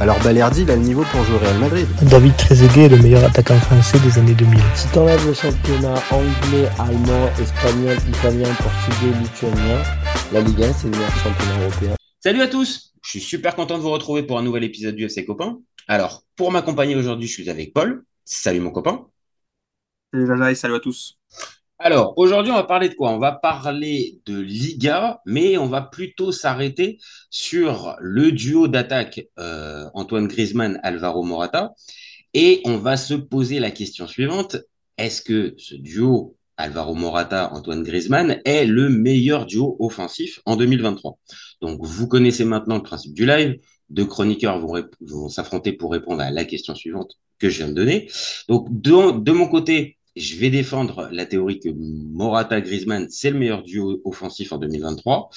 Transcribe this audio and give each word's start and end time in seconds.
alors 0.00 0.16
Balerdi, 0.22 0.62
il 0.62 0.70
a 0.70 0.76
le 0.76 0.82
niveau 0.82 1.02
pour 1.10 1.24
jouer 1.24 1.34
au 1.34 1.38
Real 1.38 1.58
Madrid. 1.58 1.86
David 2.02 2.36
Trezeguet 2.36 2.84
est 2.84 2.88
le 2.88 2.98
meilleur 2.98 3.24
attaquant 3.24 3.58
français 3.58 3.98
des 3.98 4.16
années 4.16 4.34
2000. 4.34 4.60
Si 4.76 4.86
t'enlèves 4.92 5.26
le 5.26 5.34
championnat 5.34 5.94
anglais, 6.12 6.68
allemand, 6.78 7.28
espagnol, 7.40 7.96
italien, 8.08 8.48
portugais, 8.54 9.18
lituanien, 9.20 9.82
la 10.32 10.40
Ligue 10.40 10.62
1, 10.62 10.72
c'est 10.72 10.84
le 10.84 10.90
meilleur 10.90 11.10
championnat 11.16 11.62
européen. 11.62 11.94
Salut 12.20 12.42
à 12.42 12.46
tous 12.46 12.94
Je 13.02 13.10
suis 13.10 13.20
super 13.20 13.56
content 13.56 13.76
de 13.76 13.82
vous 13.82 13.90
retrouver 13.90 14.22
pour 14.22 14.38
un 14.38 14.42
nouvel 14.42 14.62
épisode 14.62 14.94
du 14.94 15.04
FC 15.04 15.24
Copain. 15.24 15.58
Alors, 15.88 16.22
pour 16.36 16.52
m'accompagner 16.52 16.94
aujourd'hui, 16.94 17.26
je 17.26 17.32
suis 17.32 17.50
avec 17.50 17.72
Paul. 17.72 18.04
Salut 18.24 18.60
mon 18.60 18.70
copain. 18.70 19.06
Salut 20.12 20.28
Jaja 20.28 20.52
et 20.52 20.54
salut 20.54 20.74
à 20.76 20.80
tous. 20.80 21.17
Alors, 21.80 22.14
aujourd'hui, 22.16 22.50
on 22.50 22.56
va 22.56 22.64
parler 22.64 22.88
de 22.88 22.94
quoi? 22.94 23.10
On 23.10 23.18
va 23.18 23.30
parler 23.30 24.20
de 24.26 24.36
Liga, 24.40 25.20
mais 25.26 25.56
on 25.58 25.66
va 25.66 25.80
plutôt 25.80 26.32
s'arrêter 26.32 26.98
sur 27.30 27.94
le 28.00 28.32
duo 28.32 28.66
d'attaque 28.66 29.28
euh, 29.38 29.88
Antoine 29.94 30.26
Griezmann, 30.26 30.80
Alvaro 30.82 31.22
Morata. 31.22 31.74
Et 32.34 32.62
on 32.64 32.78
va 32.78 32.96
se 32.96 33.14
poser 33.14 33.60
la 33.60 33.70
question 33.70 34.08
suivante. 34.08 34.56
Est-ce 34.96 35.22
que 35.22 35.54
ce 35.56 35.76
duo 35.76 36.36
Alvaro 36.56 36.96
Morata, 36.96 37.52
Antoine 37.52 37.84
Griezmann 37.84 38.40
est 38.44 38.64
le 38.66 38.88
meilleur 38.88 39.46
duo 39.46 39.76
offensif 39.78 40.40
en 40.46 40.56
2023 40.56 41.16
Donc, 41.60 41.78
vous 41.84 42.08
connaissez 42.08 42.44
maintenant 42.44 42.74
le 42.74 42.82
principe 42.82 43.14
du 43.14 43.24
live. 43.24 43.56
Deux 43.88 44.04
chroniqueurs 44.04 44.58
vont, 44.58 44.82
vont 45.00 45.28
s'affronter 45.28 45.72
pour 45.72 45.92
répondre 45.92 46.22
à 46.22 46.32
la 46.32 46.44
question 46.44 46.74
suivante 46.74 47.12
que 47.38 47.48
je 47.48 47.58
viens 47.58 47.68
de 47.68 47.74
donner. 47.74 48.10
Donc, 48.48 48.66
de, 48.68 49.20
de 49.20 49.32
mon 49.32 49.46
côté, 49.46 49.97
je 50.18 50.36
vais 50.38 50.50
défendre 50.50 51.08
la 51.12 51.26
théorie 51.26 51.60
que 51.60 51.68
Morata 51.70 52.60
Griezmann 52.60 53.08
c'est 53.10 53.30
le 53.30 53.38
meilleur 53.38 53.62
duo 53.62 54.00
offensif 54.04 54.52
en 54.52 54.58
2023 54.58 55.30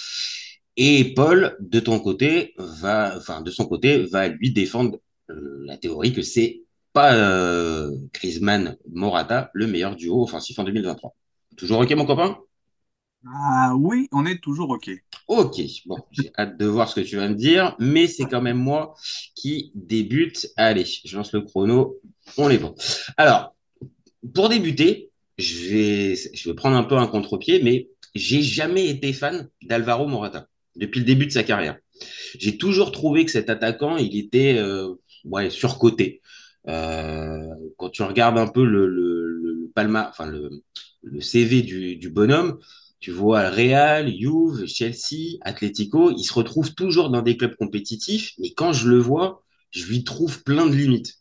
et 0.78 1.14
Paul 1.14 1.58
de 1.60 1.80
ton 1.80 2.00
côté 2.00 2.54
va 2.58 3.16
enfin 3.18 3.42
de 3.42 3.52
son 3.52 3.66
côté 3.66 4.04
va 4.06 4.28
lui 4.28 4.52
défendre 4.52 5.00
euh, 5.30 5.64
la 5.66 5.78
théorie 5.78 6.14
que 6.14 6.22
c'est 6.22 6.62
pas 6.94 7.14
euh, 7.16 7.92
Griezmann 8.14 8.78
Morata 8.92 9.52
le 9.54 9.68
meilleur 9.68 9.96
duo 9.96 10.24
offensif 10.24 10.60
en 10.60 10.64
2023. 10.64 11.16
Toujours 11.58 11.80
OK 11.80 11.92
mon 11.92 12.06
copain? 12.06 12.38
Ah 13.28 13.74
oui, 13.78 14.08
on 14.12 14.26
est 14.26 14.42
toujours 14.42 14.72
OK. 14.72 14.90
Ok, 15.28 15.62
bon, 15.86 15.98
j'ai 16.12 16.32
hâte 16.38 16.58
de 16.58 16.66
voir 16.66 16.90
ce 16.90 17.00
que 17.00 17.06
tu 17.06 17.18
vas 17.18 17.30
me 17.30 17.36
dire, 17.36 17.76
mais 17.80 18.08
c'est 18.08 18.26
quand 18.26 18.42
même 18.42 18.58
moi 18.58 18.96
qui 19.36 19.72
débute. 19.76 20.48
Allez, 20.58 20.86
je 20.86 21.16
lance 21.16 21.32
le 21.34 21.42
chrono, 21.42 22.00
on 22.38 22.50
est 22.50 22.58
bon. 22.58 22.74
Alors, 23.18 23.56
pour 24.34 24.50
débuter, 24.50 25.12
je 25.38 25.70
vais, 25.70 26.16
je 26.16 26.50
vais 26.50 26.56
prendre 26.56 26.78
un 26.78 26.84
peu 26.84 26.98
un 26.98 27.08
contre-pied, 27.08 27.62
mais 27.64 27.90
j'ai 28.16 28.42
jamais 28.42 28.88
été 28.90 29.14
fan 29.14 29.50
d'Alvaro 29.64 30.08
Morata 30.08 30.48
depuis 30.76 31.00
le 31.00 31.06
début 31.06 31.26
de 31.28 31.32
sa 31.32 31.44
carrière. 31.44 31.78
J'ai 32.38 32.58
toujours 32.58 32.92
trouvé 32.92 33.26
que 33.26 33.32
cet 33.32 33.50
attaquant, 33.50 33.98
il 33.98 34.18
était 34.18 34.58
euh, 34.58 34.94
ouais, 35.26 35.50
surcoté. 35.50 36.22
Euh, 36.68 37.40
quand 37.78 37.90
tu 37.90 38.04
regardes 38.04 38.38
un 38.38 38.48
peu 38.48 38.64
le, 38.64 38.88
le, 38.88 39.28
le 39.30 39.72
Palma, 39.74 40.08
enfin 40.10 40.26
le, 40.28 40.64
le 41.04 41.22
CV 41.22 41.62
du, 41.62 41.96
du 41.96 42.10
bonhomme, 42.10 42.60
tu 43.00 43.12
vois 43.12 43.50
Real, 43.50 44.12
Juve, 44.12 44.66
Chelsea, 44.68 45.38
Atletico, 45.42 46.12
il 46.12 46.24
se 46.24 46.34
retrouve 46.34 46.74
toujours 46.76 47.10
dans 47.10 47.22
des 47.24 47.36
clubs 47.38 47.56
compétitifs, 47.56 48.34
mais 48.38 48.52
quand 48.54 48.74
je 48.74 48.88
le 48.90 49.00
vois, 49.00 49.44
je 49.72 49.86
lui 49.86 50.04
trouve 50.04 50.44
plein 50.44 50.68
de 50.68 50.76
limites. 50.76 51.21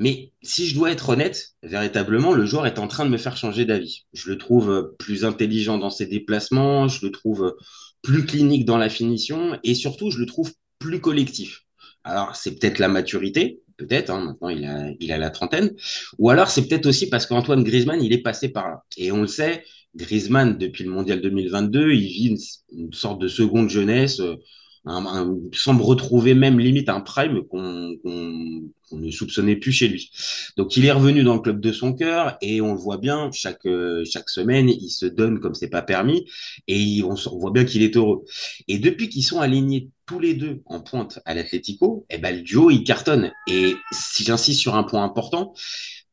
Mais 0.00 0.32
si 0.40 0.66
je 0.66 0.74
dois 0.74 0.90
être 0.90 1.10
honnête, 1.10 1.50
véritablement, 1.62 2.32
le 2.32 2.46
joueur 2.46 2.66
est 2.66 2.78
en 2.78 2.88
train 2.88 3.04
de 3.04 3.10
me 3.10 3.18
faire 3.18 3.36
changer 3.36 3.66
d'avis. 3.66 4.06
Je 4.14 4.30
le 4.30 4.38
trouve 4.38 4.94
plus 4.98 5.26
intelligent 5.26 5.76
dans 5.76 5.90
ses 5.90 6.06
déplacements, 6.06 6.88
je 6.88 7.04
le 7.04 7.12
trouve 7.12 7.54
plus 8.00 8.24
clinique 8.24 8.64
dans 8.64 8.78
la 8.78 8.88
finition 8.88 9.58
et 9.62 9.74
surtout, 9.74 10.10
je 10.10 10.18
le 10.18 10.24
trouve 10.24 10.54
plus 10.78 11.02
collectif. 11.02 11.66
Alors, 12.02 12.34
c'est 12.34 12.58
peut-être 12.58 12.78
la 12.78 12.88
maturité, 12.88 13.60
peut-être, 13.76 14.08
hein, 14.08 14.24
maintenant 14.24 14.48
il 14.48 14.64
a, 14.64 14.88
il 15.00 15.12
a 15.12 15.18
la 15.18 15.28
trentaine, 15.28 15.74
ou 16.16 16.30
alors 16.30 16.48
c'est 16.48 16.66
peut-être 16.66 16.86
aussi 16.86 17.10
parce 17.10 17.26
qu'Antoine 17.26 17.62
Griezmann, 17.62 18.02
il 18.02 18.14
est 18.14 18.22
passé 18.22 18.48
par 18.48 18.70
là. 18.70 18.84
Et 18.96 19.12
on 19.12 19.20
le 19.20 19.26
sait, 19.26 19.64
Griezmann, 19.94 20.56
depuis 20.56 20.84
le 20.84 20.92
Mondial 20.92 21.20
2022, 21.20 21.92
il 21.92 22.06
vit 22.06 22.28
une, 22.28 22.38
une 22.72 22.92
sorte 22.94 23.20
de 23.20 23.28
seconde 23.28 23.68
jeunesse, 23.68 24.22
un, 24.86 25.36
semble 25.52 25.82
retrouver 25.82 26.34
même 26.34 26.58
limite 26.58 26.88
un 26.88 27.00
prime 27.00 27.42
qu'on 27.44 27.96
qu 28.02 28.72
on 28.92 28.96
ne 28.96 29.10
soupçonnait 29.12 29.54
plus 29.54 29.70
chez 29.70 29.86
lui. 29.86 30.10
Donc 30.56 30.76
il 30.76 30.84
est 30.84 30.90
revenu 30.90 31.22
dans 31.22 31.34
le 31.34 31.40
club 31.40 31.60
de 31.60 31.70
son 31.70 31.92
cœur 31.92 32.36
et 32.42 32.60
on 32.60 32.72
le 32.72 32.78
voit 32.80 32.98
bien 32.98 33.30
chaque 33.32 33.66
chaque 34.04 34.28
semaine 34.28 34.68
il 34.68 34.90
se 34.90 35.06
donne 35.06 35.38
comme 35.38 35.54
c'est 35.54 35.68
pas 35.70 35.82
permis 35.82 36.26
et 36.66 37.02
on, 37.04 37.14
on, 37.14 37.38
voit 37.38 37.52
bien 37.52 37.64
qu'il 37.64 37.82
est 37.82 37.96
heureux. 37.96 38.24
Et 38.66 38.78
depuis 38.78 39.08
qu'ils 39.08 39.22
sont 39.22 39.38
alignés 39.38 39.90
tous 40.06 40.18
les 40.18 40.34
deux 40.34 40.62
en 40.66 40.80
pointe 40.80 41.20
à 41.24 41.34
l'Atlético, 41.34 42.04
eh 42.10 42.18
ben 42.18 42.34
le 42.34 42.42
duo 42.42 42.70
il 42.70 42.82
cartonne. 42.82 43.30
Et 43.46 43.76
si 43.92 44.24
j'insiste 44.24 44.60
sur 44.60 44.74
un 44.74 44.82
point 44.82 45.04
important, 45.04 45.54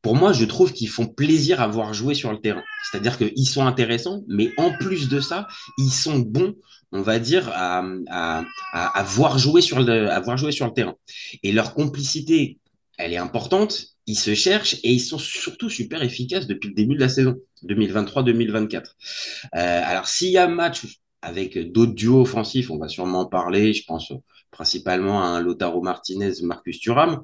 pour 0.07 0.15
moi, 0.15 0.31
je 0.31 0.45
trouve 0.45 0.71
qu'ils 0.71 0.87
font 0.87 1.05
plaisir 1.05 1.59
à 1.59 1.67
voir 1.67 1.93
jouer 1.93 2.15
sur 2.15 2.31
le 2.31 2.39
terrain. 2.39 2.63
C'est-à-dire 2.89 3.17
qu'ils 3.17 3.45
sont 3.45 3.65
intéressants, 3.65 4.23
mais 4.29 4.53
en 4.55 4.71
plus 4.71 5.09
de 5.09 5.19
ça, 5.19 5.49
ils 5.77 5.89
sont 5.89 6.19
bons, 6.19 6.55
on 6.93 7.01
va 7.01 7.19
dire, 7.19 7.51
à, 7.53 9.03
voir 9.05 9.37
jouer 9.37 9.59
sur 9.59 9.81
le, 9.81 10.09
à 10.09 10.21
voir 10.21 10.37
jouer 10.37 10.53
sur 10.53 10.65
le 10.65 10.71
terrain. 10.71 10.95
Et 11.43 11.51
leur 11.51 11.73
complicité 11.73 12.57
elle 12.97 13.11
est 13.11 13.17
importante, 13.17 13.87
ils 14.05 14.17
se 14.17 14.33
cherchent 14.33 14.75
et 14.75 14.93
ils 14.93 15.01
sont 15.01 15.19
surtout 15.19 15.69
super 15.69 16.01
efficaces 16.01 16.47
depuis 16.47 16.69
le 16.69 16.73
début 16.73 16.95
de 16.95 17.01
la 17.01 17.09
saison 17.09 17.35
2023-2024. 17.65 18.75
Euh, 18.75 18.85
alors 19.53 20.07
s'il 20.07 20.31
y 20.31 20.37
a 20.37 20.47
match 20.47 20.85
avec 21.21 21.73
d'autres 21.73 21.95
duos 21.95 22.21
offensifs, 22.21 22.71
on 22.71 22.77
va 22.77 22.87
sûrement 22.87 23.19
en 23.19 23.25
parler, 23.25 23.73
je 23.73 23.83
pense 23.85 24.13
principalement 24.51 25.21
à 25.21 25.25
un 25.25 25.41
Lotaro 25.41 25.81
Martinez, 25.81 26.31
Marcus 26.43 26.79
Thuram, 26.79 27.23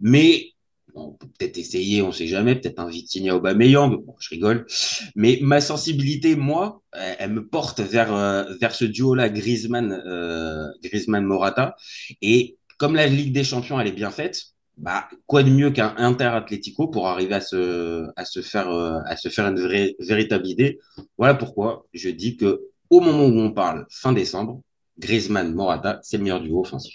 mais 0.00 0.52
on 0.94 1.12
peut 1.12 1.26
peut-être 1.38 1.58
essayer, 1.58 2.02
on 2.02 2.12
sait 2.12 2.26
jamais, 2.26 2.54
peut-être 2.54 2.78
un 2.78 2.88
Vitinha 2.88 3.36
Aubameyang, 3.36 4.04
bon, 4.04 4.14
je 4.18 4.30
rigole, 4.30 4.66
mais 5.14 5.38
ma 5.42 5.60
sensibilité, 5.60 6.36
moi, 6.36 6.82
elle 6.92 7.32
me 7.32 7.46
porte 7.46 7.80
vers, 7.80 8.12
vers 8.60 8.74
ce 8.74 8.84
duo-là, 8.84 9.28
Griezmann, 9.28 9.92
euh, 10.06 10.66
Griezmann-Morata, 10.82 11.76
et 12.22 12.58
comme 12.78 12.94
la 12.94 13.06
Ligue 13.06 13.32
des 13.32 13.44
Champions, 13.44 13.78
elle 13.78 13.88
est 13.88 13.92
bien 13.92 14.10
faite, 14.10 14.54
bah, 14.80 15.08
quoi 15.26 15.42
de 15.42 15.50
mieux 15.50 15.70
qu'un 15.70 15.94
Inter 15.98 16.24
Atlético 16.24 16.88
pour 16.88 17.06
arriver 17.06 17.34
à 17.34 17.40
se, 17.42 18.08
à 18.16 18.24
se 18.24 18.40
faire, 18.40 18.68
une 18.70 19.94
véritable 20.00 20.46
idée. 20.46 20.78
Voilà 21.18 21.34
pourquoi 21.34 21.86
je 21.92 22.08
dis 22.08 22.38
que 22.38 22.62
au 22.88 23.00
moment 23.00 23.26
où 23.26 23.38
on 23.38 23.52
parle, 23.52 23.86
fin 23.90 24.12
décembre, 24.12 24.62
Griezmann, 24.98 25.52
Morata, 25.54 26.00
c'est 26.02 26.16
le 26.16 26.22
meilleur 26.24 26.40
duo 26.40 26.60
offensif. 26.60 26.94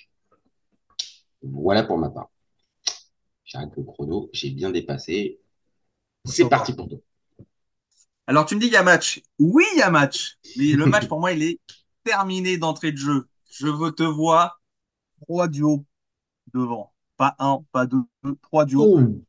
Voilà 1.43 1.83
pour 1.83 1.97
ma 1.97 2.09
part. 2.09 2.29
J'arrête 3.45 3.71
le 3.77 3.83
chrono, 3.83 4.29
j'ai 4.33 4.49
bien 4.49 4.71
dépassé. 4.71 5.39
C'est 6.25 6.49
parti 6.49 6.73
pour 6.73 6.89
toi. 6.89 6.97
Alors, 8.27 8.45
tu 8.45 8.55
me 8.55 8.59
dis 8.59 8.67
qu'il 8.67 8.73
y 8.73 8.77
a 8.77 8.83
match. 8.83 9.21
Oui, 9.37 9.63
il 9.73 9.79
y 9.79 9.81
a 9.83 9.91
match. 9.91 10.37
Mais 10.57 10.73
le 10.73 10.85
match, 10.87 11.07
pour 11.07 11.19
moi, 11.19 11.31
il 11.31 11.43
est 11.43 11.59
terminé 12.03 12.57
d'entrée 12.57 12.91
de 12.91 12.97
jeu. 12.97 13.27
Je 13.51 13.67
veux 13.67 13.91
te 13.91 14.03
voir 14.03 14.59
trois 15.21 15.47
duos 15.47 15.85
devant 16.53 16.95
pas 17.17 17.35
un, 17.39 17.63
pas 17.71 17.85
deux, 17.85 18.03
trois 18.41 18.65
duos, 18.65 18.99
oh. 18.99 19.25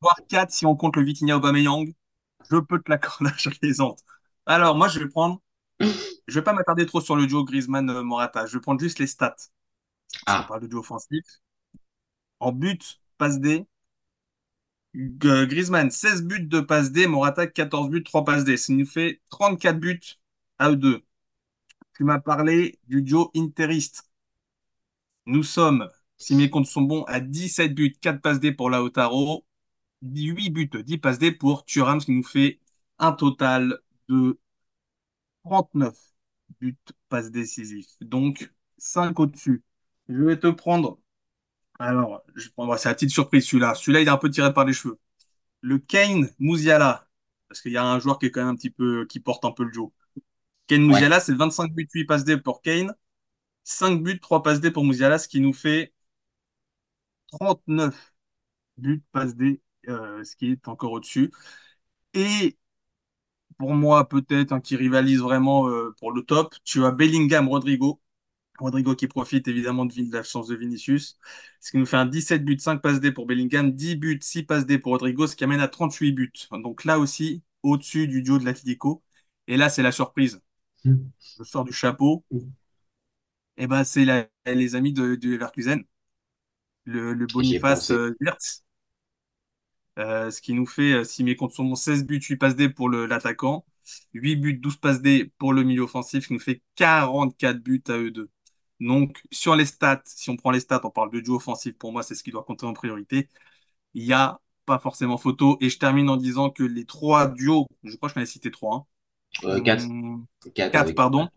voire 0.00 0.20
quatre 0.28 0.52
si 0.52 0.66
on 0.66 0.76
compte 0.76 0.96
le 0.96 1.04
Vitinha 1.04 1.36
Aubameyang. 1.36 1.92
Je 2.50 2.56
peux 2.56 2.78
te 2.80 2.90
l'accorder 2.90 3.30
à 3.30 3.36
chaque 3.36 3.58
autres. 3.80 4.04
Alors, 4.46 4.76
moi, 4.76 4.88
je 4.88 4.98
vais 4.98 5.08
prendre. 5.08 5.40
Je 5.80 6.34
vais 6.34 6.42
pas 6.42 6.52
m'attarder 6.52 6.86
trop 6.86 7.00
sur 7.00 7.16
le 7.16 7.26
duo 7.26 7.44
Griezmann-Morata. 7.44 8.46
Je 8.46 8.54
vais 8.54 8.60
prendre 8.60 8.80
juste 8.80 8.98
les 8.98 9.06
stats. 9.06 9.36
Ah. 10.26 10.42
On 10.44 10.48
parle 10.48 10.62
de 10.62 10.66
duo 10.66 10.80
offensif. 10.80 11.24
En 12.40 12.52
but, 12.52 13.00
passe 13.18 13.40
D. 13.40 13.66
Griezmann, 14.94 15.90
16 15.90 16.22
buts 16.22 16.46
de 16.46 16.60
passe 16.60 16.92
D. 16.92 17.06
Morata, 17.06 17.46
14 17.46 17.90
buts, 17.90 18.04
3 18.04 18.24
passes 18.24 18.44
D. 18.44 18.56
Ça 18.56 18.72
nous 18.72 18.86
fait 18.86 19.20
34 19.30 19.78
buts 19.78 20.00
à 20.58 20.70
eux 20.70 20.76
deux. 20.76 21.02
Tu 21.96 22.04
m'as 22.04 22.20
parlé 22.20 22.78
du 22.88 23.02
duo 23.02 23.30
interiste. 23.34 24.04
Nous 25.26 25.42
sommes 25.42 25.88
si 26.22 26.36
mes 26.36 26.50
comptes 26.50 26.66
sont 26.66 26.82
bons, 26.82 27.02
à 27.04 27.20
17 27.20 27.74
buts, 27.74 27.96
4 28.00 28.20
passes 28.22 28.40
D 28.40 28.52
pour 28.52 28.70
Lautaro, 28.70 29.44
8 30.02 30.50
buts, 30.50 30.70
10 30.84 30.98
passes 30.98 31.18
D 31.18 31.32
pour 31.32 31.64
Thuram, 31.64 32.00
ce 32.00 32.06
qui 32.06 32.12
nous 32.12 32.22
fait 32.22 32.60
un 32.98 33.12
total 33.12 33.78
de 34.08 34.38
39 35.44 35.98
buts, 36.60 36.78
passes 37.08 37.30
décisifs. 37.30 37.88
Donc, 38.00 38.52
5 38.78 39.18
au-dessus. 39.20 39.62
Je 40.08 40.22
vais 40.22 40.38
te 40.38 40.48
prendre. 40.48 41.00
Alors, 41.82 42.22
je 42.36 42.48
prendrai, 42.50 42.78
c'est 42.78 42.88
la 42.88 42.94
petite 42.94 43.10
surprise 43.10 43.46
celui-là. 43.46 43.74
Celui-là, 43.74 44.00
il 44.02 44.06
est 44.08 44.10
un 44.10 44.16
peu 44.18 44.30
tiré 44.30 44.52
par 44.52 44.64
les 44.64 44.72
cheveux. 44.72 44.98
Le 45.62 45.78
Kane 45.78 46.30
Mouziala. 46.40 47.08
parce 47.48 47.60
qu'il 47.62 47.72
y 47.72 47.78
a 47.78 47.84
un 47.84 48.00
joueur 48.00 48.18
qui 48.18 48.26
est 48.26 48.32
quand 48.32 48.40
même 48.42 48.50
un 48.50 48.56
petit 48.56 48.70
peu, 48.70 49.06
qui 49.06 49.20
porte 49.20 49.44
un 49.46 49.52
peu 49.52 49.64
le 49.64 49.70
duo. 49.72 49.92
Kane 50.68 50.86
Musiala, 50.86 51.20
c'est 51.20 51.34
25 51.34 51.72
buts, 51.74 51.88
8 51.94 52.06
passes 52.06 52.24
D 52.24 52.38
pour 52.38 52.62
Kane. 52.62 52.94
5 53.64 54.02
buts, 54.02 54.20
3 54.20 54.42
passes 54.44 54.60
D 54.60 54.70
pour 54.72 54.84
Musiala, 54.86 55.18
ce 55.18 55.28
qui 55.28 55.40
nous 55.40 55.52
fait 55.54 55.92
39 57.32 58.14
buts, 58.78 59.02
passes 59.12 59.36
D, 59.36 59.60
euh, 59.88 60.24
ce 60.24 60.36
qui 60.36 60.52
est 60.52 60.68
encore 60.68 60.92
au-dessus. 60.92 61.32
Et 62.14 62.58
pour 63.58 63.74
moi, 63.74 64.08
peut-être, 64.08 64.52
hein, 64.52 64.60
qui 64.60 64.76
rivalise 64.76 65.20
vraiment 65.20 65.68
euh, 65.68 65.94
pour 65.98 66.12
le 66.12 66.22
top, 66.22 66.54
tu 66.64 66.84
as 66.84 66.90
Bellingham, 66.90 67.48
Rodrigo. 67.48 68.00
Rodrigo 68.58 68.94
qui 68.94 69.08
profite 69.08 69.48
évidemment 69.48 69.84
de, 69.86 69.94
l'absence 70.12 70.48
de 70.48 70.54
Vinicius. 70.56 71.18
Ce 71.60 71.70
qui 71.70 71.78
nous 71.78 71.86
fait 71.86 71.96
un 71.96 72.06
17 72.06 72.44
buts, 72.44 72.58
5 72.58 72.80
passes 72.82 73.00
D 73.00 73.12
pour 73.12 73.26
Bellingham, 73.26 73.72
10 73.72 73.96
buts, 73.96 74.18
6 74.22 74.42
passes 74.44 74.66
D 74.66 74.78
pour 74.78 74.92
Rodrigo, 74.92 75.26
ce 75.26 75.36
qui 75.36 75.44
amène 75.44 75.60
à 75.60 75.68
38 75.68 76.12
buts. 76.12 76.32
Donc 76.52 76.84
là 76.84 76.98
aussi, 76.98 77.42
au-dessus 77.62 78.06
du 78.08 78.22
duo 78.22 78.38
de 78.38 78.44
l'Atlético. 78.44 79.02
Et 79.48 79.56
là, 79.56 79.68
c'est 79.68 79.82
la 79.82 79.92
surprise. 79.92 80.40
Je 81.38 81.44
sors 81.44 81.64
du 81.64 81.72
chapeau. 81.72 82.24
Et 83.56 83.66
ben, 83.66 83.82
c'est 83.84 84.04
les 84.46 84.74
amis 84.74 84.92
de, 84.92 85.14
de 85.14 85.28
Leverkusen. 85.30 85.84
Le, 86.84 87.12
le 87.12 87.26
Boniface 87.26 87.90
euh, 87.90 88.16
Wirtz. 88.20 88.64
Euh, 89.98 90.30
ce 90.30 90.40
qui 90.40 90.54
nous 90.54 90.66
fait, 90.66 90.92
euh, 90.94 91.04
si 91.04 91.22
mes 91.24 91.36
comptes 91.36 91.52
sont 91.52 91.64
bons, 91.64 91.74
16 91.76 92.04
buts, 92.04 92.20
8 92.22 92.36
passes 92.36 92.56
D 92.56 92.68
pour 92.70 92.88
le- 92.88 93.06
l'attaquant, 93.06 93.64
8 94.14 94.36
buts, 94.36 94.54
12 94.54 94.76
passes 94.78 95.02
D 95.02 95.32
pour 95.38 95.52
le 95.52 95.64
milieu 95.64 95.82
offensif, 95.82 96.22
ce 96.24 96.28
qui 96.28 96.32
nous 96.34 96.38
fait 96.40 96.62
44 96.76 97.58
buts 97.58 97.82
à 97.88 97.98
eux 97.98 98.10
deux. 98.10 98.30
Donc, 98.86 99.22
sur 99.32 99.56
les 99.56 99.66
stats, 99.66 100.02
si 100.06 100.30
on 100.30 100.36
prend 100.36 100.50
les 100.50 100.60
stats, 100.60 100.80
on 100.84 100.90
parle 100.90 101.10
de 101.12 101.20
duo 101.20 101.36
offensif, 101.36 101.74
pour 101.78 101.92
moi, 101.92 102.02
c'est 102.02 102.14
ce 102.14 102.22
qui 102.24 102.30
doit 102.32 102.44
compter 102.44 102.66
en 102.66 102.72
priorité. 102.74 103.28
Il 103.94 104.04
n'y 104.06 104.12
a 104.12 104.40
pas 104.66 104.78
forcément 104.78 105.18
photo. 105.18 105.58
Et 105.60 105.70
je 105.70 105.78
termine 105.78 106.08
en 106.10 106.16
disant 106.16 106.50
que 106.50 106.62
les 106.64 106.84
trois 106.86 107.28
duos, 107.28 107.66
je 107.84 107.96
crois 107.96 108.08
que 108.08 108.14
je 108.14 108.20
m'en 108.20 108.24
ai 108.24 108.26
cité 108.26 108.50
trois. 108.50 108.86
Hein. 109.44 109.48
Euh, 109.48 109.60
quatre. 109.60 109.84
Hum, 109.84 110.26
Quatre 110.42 110.54
quatre, 110.72 110.84
avec- 110.84 110.96
pardon. 110.96 111.28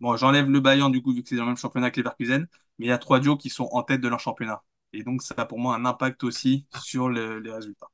Bon, 0.00 0.16
j'enlève 0.16 0.50
le 0.50 0.60
Bayern 0.60 0.92
du 0.92 1.02
coup, 1.02 1.14
vu 1.14 1.22
que 1.22 1.28
c'est 1.30 1.36
dans 1.36 1.42
le 1.44 1.48
même 1.48 1.56
championnat 1.56 1.90
que 1.90 2.00
Leverkusen, 2.00 2.46
mais 2.78 2.86
il 2.86 2.88
y 2.88 2.92
a 2.92 2.98
trois 2.98 3.20
duos 3.20 3.36
qui 3.36 3.50
sont 3.50 3.68
en 3.72 3.82
tête 3.82 4.00
de 4.00 4.08
leur 4.08 4.20
championnat. 4.20 4.62
Et 4.92 5.02
donc, 5.04 5.22
ça 5.22 5.34
a 5.38 5.46
pour 5.46 5.58
moi 5.60 5.76
un 5.76 5.84
impact 5.86 6.24
aussi 6.24 6.66
sur 6.82 7.08
le- 7.08 7.40
les 7.40 7.52
résultats. 7.52 7.88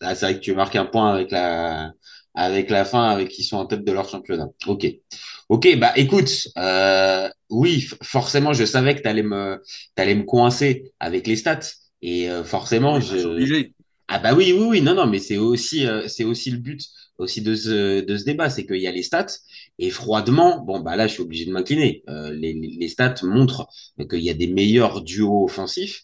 Ah, 0.00 0.14
c'est 0.14 0.26
vrai 0.26 0.34
que 0.36 0.40
tu 0.40 0.54
marques 0.54 0.76
un 0.76 0.84
point 0.84 1.12
avec 1.12 1.30
la, 1.30 1.92
avec 2.34 2.70
la 2.70 2.84
fin, 2.84 3.08
avec 3.10 3.28
qui 3.28 3.42
sont 3.44 3.56
en 3.56 3.66
tête 3.66 3.84
de 3.84 3.92
leur 3.92 4.08
championnat. 4.08 4.48
Ok. 4.66 4.86
Ok, 5.48 5.76
bah 5.78 5.92
écoute, 5.96 6.48
euh, 6.58 7.28
oui, 7.50 7.86
forcément, 8.02 8.52
je 8.52 8.64
savais 8.64 8.94
que 8.94 9.00
tu 9.02 9.08
allais 9.08 9.22
me, 9.22 9.60
coincer 10.24 10.92
avec 11.00 11.26
les 11.26 11.36
stats. 11.36 11.60
Et 12.02 12.30
euh, 12.30 12.44
forcément, 12.44 13.00
je. 13.00 13.16
obligé. 13.26 13.74
Ah 14.06 14.18
bah 14.18 14.34
oui, 14.34 14.54
oui, 14.56 14.66
oui, 14.68 14.80
non, 14.82 14.94
non, 14.94 15.06
mais 15.06 15.18
c'est 15.18 15.36
aussi, 15.36 15.86
euh, 15.86 16.06
c'est 16.08 16.24
aussi 16.24 16.50
le 16.50 16.58
but 16.58 16.80
aussi 17.18 17.42
de 17.42 17.54
ce, 17.54 18.00
de 18.00 18.16
ce 18.16 18.24
débat, 18.24 18.48
c'est 18.48 18.64
qu'il 18.64 18.76
y 18.80 18.86
a 18.86 18.92
les 18.92 19.02
stats 19.02 19.26
et 19.78 19.90
froidement, 19.90 20.60
bon 20.60 20.80
bah 20.80 20.96
là, 20.96 21.06
je 21.08 21.14
suis 21.14 21.22
obligé 21.22 21.44
de 21.46 21.50
m'incliner. 21.52 22.02
Euh, 22.08 22.32
les, 22.32 22.54
les 22.54 22.88
stats 22.88 23.16
montrent 23.22 23.66
qu'il 24.08 24.20
y 24.20 24.30
a 24.30 24.34
des 24.34 24.46
meilleurs 24.46 25.02
duos 25.02 25.44
offensifs. 25.44 26.02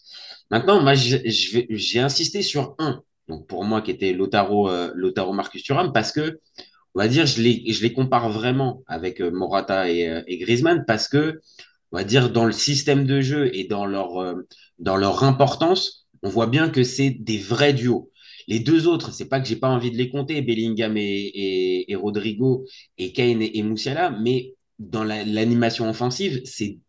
Maintenant, 0.51 0.81
moi, 0.81 0.93
j'ai 0.93 1.99
insisté 1.99 2.41
sur 2.41 2.75
un, 2.79 3.01
donc 3.27 3.47
pour 3.47 3.63
moi 3.63 3.81
qui 3.81 3.91
était 3.91 4.13
Lautaro, 4.13 4.69
euh, 4.69 4.91
Lautaro 4.95 5.33
Marcus 5.33 5.63
Thuram, 5.63 5.91
parce 5.93 6.11
que 6.11 6.39
on 6.95 6.99
va 6.99 7.07
dire, 7.07 7.25
je 7.25 7.41
les, 7.41 7.63
je 7.73 7.81
les 7.83 7.91
compare 7.93 8.29
vraiment 8.29 8.83
avec 8.87 9.21
euh, 9.21 9.29
Morata 9.31 9.89
et, 9.89 10.07
euh, 10.09 10.21
et 10.27 10.37
Griezmann, 10.37 10.85
parce 10.87 11.07
que 11.07 11.41
on 11.91 11.97
va 11.97 12.03
dire 12.03 12.31
dans 12.31 12.45
le 12.45 12.51
système 12.51 13.05
de 13.05 13.21
jeu 13.21 13.49
et 13.55 13.65
dans 13.65 13.85
leur, 13.85 14.35
dans 14.79 14.97
leur 14.97 15.23
importance, 15.23 16.07
on 16.23 16.29
voit 16.29 16.47
bien 16.47 16.69
que 16.69 16.83
c'est 16.83 17.09
des 17.11 17.37
vrais 17.37 17.73
duos. 17.73 18.11
Les 18.47 18.59
deux 18.59 18.87
autres, 18.87 19.11
c'est 19.13 19.27
pas 19.29 19.39
que 19.39 19.47
j'ai 19.47 19.55
pas 19.55 19.69
envie 19.69 19.91
de 19.91 19.97
les 19.97 20.09
compter, 20.09 20.41
Bellingham 20.41 20.97
et, 20.97 21.85
et, 21.87 21.95
Rodrigo 21.95 22.65
et 22.97 23.11
Kane 23.13 23.41
et, 23.41 23.63
Musiala, 23.63 24.11
mais 24.11 24.53
dans 24.79 25.03
la- 25.03 25.23
l'animation 25.23 25.89
offensive, 25.89 26.41
c'est 26.45 26.79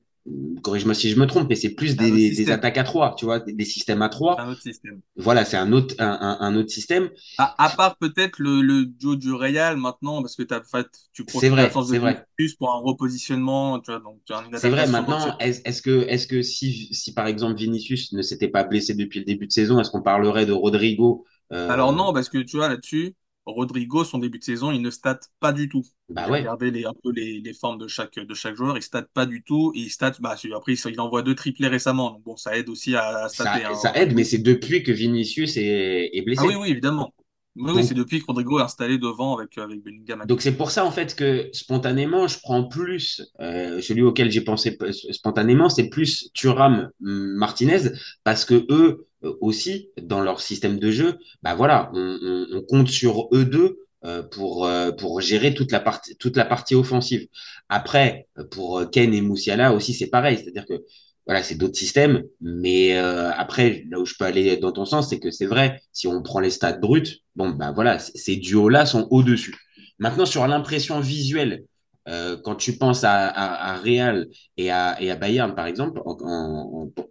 corrige-moi 0.63 0.95
si 0.95 1.11
je 1.11 1.19
me 1.19 1.27
trompe, 1.27 1.49
mais 1.49 1.55
c'est 1.55 1.71
plus 1.71 1.97
des, 1.97 2.51
attaques 2.51 2.79
à 2.79 2.85
trois, 2.85 3.15
tu 3.17 3.25
vois, 3.25 3.41
des, 3.41 3.53
des 3.53 3.65
systèmes 3.65 4.03
à 4.03 4.07
C'est 4.07 4.11
trois. 4.11 4.41
un 4.41 4.51
autre 4.51 4.61
système. 4.61 5.01
Voilà, 5.17 5.45
c'est 5.45 5.57
un 5.57 5.73
autre, 5.73 5.95
un, 5.99 6.57
autre 6.57 6.71
système. 6.71 7.11
À, 7.39 7.65
à 7.65 7.71
part 7.71 7.97
peut-être 7.99 8.39
le, 8.39 8.63
le 8.63 8.87
duo 8.87 9.17
du 9.17 9.33
Real 9.33 9.77
maintenant, 9.77 10.23
parce 10.23 10.35
que 10.37 10.43
en 10.43 10.63
fait, 10.65 10.89
tu 11.13 11.25
de 11.25 11.49
vrai, 11.49 11.63
l'absence 11.63 11.89
de 11.89 11.99
vrai. 11.99 12.25
Vinicius 12.39 12.57
pour 12.57 12.75
un 12.75 12.79
repositionnement, 12.79 13.79
tu 13.81 13.91
vois, 13.91 14.01
donc 14.01 14.21
tu 14.25 14.33
as 14.33 14.43
une 14.43 14.57
C'est 14.59 14.71
vrai, 14.71 14.87
maintenant, 14.89 15.37
est-ce 15.39 15.83
que, 15.83 16.07
est-ce 16.09 16.27
que 16.27 16.43
si, 16.43 16.93
si 16.93 17.15
par 17.15 17.27
exemple 17.27 17.57
Vinicius 17.57 18.13
ne 18.13 18.23
s'était 18.23 18.49
pas 18.49 18.65
blessé 18.65 18.95
depuis 18.95 19.21
le 19.21 19.25
début 19.25 19.47
de 19.47 19.53
saison, 19.53 19.81
est-ce 19.81 19.91
qu'on 19.91 20.03
parlerait 20.03 20.47
de 20.47 20.53
Rodrigo 20.53 21.25
euh, 21.53 21.69
Alors 21.71 21.93
non, 21.93 22.13
parce 22.13 22.29
que 22.29 22.39
tu 22.39 22.57
vois 22.57 22.69
là-dessus, 22.69 23.15
Rodrigo, 23.47 24.05
son 24.05 24.19
début 24.19 24.39
de 24.39 24.45
saison, 24.45 24.73
il 24.73 24.83
ne 24.83 24.91
stat 24.91 25.21
pas 25.41 25.53
du 25.53 25.69
tout. 25.69 25.85
Bah 26.09 26.29
ouais. 26.29 26.41
regardé 26.41 26.71
les, 26.71 26.85
un 26.85 26.95
peu 27.03 27.13
les, 27.13 27.41
les 27.41 27.53
formes 27.55 27.79
de 27.79 27.87
chaque, 27.89 28.19
de 28.19 28.35
chaque 28.35 28.57
joueur, 28.57 28.77
il 28.77 28.83
stat 28.83 29.07
pas 29.15 29.25
du 29.25 29.43
tout. 29.43 29.73
Et 29.75 29.81
il 29.81 29.93
bah, 30.21 30.37
après, 30.55 30.75
il 30.75 31.01
envoie 31.01 31.23
deux 31.23 31.35
triplés 31.35 31.69
récemment. 31.69 32.11
Donc 32.11 32.23
bon, 32.25 32.37
ça 32.37 32.57
aide 32.57 32.69
aussi 32.69 32.97
à, 32.97 33.25
à 33.25 33.29
Ça, 33.29 33.55
hein. 33.55 33.75
ça 33.75 33.97
aide, 33.97 34.15
mais 34.15 34.25
c'est 34.25 34.39
depuis 34.39 34.83
que 34.83 34.93
Vinicius 34.93 35.57
est, 35.57 36.11
est 36.13 36.23
blessé. 36.23 36.43
Ah 36.45 36.49
oui, 36.49 36.55
oui, 36.57 36.71
évidemment. 36.71 37.15
Oui, 37.59 37.85
c'est 37.85 37.95
depuis 37.95 38.21
que 38.21 38.27
Rodrigo 38.27 38.59
est 38.59 38.63
installé 38.63 38.99
devant 38.99 39.39
avec, 39.39 39.57
avec 39.57 39.83
Bellingham. 39.83 40.25
Donc 40.27 40.43
c'est 40.43 40.57
pour 40.57 40.71
ça 40.71 40.85
en 40.85 40.91
fait 40.91 41.15
que 41.15 41.49
spontanément 41.53 42.29
je 42.29 42.39
prends 42.41 42.65
plus 42.65 43.23
euh, 43.41 43.81
celui 43.81 44.03
auquel 44.03 44.31
j'ai 44.31 44.43
pensé 44.43 44.77
spontanément 45.11 45.71
c'est 45.71 45.89
plus 45.89 46.31
Thuram 46.35 46.91
Martinez 47.01 47.93
parce 48.25 48.45
que 48.45 48.67
eux 48.71 49.06
aussi 49.41 49.91
dans 50.01 50.21
leur 50.21 50.41
système 50.41 50.79
de 50.79 50.91
jeu 50.91 51.19
bah 51.43 51.55
voilà 51.55 51.91
on, 51.95 52.63
compte 52.69 52.89
sur 52.89 53.29
eux 53.33 53.45
deux 53.45 53.79
euh, 54.05 54.23
pour 54.23 54.67
euh, 54.67 54.93
pour 54.93 55.21
gérer 55.21 55.55
toute 55.55 55.73
la 55.73 55.81
partie 55.81 56.17
toute 56.17 56.37
la 56.37 56.45
partie 56.45 56.75
offensive. 56.75 57.27
Après 57.69 58.29
pour 58.51 58.79
euh, 58.79 58.87
Ken 58.87 59.13
et 59.15 59.23
Moussiala 59.23 59.73
aussi 59.73 59.95
c'est 59.95 60.09
pareil 60.09 60.39
c'est-à-dire 60.39 60.67
que 60.67 60.85
voilà, 61.27 61.43
c'est 61.43 61.57
d'autres 61.57 61.77
systèmes, 61.77 62.23
mais 62.41 62.97
euh, 62.97 63.33
après, 63.33 63.85
là 63.91 63.99
où 63.99 64.07
je 64.07 64.15
peux 64.17 64.25
aller 64.25 64.57
dans 64.59 64.71
ton 64.71 64.85
sens, 64.85 65.09
c'est 65.09 65.19
que 65.19 65.33
c'est 65.33 65.47
vrai, 65.47 65.83
si 65.93 66.07
on 66.07 66.23
prend 66.23 66.39
les 66.39 66.51
stats 66.51 66.79
bruts, 66.79 67.19
bon, 67.35 67.51
ben 67.51 67.73
voilà, 67.73 67.99
ces 67.99 68.37
duos-là 68.37 68.87
sont 68.87 69.09
au-dessus. 69.11 69.57
Maintenant, 69.99 70.25
sur 70.25 70.47
l'impression 70.47 71.01
visuelle, 71.01 71.65
euh, 72.09 72.37
quand 72.45 72.55
tu 72.55 72.79
penses 72.79 73.03
à, 73.03 73.27
à, 73.27 73.77
Real 73.79 74.29
et 74.57 74.71
à, 74.71 75.03
et 75.03 75.11
à 75.11 75.17
Bayern, 75.17 75.53
par 75.57 75.67
exemple, 75.67 76.01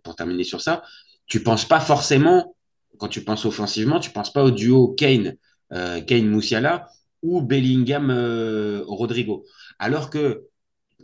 pour 0.04 0.16
terminer 0.16 0.46
sur 0.46 0.62
ça, 0.62 0.82
tu 1.28 1.44
penses 1.44 1.66
pas 1.66 1.80
forcément, 1.80 2.56
quand 2.98 3.08
tu 3.08 3.24
penses 3.24 3.46
offensivement, 3.46 4.00
tu 4.00 4.12
penses 4.12 4.32
pas 4.32 4.44
au 4.44 4.52
duo 4.52 4.94
Kane, 4.94 5.36
euh, 5.74 6.02
Kane 6.02 6.28
Musiala 6.28 6.88
ou 7.22 7.42
Bellingham 7.42 8.10
euh, 8.10 8.84
Rodrigo. 8.88 9.46
Alors 9.80 10.10
que 10.10 10.48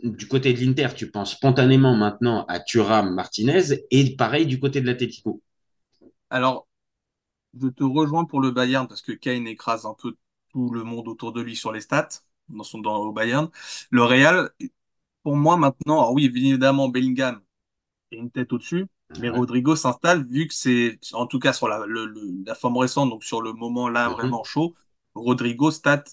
du 0.02 0.26
côté 0.26 0.52
de 0.52 0.60
l'Inter, 0.60 0.88
tu 0.96 1.10
penses 1.10 1.32
spontanément 1.32 1.94
maintenant 1.94 2.44
à 2.46 2.60
Thuram 2.60 3.14
Martinez 3.14 3.84
et 3.90 4.16
pareil 4.16 4.46
du 4.46 4.58
côté 4.58 4.80
de 4.80 4.86
l'Atlético. 4.86 5.42
Alors, 6.30 6.66
je 7.60 7.68
te 7.68 7.84
rejoins 7.84 8.24
pour 8.24 8.40
le 8.40 8.50
Bayern 8.50 8.88
parce 8.88 9.02
que 9.02 9.12
Kane 9.12 9.46
écrase 9.46 9.86
un 9.86 9.94
peu 9.94 10.16
tout 10.52 10.70
le 10.70 10.82
monde 10.84 11.08
autour 11.08 11.32
de 11.32 11.40
lui 11.40 11.56
sur 11.56 11.72
les 11.72 11.80
stats 11.80 12.08
dans 12.48 12.64
son, 12.64 12.78
dans, 12.78 12.96
au 12.96 13.12
Bayern. 13.12 13.48
Le 13.90 14.02
Real, 14.04 14.50
pour 15.22 15.36
moi 15.36 15.56
maintenant, 15.56 15.98
alors 16.00 16.12
oui, 16.12 16.24
évidemment, 16.24 16.88
Bellingham 16.88 17.40
est 18.10 18.16
une 18.16 18.30
tête 18.30 18.52
au-dessus, 18.52 18.86
mais 19.18 19.28
Ouais. 19.28 19.36
Rodrigo 19.36 19.76
s'installe 19.76 20.24
vu 20.26 20.46
que 20.48 20.54
c'est, 20.54 20.98
en 21.12 21.26
tout 21.26 21.38
cas 21.38 21.52
sur 21.52 21.68
la, 21.68 21.84
le- 21.86 22.06
le- 22.06 22.44
la 22.46 22.54
forme 22.54 22.78
récente, 22.78 23.10
donc 23.10 23.24
sur 23.24 23.42
le 23.42 23.52
moment 23.52 23.88
là 23.88 24.08
Mhm. 24.08 24.16
vraiment 24.16 24.44
chaud, 24.44 24.74
Rodrigo 25.14 25.70
stat 25.70 26.04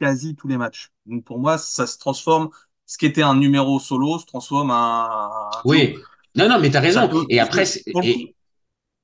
quasi 0.00 0.36
tous 0.36 0.48
les 0.48 0.56
matchs. 0.56 0.92
Donc 1.06 1.24
pour 1.24 1.38
moi, 1.38 1.58
ça 1.58 1.86
se 1.86 1.98
transforme, 1.98 2.50
ce 2.86 2.98
qui 2.98 3.06
était 3.06 3.22
un 3.22 3.34
numéro 3.34 3.80
solo 3.80 4.18
se 4.18 4.26
transforme 4.26 4.70
en. 4.70 5.30
Oui, 5.64 5.94
non, 6.34 6.48
non, 6.48 6.60
mais 6.60 6.70
tu 6.70 6.76
as 6.76 6.80
raison. 6.80 7.08
peut- 7.08 7.26
Et 7.30 7.40
après, 7.40 7.64
et- 7.86 8.34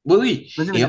oui, 0.05 0.17
oui. 0.19 0.47
Et. 0.75 0.87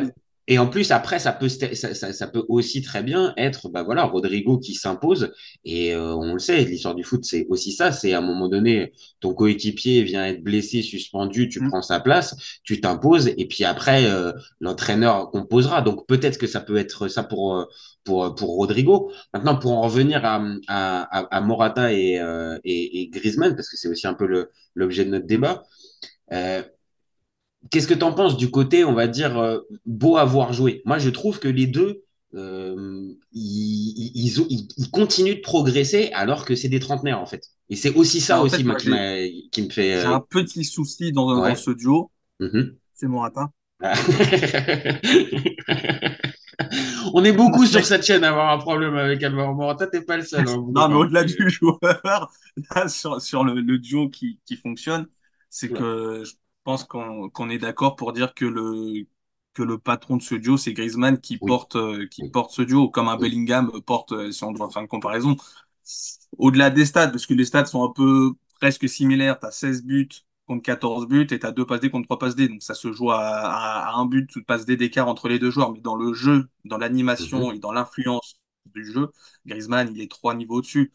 Et 0.47 0.59
en 0.59 0.67
plus, 0.67 0.91
après, 0.91 1.19
ça 1.19 1.31
peut, 1.31 1.47
ça, 1.47 1.73
ça, 1.73 2.11
ça 2.13 2.27
peut 2.27 2.43
aussi 2.49 2.81
très 2.81 3.01
bien 3.01 3.33
être, 3.37 3.69
bah 3.69 3.83
voilà, 3.83 4.03
Rodrigo 4.03 4.57
qui 4.59 4.73
s'impose. 4.73 5.31
Et 5.63 5.93
euh, 5.95 6.13
on 6.15 6.33
le 6.33 6.39
sait, 6.39 6.63
l'histoire 6.65 6.95
du 6.95 7.03
foot, 7.03 7.23
c'est 7.23 7.45
aussi 7.49 7.71
ça. 7.71 7.91
C'est 7.93 8.13
à 8.13 8.17
un 8.17 8.21
moment 8.21 8.49
donné, 8.49 8.91
ton 9.21 9.33
coéquipier 9.33 10.03
vient 10.03 10.25
être 10.27 10.43
blessé, 10.43 10.81
suspendu, 10.81 11.47
tu 11.49 11.61
Mm. 11.61 11.69
prends 11.69 11.81
sa 11.81 11.99
place, 12.01 12.35
tu 12.63 12.81
t'imposes, 12.81 13.29
et 13.37 13.47
puis 13.47 13.63
après, 13.63 14.05
euh, 14.05 14.33
l'entraîneur 14.59 15.31
composera. 15.31 15.81
Donc 15.81 16.05
peut-être 16.07 16.37
que 16.37 16.47
ça 16.47 16.59
peut 16.59 16.77
être 16.77 17.07
ça 17.07 17.23
pour 17.23 17.55
euh, 17.57 17.65
pour 18.03 18.35
pour 18.35 18.49
Rodrigo. 18.55 19.11
Maintenant, 19.33 19.55
pour 19.57 19.71
en 19.71 19.81
revenir 19.81 20.25
à 20.25 20.43
à, 20.67 21.37
à, 21.37 21.41
Morata 21.41 21.93
et, 21.93 22.19
euh, 22.19 22.57
et 22.65 23.01
et 23.01 23.07
Griezmann, 23.09 23.55
parce 23.55 23.69
que 23.69 23.77
c'est 23.77 23.87
aussi 23.87 24.07
un 24.07 24.13
peu 24.13 24.27
l'objet 24.75 25.05
de 25.05 25.09
notre 25.11 25.25
débat. 25.27 25.63
Euh, 26.33 26.63
Qu'est-ce 27.71 27.87
que 27.87 27.93
tu 27.93 28.03
en 28.03 28.13
penses 28.13 28.37
du 28.37 28.51
côté, 28.51 28.83
on 28.83 28.93
va 28.93 29.07
dire, 29.07 29.37
euh, 29.37 29.59
beau 29.85 30.17
avoir 30.17 30.53
joué? 30.53 30.81
Moi, 30.85 30.99
je 30.99 31.09
trouve 31.09 31.39
que 31.39 31.47
les 31.47 31.65
deux, 31.67 32.03
euh, 32.35 33.13
ils, 33.31 34.11
ils, 34.15 34.41
ont- 34.41 34.47
ils- 34.49 34.67
ils 34.77 34.89
continuent 34.91 35.35
de 35.35 35.41
progresser 35.41 36.11
alors 36.13 36.45
que 36.45 36.55
c'est 36.55 36.69
des 36.69 36.79
trentenaires, 36.79 37.19
en 37.19 37.25
fait. 37.25 37.45
Et 37.69 37.75
c'est 37.75 37.93
aussi 37.95 38.21
ça 38.21 38.39
en 38.39 38.43
aussi, 38.43 38.57
fait, 38.57 38.63
moi, 38.63 38.75
qui, 38.75 38.89
me 38.89 39.69
fait... 39.69 39.99
J'ai 40.01 40.07
euh, 40.07 40.15
un 40.15 40.19
petit 40.19 40.63
souci 40.65 41.11
dans, 41.11 41.41
Ouais. 41.41 41.49
dans 41.49 41.55
ce 41.55 41.71
duo, 41.71 42.11
mhm. 42.39 42.75
c'est 42.93 43.07
Morata. 43.07 43.49
Ah. 43.85 43.93
On 47.13 47.23
est 47.23 47.31
beaucoup 47.33 47.65
sur 47.65 47.83
cette 47.85 48.05
chaîne 48.05 48.23
à 48.23 48.29
avoir 48.29 48.51
un 48.51 48.57
problème 48.57 48.95
avec 48.95 49.23
Alvaro 49.23 49.53
Morata, 49.53 49.87
t'es 49.87 50.01
pas 50.01 50.17
le 50.17 50.23
seul. 50.23 50.47
hein, 50.47 50.65
Non, 50.75 50.87
mais 50.89 50.95
au-delà 50.95 51.23
du 51.23 51.49
joueur, 51.49 51.79
là, 52.75 52.87
sur, 52.87 53.21
sur 53.21 53.43
le, 53.43 53.59
le 53.61 53.77
duo 53.79 54.09
qui, 54.09 54.39
qui 54.45 54.55
fonctionne, 54.55 55.07
c'est 55.49 55.69
Ouais. 55.69 55.77
que 55.77 56.23
je 56.25 56.33
pense 56.63 56.83
qu'on 56.85 57.49
est 57.49 57.57
d'accord 57.59 57.95
pour 57.95 58.13
dire 58.13 58.33
que 58.33 58.45
le, 58.45 59.05
que 59.53 59.63
le 59.63 59.77
patron 59.77 60.17
de 60.17 60.21
ce 60.23 60.35
duo, 60.35 60.57
c'est 60.57 60.73
Griezmann 60.73 61.19
qui 61.19 61.37
Oui. 61.41 61.51
porte, 61.51 61.75
euh, 61.75 62.07
qui 62.07 62.23
Oui. 62.23 62.31
porte 62.31 62.51
ce 62.51 62.61
duo, 62.61 62.89
comme 62.89 63.07
un 63.07 63.17
Oui. 63.17 63.19
Bellingham 63.19 63.71
porte, 63.85 64.11
euh, 64.13 64.31
si 64.31 64.43
on 64.43 64.51
doit 64.51 64.69
faire 64.69 64.81
une 64.81 64.87
comparaison. 64.87 65.35
Au-delà 66.37 66.69
des 66.69 66.85
stats, 66.85 67.09
parce 67.09 67.25
que 67.25 67.33
les 67.33 67.45
stats 67.45 67.65
sont 67.65 67.83
un 67.83 67.91
peu 67.93 68.33
presque 68.59 68.87
similaires, 68.89 69.39
tu 69.39 69.45
as 69.45 69.51
16 69.51 69.83
buts 69.83 70.09
contre 70.47 70.63
14 70.63 71.07
buts 71.07 71.27
et 71.31 71.39
tu 71.39 71.45
as 71.45 71.51
2 71.51 71.65
passes 71.65 71.79
D 71.81 71.89
contre 71.89 72.05
3 72.07 72.19
passes 72.19 72.35
D. 72.35 72.47
Donc 72.47 72.63
ça 72.63 72.73
se 72.73 72.91
joue 72.91 73.11
à, 73.11 73.19
à, 73.19 73.89
à 73.89 73.93
un 73.95 74.05
but 74.05 74.29
passe 74.45 74.65
D 74.65 74.75
d'écart 74.77 75.07
entre 75.07 75.29
les 75.29 75.39
deux 75.39 75.51
joueurs. 75.51 75.71
Mais 75.71 75.79
dans 75.81 75.95
le 75.95 76.13
jeu, 76.13 76.49
dans 76.65 76.77
l'animation 76.77 77.51
Mhm. 77.51 77.53
et 77.53 77.59
dans 77.59 77.71
l'influence 77.71 78.39
du 78.73 78.85
jeu, 78.91 79.09
Griezmann, 79.45 79.89
il 79.95 80.01
est 80.01 80.09
trois 80.11 80.35
niveaux 80.35 80.55
au-dessus. 80.57 80.91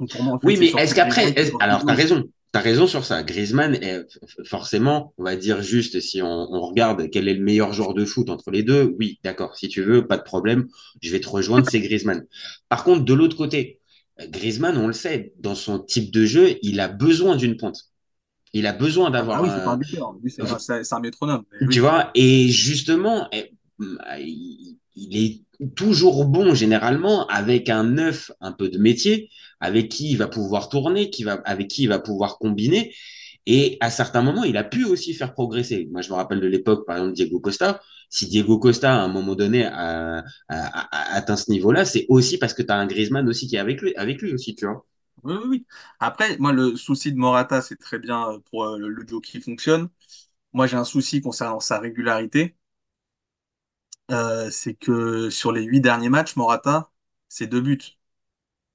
En 0.00 0.40
fait, 0.40 0.44
Oui, 0.44 0.56
mais 0.58 0.68
est-ce 0.76 0.94
qu'après, 0.94 1.34
alors 1.58 1.84
le 1.84 1.86
t'as 1.86 1.94
duo. 1.96 2.30
T'as 2.52 2.60
raison 2.60 2.86
sur 2.86 3.04
ça. 3.04 3.22
Griezmann 3.22 3.74
est 3.74 4.06
forcément, 4.44 5.14
on 5.18 5.24
va 5.24 5.36
dire 5.36 5.62
juste 5.62 6.00
si 6.00 6.22
on, 6.22 6.52
on 6.52 6.60
regarde 6.60 7.08
quel 7.10 7.28
est 7.28 7.34
le 7.34 7.44
meilleur 7.44 7.72
joueur 7.72 7.94
de 7.94 8.04
foot 8.04 8.30
entre 8.30 8.50
les 8.50 8.62
deux. 8.62 8.94
Oui, 8.98 9.18
d'accord, 9.22 9.56
si 9.56 9.68
tu 9.68 9.82
veux, 9.82 10.06
pas 10.06 10.16
de 10.16 10.22
problème, 10.22 10.68
je 11.02 11.10
vais 11.10 11.20
te 11.20 11.28
rejoindre, 11.28 11.68
c'est 11.70 11.80
Griezmann. 11.80 12.26
Par 12.68 12.84
contre, 12.84 13.04
de 13.04 13.14
l'autre 13.14 13.36
côté, 13.36 13.80
Griezmann, 14.28 14.76
on 14.76 14.86
le 14.86 14.92
sait, 14.92 15.32
dans 15.38 15.54
son 15.54 15.78
type 15.78 16.10
de 16.10 16.24
jeu, 16.24 16.56
il 16.62 16.80
a 16.80 16.88
besoin 16.88 17.36
d'une 17.36 17.56
pointe. 17.56 17.86
Il 18.52 18.66
a 18.66 18.72
besoin 18.72 19.08
Ah 19.08 19.12
d'avoir 19.12 19.42
oui, 19.42 19.48
c'est 19.48 19.64
pas 19.64 19.70
un, 19.70 19.76
buteur. 19.76 20.16
C'est 20.58 20.92
un, 20.92 21.00
métronome. 21.00 21.44
Oui. 21.60 21.68
tu 21.70 21.78
vois, 21.78 22.10
et 22.14 22.48
justement, 22.48 23.28
eh, 23.32 23.52
il 24.18 24.76
il 25.00 25.16
est 25.16 25.42
toujours 25.76 26.26
bon 26.26 26.54
généralement 26.54 27.26
avec 27.26 27.68
un 27.68 27.84
neuf 27.84 28.30
un 28.40 28.52
peu 28.52 28.68
de 28.68 28.78
métier, 28.78 29.30
avec 29.60 29.88
qui 29.90 30.10
il 30.12 30.16
va 30.18 30.28
pouvoir 30.28 30.68
tourner, 30.68 31.10
qui 31.10 31.24
va, 31.24 31.34
avec 31.44 31.68
qui 31.68 31.82
il 31.84 31.88
va 31.88 31.98
pouvoir 31.98 32.38
combiner. 32.38 32.94
Et 33.46 33.78
à 33.80 33.90
certains 33.90 34.22
moments, 34.22 34.44
il 34.44 34.56
a 34.56 34.64
pu 34.64 34.84
aussi 34.84 35.14
faire 35.14 35.32
progresser. 35.32 35.88
Moi, 35.92 36.02
je 36.02 36.10
me 36.10 36.14
rappelle 36.14 36.40
de 36.40 36.46
l'époque, 36.46 36.86
par 36.86 36.96
exemple, 36.98 37.14
Diego 37.14 37.40
Costa. 37.40 37.80
Si 38.10 38.26
Diego 38.28 38.58
Costa, 38.58 38.92
à 38.94 39.02
un 39.04 39.08
moment 39.08 39.34
donné, 39.34 39.64
a, 39.66 40.22
atteint 40.48 41.36
ce 41.36 41.50
niveau-là, 41.50 41.84
c'est 41.84 42.06
aussi 42.08 42.38
parce 42.38 42.54
que 42.54 42.62
tu 42.62 42.70
as 42.72 42.76
un 42.76 42.86
Griezmann 42.86 43.28
aussi 43.28 43.46
qui 43.48 43.56
est 43.56 43.58
avec 43.58 43.80
lui, 44.22 44.32
aussi, 44.34 44.54
tu 44.54 44.66
vois. 44.66 44.86
Oui, 45.22 45.34
oui, 45.34 45.42
oui. 45.48 45.66
Après, 45.98 46.38
moi, 46.38 46.52
le 46.52 46.76
souci 46.76 47.12
de 47.12 47.18
Morata, 47.18 47.60
c'est 47.62 47.76
très 47.76 47.98
bien 47.98 48.30
euh, 48.32 48.38
pour 48.50 48.64
euh, 48.64 48.78
le, 48.78 48.88
le 48.88 49.04
duo 49.04 49.20
qui 49.20 49.40
fonctionne. 49.40 49.88
Moi, 50.52 50.66
j'ai 50.68 50.76
un 50.76 50.84
souci 50.84 51.20
concernant 51.22 51.60
sa 51.60 51.80
régularité. 51.80 52.56
Euh, 54.10 54.50
c'est 54.50 54.74
que 54.74 55.30
sur 55.30 55.52
les 55.52 55.62
huit 55.62 55.80
derniers 55.80 56.08
matchs, 56.08 56.36
Morata, 56.36 56.90
c'est 57.28 57.46
deux 57.46 57.60
buts. 57.60 57.78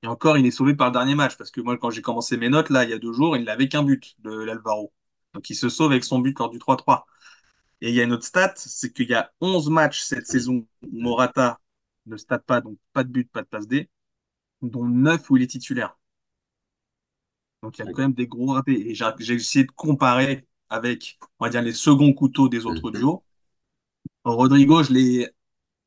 Et 0.04 0.08
encore, 0.08 0.38
il 0.38 0.46
est 0.46 0.52
sauvé 0.52 0.76
par 0.76 0.88
le 0.88 0.94
dernier 0.94 1.16
match. 1.16 1.38
Parce 1.38 1.52
que 1.52 1.62
moi, 1.62 1.78
quand 1.78 1.90
j'ai 1.90 2.02
commencé 2.02 2.38
mes 2.38 2.50
notes, 2.50 2.70
là, 2.70 2.84
il 2.84 2.90
y 2.92 2.94
a 2.94 3.00
deux 3.00 3.14
jours, 3.14 3.38
il 3.38 3.44
n'avait 3.44 3.68
qu'un 3.70 3.84
but, 3.84 4.16
de 4.20 4.32
l'Alvaro. 4.32 4.94
Donc, 5.34 5.50
il 5.50 5.56
se 5.56 5.70
sauve 5.70 5.92
avec 5.92 6.04
son 6.04 6.20
but 6.20 6.38
lors 6.40 6.50
du 6.50 6.60
3-3. 6.60 7.08
Et 7.82 7.90
il 7.90 7.96
y 7.96 8.02
a 8.02 8.04
une 8.04 8.14
autre 8.14 8.26
stat, 8.26 8.54
c'est 8.58 8.94
qu'il 8.94 9.10
y 9.10 9.14
a 9.16 9.32
11 9.42 9.70
matchs 9.70 10.02
cette 10.04 10.28
saison 10.28 10.68
où 10.84 11.00
Morata 11.02 11.60
ne 12.08 12.18
stat 12.18 12.40
pas, 12.40 12.62
donc 12.62 12.78
pas 12.94 13.04
de 13.04 13.10
but, 13.12 13.30
pas 13.32 13.42
de 13.44 13.48
passe 13.48 13.68
D, 13.68 13.90
dont 14.62 14.86
9 14.86 15.30
où 15.32 15.38
il 15.38 15.44
est 15.44 15.48
titulaire. 15.48 15.98
Donc 17.64 17.78
il 17.78 17.82
y 17.82 17.84
a 17.84 17.88
quand 17.88 18.02
même 18.04 18.14
des 18.14 18.28
gros 18.28 18.54
ratés. 18.54 18.90
Et 18.90 18.96
j'ai 18.96 19.06
j'ai 19.20 19.34
essayé 19.36 19.66
de 19.66 19.72
comparer 19.72 20.48
avec, 20.70 21.18
on 21.40 21.46
va 21.46 21.50
dire, 21.50 21.62
les 21.62 21.74
seconds 21.74 22.14
couteaux 22.14 22.50
des 22.50 22.66
autres 22.66 22.92
Mhm. 22.92 22.92
duos. 22.92 23.24
Rodrigo, 24.26 24.84
je 24.84 24.94
l'ai 24.94 25.30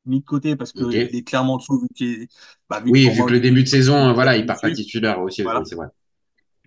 mis 0.09 0.21
de 0.21 0.25
côté 0.25 0.55
parce 0.55 0.73
qu'il 0.73 0.85
est 1.15 1.23
clairement 1.23 1.55
en 1.55 1.57
dessous, 1.57 1.79
vu 1.81 1.87
qu'il 1.95 2.23
est- 2.23 2.29
bah, 2.69 2.79
vu 2.81 2.91
que 2.91 2.93
Oui, 2.93 3.09
vu 3.09 3.25
que 3.25 3.31
le 3.31 3.39
début 3.39 3.63
de 3.63 3.67
saison, 3.69 4.13
voilà, 4.13 4.35
il 4.37 4.45
part 4.45 4.59
pas 4.61 4.71
titulaire 4.71 5.19
aussi, 5.21 5.43
Voilà. 5.43 5.59
oui, 5.59 5.65
c'est 5.65 5.75
vrai. 5.75 5.87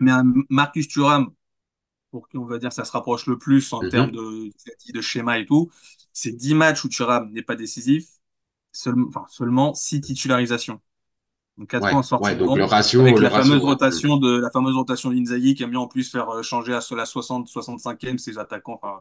Mais 0.00 0.10
un 0.10 0.24
Marcus 0.48 0.88
Thuram, 0.88 1.32
pour 2.10 2.28
qui 2.28 2.38
on 2.38 2.46
va 2.46 2.58
dire 2.58 2.72
ça 2.72 2.84
se 2.84 2.92
rapproche 2.92 3.26
le 3.26 3.38
plus 3.38 3.72
en 3.72 3.82
Mhm. 3.82 3.90
termes 3.90 4.12
de, 4.12 4.50
de 4.94 5.00
schéma 5.02 5.38
et 5.38 5.46
tout, 5.46 5.70
c'est 6.12 6.32
10 6.32 6.54
matchs 6.54 6.84
où 6.84 6.88
Thuram 6.90 7.30
n'est 7.32 7.42
pas 7.42 7.56
décisif, 7.56 8.06
enfin, 9.08 9.26
seulement 9.28 9.74
6 9.74 10.00
titularisations. 10.00 10.80
Donc 11.58 11.70
4 11.70 11.84
Ouais, 11.84 11.90
points 11.90 12.00
en 12.00 12.02
sortie 12.02 12.32
ouais, 12.32 12.34
de 12.34 12.40
donc 12.40 12.46
banc, 12.46 12.56
le 12.56 12.64
ratio, 12.64 13.02
avec 13.02 13.18
le 13.18 13.20
la 13.20 13.30
ratio, 13.30 13.54
fameuse 13.54 13.62
rotation 13.62 14.16
de 14.16 14.38
la 14.40 14.50
fameuse 14.50 14.74
rotation 14.76 15.10
d'Inzaghi 15.10 15.54
qui 15.54 15.64
a 15.64 15.66
mis 15.66 15.76
en 15.76 15.86
plus 15.86 16.10
faire 16.10 16.28
euh, 16.30 16.42
changer 16.42 16.74
à 16.74 16.80
la 16.96 17.06
60 17.06 17.48
65e 17.48 18.18
ses 18.18 18.38
attaquants. 18.38 18.78
Enfin, 18.82 19.00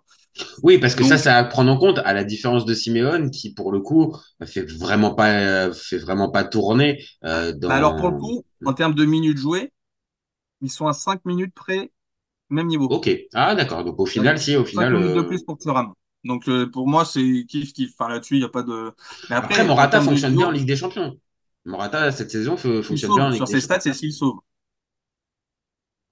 Oui, 0.63 0.77
parce 0.77 0.95
que 0.95 1.03
ça, 1.03 1.17
c'est 1.17 1.29
à 1.29 1.43
prendre 1.43 1.71
en 1.71 1.77
compte, 1.77 1.99
à 1.99 2.13
la 2.13 2.23
différence 2.23 2.65
de 2.65 2.73
Simeone, 2.73 3.31
qui 3.31 3.53
pour 3.53 3.71
le 3.71 3.79
coup 3.79 4.15
fait 4.45 4.61
vraiment 4.63 5.13
pas, 5.13 5.31
euh, 5.67 5.73
fait 5.73 5.97
vraiment 5.97 6.29
pas 6.31 6.43
tourner 6.43 7.03
euh, 7.25 7.51
dans. 7.53 7.69
bah 7.69 7.75
alors 7.75 7.95
pour 7.95 8.09
le 8.09 8.17
coup, 8.17 8.45
en 8.65 8.73
termes 8.73 8.93
de 8.95 9.05
minutes 9.05 9.37
jouées, 9.37 9.71
ils 10.61 10.71
sont 10.71 10.87
à 10.87 10.93
5 10.93 11.25
minutes 11.25 11.53
près, 11.55 11.91
même 12.49 12.67
niveau. 12.67 12.87
Ok. 12.89 13.09
Ah, 13.33 13.55
d'accord. 13.55 13.83
Donc 13.83 13.99
au 13.99 14.05
final, 14.05 14.37
si, 14.39 14.55
au 14.55 14.65
5 14.65 14.71
final. 14.71 14.93
minutes 14.93 15.13
de 15.15 15.21
plus 15.21 15.43
pour 15.43 15.57
Thuram. 15.57 15.93
Donc 16.23 16.47
euh, 16.49 16.69
pour 16.71 16.87
moi, 16.87 17.05
c'est 17.05 17.45
kiff 17.47 17.73
kiff. 17.73 17.91
Enfin 17.99 18.09
là-dessus, 18.09 18.35
il 18.35 18.39
n'y 18.39 18.45
a 18.45 18.49
pas 18.49 18.63
de. 18.63 18.93
Mais 19.29 19.35
après, 19.35 19.55
Après, 19.55 19.65
Morata 19.65 19.99
fonctionne 20.01 20.35
bien 20.35 20.47
en 20.47 20.51
Ligue 20.51 20.67
des 20.67 20.75
Champions. 20.75 21.17
Morata 21.65 22.11
cette 22.11 22.31
saison 22.31 22.57
fonctionne 22.57 23.09
sauve. 23.09 23.17
bien 23.17 23.27
en 23.29 23.35
Sur 23.35 23.47
ses 23.47 23.61
stats, 23.61 23.79
c'est 23.79 23.93
s'il 23.93 24.13
sauve. 24.13 24.39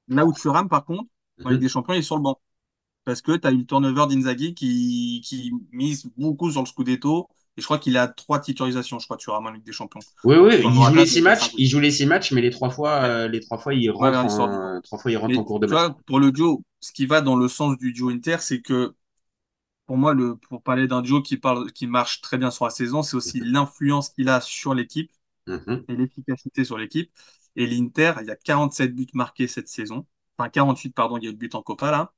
Là 0.07 0.25
où 0.25 0.33
Thuram, 0.33 0.67
par 0.69 0.85
contre, 0.85 1.09
en 1.43 1.49
Ligue 1.49 1.59
Mhm. 1.59 1.63
des 1.63 1.69
Champions, 1.69 1.93
il 1.93 1.99
est 1.99 2.01
sur 2.01 2.17
le 2.17 2.21
banc. 2.23 2.39
Parce 3.05 3.21
que 3.21 3.37
tu 3.37 3.47
as 3.47 3.51
eu 3.51 3.57
le 3.57 3.65
turnover 3.65 4.05
d'Inzaghi 4.07 4.53
qui, 4.53 5.21
qui 5.25 5.51
mise 5.71 6.09
beaucoup 6.17 6.51
sur 6.51 6.61
le 6.61 6.67
Scudetto. 6.67 7.27
Et 7.57 7.61
je 7.61 7.65
crois 7.65 7.79
qu'il 7.79 7.97
a 7.97 8.07
trois 8.07 8.39
titularisations, 8.39 8.99
je 8.99 9.05
crois, 9.05 9.17
Thuram 9.17 9.45
en 9.47 9.51
Ligue 9.51 9.63
des 9.63 9.71
Champions. 9.71 9.99
Oui, 10.23 10.35
oui. 10.37 10.55
Il 10.63 10.73
joue 10.83 10.95
les 10.95 11.05
six 11.05 11.21
matchs. 11.21 11.51
Il 11.57 11.67
joue 11.67 11.79
les 11.79 11.91
six 11.91 12.05
matchs, 12.05 12.31
mais 12.31 12.41
les 12.41 12.49
trois 12.49 12.69
fois, 12.69 13.01
Ouais. 13.01 13.09
euh, 13.09 13.27
les 13.27 13.39
trois 13.39 13.57
fois, 13.57 13.73
il 13.73 13.89
rentre 13.89 14.19
en, 14.25 14.81
trois 14.81 14.99
fois, 14.99 15.11
il 15.11 15.17
rentre 15.17 15.37
en 15.39 15.43
cours 15.43 15.59
de 15.59 15.67
match. 15.67 15.91
pour 16.05 16.19
le 16.19 16.31
duo, 16.31 16.63
ce 16.79 16.91
qui 16.91 17.05
va 17.05 17.21
dans 17.21 17.35
le 17.35 17.47
sens 17.47 17.77
du 17.77 17.93
duo 17.93 18.09
Inter, 18.09 18.37
c'est 18.39 18.61
que 18.61 18.93
pour 19.85 19.97
moi, 19.97 20.13
le, 20.13 20.35
pour 20.37 20.61
parler 20.61 20.87
d'un 20.87 21.01
duo 21.01 21.21
qui 21.21 21.37
parle, 21.37 21.71
qui 21.71 21.87
marche 21.87 22.21
très 22.21 22.37
bien 22.37 22.51
sur 22.51 22.65
la 22.65 22.71
saison, 22.71 23.01
c'est 23.03 23.17
aussi 23.17 23.39
l'influence 23.39 24.09
qu'il 24.09 24.29
a 24.29 24.41
sur 24.41 24.73
l'équipe 24.75 25.11
Mhm. 25.49 25.85
et 25.87 25.95
l'efficacité 25.95 26.63
sur 26.63 26.77
l'équipe. 26.77 27.11
Et 27.55 27.67
l'Inter, 27.67 28.13
il 28.21 28.27
y 28.27 28.31
a 28.31 28.35
47 28.35 28.95
buts 28.95 29.07
marqués 29.13 29.47
cette 29.47 29.67
saison. 29.67 30.05
Enfin, 30.37 30.49
48, 30.49 30.91
pardon, 30.91 31.17
il 31.17 31.25
y 31.25 31.27
a 31.27 31.31
le 31.31 31.37
but 31.37 31.55
en 31.55 31.61
Copa 31.61 31.91
là. 31.91 32.13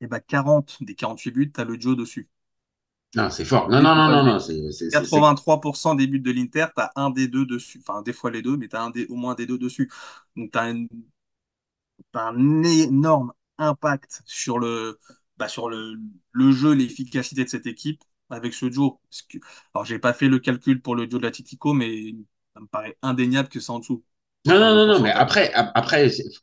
Et 0.00 0.06
bah, 0.06 0.20
40 0.20 0.78
des 0.82 0.94
48 0.94 1.30
buts, 1.32 1.52
tu 1.52 1.60
as 1.60 1.64
le 1.64 1.76
duo 1.76 1.94
dessus. 1.94 2.28
Non, 3.14 3.30
c'est 3.30 3.44
fort. 3.44 3.68
Non, 3.68 3.80
non, 3.80 3.94
non, 3.94 4.08
non, 4.10 4.24
non. 4.24 4.40
c'est- 4.40 4.70
c'est- 4.72 4.90
c'est- 4.90 5.00
83% 5.00 5.94
des 5.94 6.06
buts 6.06 6.20
de 6.20 6.30
l'Inter, 6.32 6.66
tu 6.74 6.82
as 6.82 6.92
un 6.96 7.10
des 7.10 7.28
deux 7.28 7.46
dessus. 7.46 7.80
Enfin, 7.86 8.02
des 8.02 8.12
fois 8.12 8.30
les 8.30 8.42
deux, 8.42 8.56
mais 8.56 8.68
tu 8.68 8.76
as 8.76 8.82
un 8.82 8.90
des, 8.90 9.06
au 9.06 9.14
moins 9.16 9.34
des 9.34 9.46
deux 9.46 9.58
dessus. 9.58 9.90
Donc, 10.36 10.52
tu 10.52 10.58
as, 10.58 10.72
un 12.14 12.62
énorme 12.62 13.32
impact 13.58 14.22
sur 14.26 14.58
le, 14.58 14.98
bah, 15.36 15.48
sur 15.48 15.68
le, 15.68 15.96
le 16.32 16.52
jeu, 16.52 16.72
l'efficacité 16.74 17.44
de 17.44 17.48
cette 17.48 17.66
équipe 17.66 18.02
avec 18.30 18.54
ce. 18.54 18.66
Parce 18.66 19.22
que- 19.22 19.38
alors, 19.74 19.84
j'ai 19.84 19.98
pas 19.98 20.12
fait 20.12 20.28
le 20.28 20.38
calcul 20.38 20.80
pour 20.82 20.96
le 20.96 21.06
duo 21.06 21.18
de 21.18 21.24
l'Atletico, 21.24 21.72
mais 21.74 22.14
ça 22.54 22.60
me 22.60 22.66
paraît 22.66 22.96
indéniable 23.02 23.48
que 23.48 23.60
c'est 23.60 23.70
en 23.70 23.78
dessous. 23.80 24.02
Non, 24.46 24.58
non, 24.60 24.74
non, 24.74 24.86
non, 24.86 25.00
mais 25.00 25.10
après, 25.10 25.50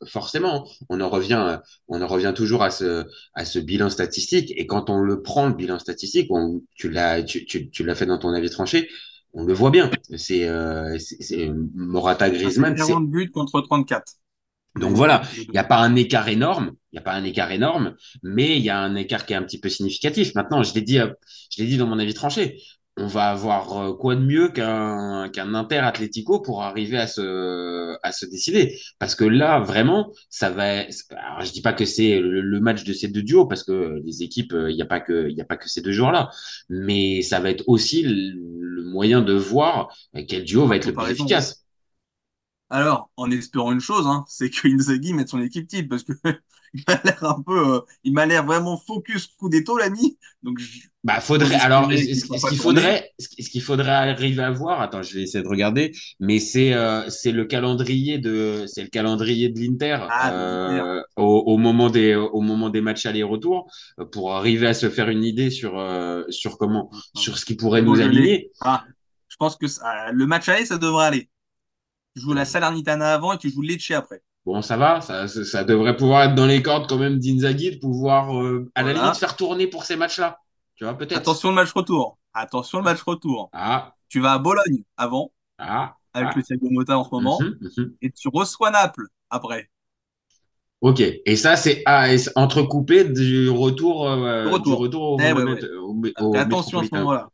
forcément, 0.08 0.68
on 0.88 1.00
en 1.00 1.08
revient, 1.08 1.60
on 1.86 2.02
en 2.02 2.06
revient 2.08 2.32
toujours 2.34 2.64
à 2.64 2.70
ce, 2.72 3.04
à 3.34 3.44
ce 3.44 3.60
bilan 3.60 3.90
statistique. 3.90 4.52
Et 4.56 4.66
quand 4.66 4.90
on 4.90 4.98
le 4.98 5.22
prend, 5.22 5.46
le 5.46 5.54
bilan 5.54 5.78
statistique, 5.78 6.26
on, 6.30 6.62
tu 6.74 6.90
l'as, 6.90 7.22
tu, 7.22 7.44
tu, 7.44 7.70
tu 7.70 7.84
l'as 7.84 7.94
fait 7.94 8.06
dans 8.06 8.18
ton 8.18 8.30
avis 8.34 8.50
tranché, 8.50 8.88
on 9.34 9.44
le 9.44 9.52
voit 9.52 9.70
bien. 9.70 9.88
C'est, 10.16 10.48
euh, 10.48 10.98
c'est, 10.98 11.48
Morata 11.74 12.28
Ah, 12.28 12.32
Griezmann. 12.32 12.74
c'est- 12.74 12.76
40 12.76 13.08
buts 13.10 13.30
contre 13.30 13.60
34. 13.60 14.14
Donc 14.76 14.96
voilà, 14.96 15.22
il 15.36 15.50
n'y 15.52 15.58
a 15.58 15.64
pas 15.64 15.76
un 15.78 15.94
écart 15.96 16.28
énorme, 16.28 16.72
il 16.92 16.96
n'y 16.96 16.98
a 16.98 17.02
pas 17.02 17.12
un 17.12 17.24
écart 17.24 17.50
énorme, 17.52 17.94
mais 18.22 18.56
il 18.56 18.62
y 18.62 18.70
a 18.70 18.78
un 18.78 18.94
écart 18.94 19.26
qui 19.26 19.34
est 19.34 19.36
un 19.36 19.42
petit 19.42 19.60
peu 19.60 19.68
significatif. 19.68 20.34
Maintenant, 20.34 20.62
je 20.62 20.72
l'ai 20.74 20.80
dit, 20.80 20.98
euh, 20.98 21.12
je 21.54 21.60
l'ai 21.62 21.68
dit 21.68 21.76
dans 21.76 21.86
mon 21.86 21.98
avis 21.98 22.14
tranché. 22.14 22.62
On 22.98 23.06
va 23.06 23.30
avoir 23.30 23.78
euh, 23.78 23.92
quoi 23.94 24.16
de 24.16 24.20
mieux 24.20 24.48
qu'un 24.48 25.30
qu'un 25.30 25.54
Inter 25.54 25.78
Atlético 25.78 26.40
pour 26.40 26.62
arriver 26.62 26.98
à 26.98 27.06
se 27.06 27.96
à 28.02 28.12
se 28.12 28.26
décider? 28.26 28.78
Parce 28.98 29.14
que 29.14 29.24
là 29.24 29.60
vraiment 29.60 30.12
ça 30.28 30.50
va 30.50 30.80
alors, 30.80 31.40
je 31.40 31.52
dis 31.52 31.62
pas 31.62 31.72
que 31.72 31.86
c'est 31.86 32.20
le, 32.20 32.60
match 32.60 32.84
de 32.84 32.92
ces 32.92 33.08
deux 33.08 33.22
duos 33.22 33.46
parce 33.46 33.64
que 33.64 34.00
les 34.04 34.22
équipes 34.22 34.52
euh, 34.52 34.70
il 34.70 34.76
n'y 34.76 34.82
a 34.82 34.86
pas 34.86 35.00
que 35.00 35.28
il 35.30 35.36
y 35.36 35.40
a 35.40 35.46
pas 35.46 35.56
que 35.56 35.70
ces 35.70 35.80
deux 35.80 35.92
joueurs 35.92 36.12
là 36.12 36.30
mais 36.68 37.22
ça 37.22 37.40
va 37.40 37.50
être 37.50 37.64
aussi 37.66 38.02
le, 38.02 38.84
moyen 38.84 39.22
de 39.22 39.32
voir 39.32 39.96
quel 40.28 40.44
duo 40.44 40.66
va 40.66 40.76
être 40.76 40.86
le 40.86 40.92
plus 40.92 41.10
efficace. 41.10 41.64
Alors, 42.72 43.10
en 43.16 43.30
espérant 43.30 43.72
une 43.72 43.80
chose, 43.80 44.06
hein, 44.06 44.24
c'est 44.28 44.48
que 44.48 44.66
Inzaghi 44.66 45.12
mette 45.12 45.28
son 45.28 45.42
équipe 45.42 45.68
type, 45.68 45.90
parce 45.90 46.04
que 46.04 46.12
il 46.74 46.82
m'a 46.88 47.00
l'air 47.04 47.24
un 47.24 47.42
peu, 47.42 47.74
euh, 47.76 47.80
il 48.04 48.12
m'a 48.12 48.26
l'air 48.26 48.44
vraiment 48.46 48.76
focus 48.78 49.26
coup 49.26 49.48
d'étau 49.48 49.76
l'ami. 49.78 50.18
Donc, 50.42 50.58
je- 50.58 50.80
Bah, 51.04 51.20
faudrait. 51.20 51.56
Alors, 51.56 51.90
espérer 51.92 52.38
ce, 52.38 52.46
qu'il 52.48 52.58
faudrait, 52.58 53.12
ce 53.18 53.48
qu'il 53.50 53.60
faudrait 53.62 53.90
arriver 53.90 54.42
à 54.42 54.50
voir. 54.50 54.80
Attends, 54.80 55.02
je 55.02 55.14
vais 55.14 55.22
essayer 55.22 55.42
de 55.42 55.48
regarder. 55.48 55.92
Mais 56.20 56.38
c'est, 56.38 56.72
euh, 56.74 57.08
c'est 57.10 57.32
le 57.32 57.44
calendrier 57.44 58.18
de, 58.18 58.64
c'est 58.66 58.82
le 58.82 58.88
calendrier 58.88 59.48
de 59.48 59.58
l'Inter 59.60 59.98
Ah, 60.10 60.32
euh, 60.32 61.02
au, 61.16 61.24
au 61.46 61.58
moment 61.58 61.90
des, 61.90 62.14
au 62.14 62.40
moment 62.40 62.70
des 62.70 62.80
matchs 62.80 63.06
aller-retour 63.06 63.70
pour 64.12 64.34
arriver 64.34 64.66
à 64.68 64.74
se 64.74 64.88
faire 64.90 65.08
une 65.08 65.24
idée 65.24 65.50
sur, 65.50 65.72
sur 66.28 66.56
comment, 66.56 66.90
sur 67.16 67.36
ce 67.38 67.44
qui 67.44 67.54
pourrait 67.56 67.82
nous 67.82 68.00
aligner. 68.00 68.50
Ah, 68.60 68.84
Je 69.28 69.36
pense 69.36 69.56
que 69.56 69.66
ça- 69.66 70.12
le 70.12 70.26
match 70.26 70.48
aller, 70.48 70.64
ça 70.66 70.78
devrait 70.78 71.06
aller. 71.06 71.28
Tu 72.14 72.22
joues 72.22 72.32
la 72.34 72.44
Salernitana 72.44 73.14
avant 73.14 73.32
et 73.32 73.38
tu 73.38 73.50
joues 73.50 73.62
Lecce 73.62 73.90
après. 73.92 74.22
Bon, 74.44 74.60
ça 74.60 74.76
va, 74.76 75.00
ça, 75.00 75.64
devrait 75.64 75.96
pouvoir 75.96 76.24
être 76.24 76.34
dans 76.34 76.46
les 76.46 76.62
cordes 76.62 76.88
quand 76.88 76.98
même 76.98 77.18
d'Inzaghi 77.20 77.70
de 77.72 77.78
pouvoir, 77.78 78.36
euh, 78.36 78.70
à 78.74 78.82
la 78.82 78.92
limite, 78.92 79.16
faire 79.16 79.36
tourner 79.36 79.68
pour 79.68 79.84
ces 79.84 79.94
matchs-là. 79.96 80.38
Tu 80.74 80.84
vois, 80.84 80.94
peut-être. 80.98 81.16
Attention 81.16 81.50
le 81.50 81.54
match 81.54 81.70
retour. 81.72 82.18
Attention 82.34 82.78
le 82.78 82.84
match 82.84 83.00
retour. 83.02 83.50
Ah, 83.52 83.94
Tu 84.08 84.20
vas 84.20 84.32
à 84.32 84.38
Bologne 84.38 84.82
avant, 84.96 85.32
ah, 85.58 85.96
avec 86.12 86.30
ah. 86.32 86.36
le 86.36 86.42
Thiago 86.42 86.68
Motta 86.70 86.98
en 86.98 87.04
ce 87.04 87.10
moment, 87.12 87.38
Mhm, 87.40 87.58
mhm. 87.76 87.94
et 88.02 88.10
tu 88.10 88.28
reçois 88.32 88.70
Naples 88.72 89.06
après. 89.30 89.70
Ok, 90.80 91.00
et 91.00 91.36
ça, 91.36 91.54
c'est 91.56 91.84
entrecoupé 92.34 93.04
du 93.04 93.48
retour, 93.48 94.08
euh, 94.10 94.50
retour. 94.50 94.76
du 94.76 94.82
retour 94.82 95.02
au, 95.12 95.18
Eh 95.20 95.22
ouais, 95.22 95.34
Monument- 95.34 96.00
ouais. 96.00 96.12
au- 96.20 96.34
attention 96.36 96.80
à 96.80 96.84
ce 96.84 96.92
moment-là. 96.96 97.28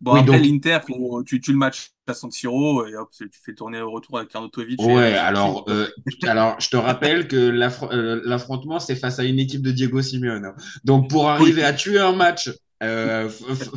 Bon, 0.00 0.12
Oui, 0.14 0.20
après 0.20 0.38
donc- 0.38 0.46
l'Inter, 0.46 0.78
tu 1.26 1.40
tues 1.40 1.50
le 1.52 1.58
match 1.58 1.90
à 2.06 2.14
San 2.14 2.30
Siro 2.30 2.86
et 2.86 2.96
hop, 2.96 3.08
tu 3.12 3.28
fais 3.44 3.54
tourner 3.54 3.80
au 3.80 3.90
retour 3.90 4.18
avec 4.18 4.34
Arnautovic. 4.34 4.80
Ouais, 4.80 5.12
et- 5.12 5.14
alors, 5.14 5.64
euh, 5.68 5.86
alors 6.24 6.60
je 6.60 6.68
te 6.68 6.76
rappelle 6.76 7.28
que 7.28 7.36
euh, 7.36 8.20
l'affrontement, 8.24 8.78
c'est 8.78 8.96
face 8.96 9.18
à 9.18 9.24
une 9.24 9.38
équipe 9.38 9.62
de 9.62 9.70
Diego 9.70 10.02
Simeone. 10.02 10.52
Donc, 10.84 11.08
pour 11.10 11.28
arriver 11.28 11.64
à 11.64 11.72
tuer 11.72 11.98
un 11.98 12.12
match 12.12 12.50
euh, 12.82 13.28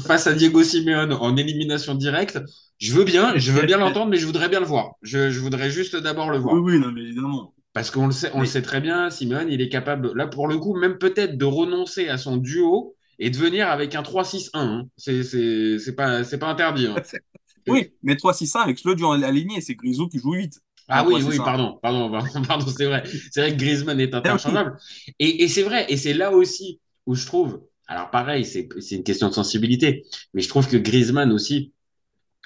face 0.05 0.27
à 0.27 0.33
Diego 0.33 0.63
Simeone 0.63 1.13
en 1.13 1.37
élimination 1.37 1.95
directe, 1.95 2.39
je 2.79 2.93
veux 2.93 3.05
bien, 3.05 3.37
je 3.37 3.51
veux 3.51 3.65
bien 3.65 3.77
l'entendre, 3.77 4.11
mais 4.11 4.17
je 4.17 4.25
voudrais 4.25 4.49
bien 4.49 4.59
le 4.59 4.65
voir. 4.65 4.91
Je, 5.01 5.31
je 5.31 5.39
voudrais 5.39 5.71
juste 5.71 5.95
d'abord 5.95 6.29
le 6.29 6.37
voir. 6.37 6.55
Oui, 6.55 6.73
oui, 6.73 6.79
non, 6.79 6.91
mais 6.91 7.01
évidemment. 7.01 7.53
Parce 7.73 7.91
qu'on 7.91 8.07
le 8.07 8.11
sait, 8.11 8.31
on 8.33 8.39
le 8.41 8.45
sait 8.47 8.61
très 8.63 8.81
bien, 8.81 9.09
Simeone, 9.09 9.47
il 9.49 9.61
est 9.61 9.69
capable, 9.69 10.11
là, 10.15 10.25
pour 10.27 10.47
le 10.47 10.57
coup, 10.57 10.75
même 10.75 10.97
peut-être 10.97 11.37
de 11.37 11.45
renoncer 11.45 12.09
à 12.09 12.17
son 12.17 12.37
duo 12.37 12.95
et 13.19 13.29
de 13.29 13.37
venir 13.37 13.69
avec 13.69 13.93
un 13.95 14.01
3-6-1. 14.01 14.59
hein. 14.59 14.87
C'est, 14.97 15.95
pas, 15.95 16.23
c'est 16.23 16.39
pas 16.39 16.47
interdit. 16.47 16.87
hein. 16.87 16.95
Oui, 17.67 17.91
mais 18.03 18.15
3-6-1 18.15 18.61
avec 18.61 18.83
le 18.83 18.95
duo 18.95 19.11
aligné, 19.11 19.61
c'est 19.61 19.75
Grisou 19.75 20.07
qui 20.07 20.19
joue 20.19 20.33
8. 20.33 20.59
Ah 20.89 21.05
oui, 21.05 21.21
3-6-1. 21.21 21.25
oui, 21.29 21.37
pardon, 21.37 21.79
pardon, 21.81 22.11
pardon, 22.11 22.41
pardon, 22.43 22.65
c'est 22.75 22.85
vrai. 22.85 23.03
C'est 23.31 23.41
vrai 23.41 23.51
que 23.51 23.57
Griezmann 23.57 23.99
est 23.99 24.13
interchangeable. 24.13 24.77
Et, 25.19 25.43
et 25.43 25.47
c'est 25.47 25.63
vrai, 25.63 25.85
et 25.89 25.97
c'est 25.97 26.13
là 26.13 26.31
aussi 26.31 26.79
où 27.05 27.15
je 27.15 27.25
trouve, 27.25 27.61
alors 27.87 28.09
pareil, 28.09 28.45
c'est, 28.45 28.69
une 28.91 29.03
question 29.03 29.29
de 29.29 29.33
sensibilité, 29.33 30.03
mais 30.33 30.41
je 30.41 30.49
trouve 30.49 30.67
que 30.67 30.77
Griezmann 30.77 31.31
aussi, 31.31 31.73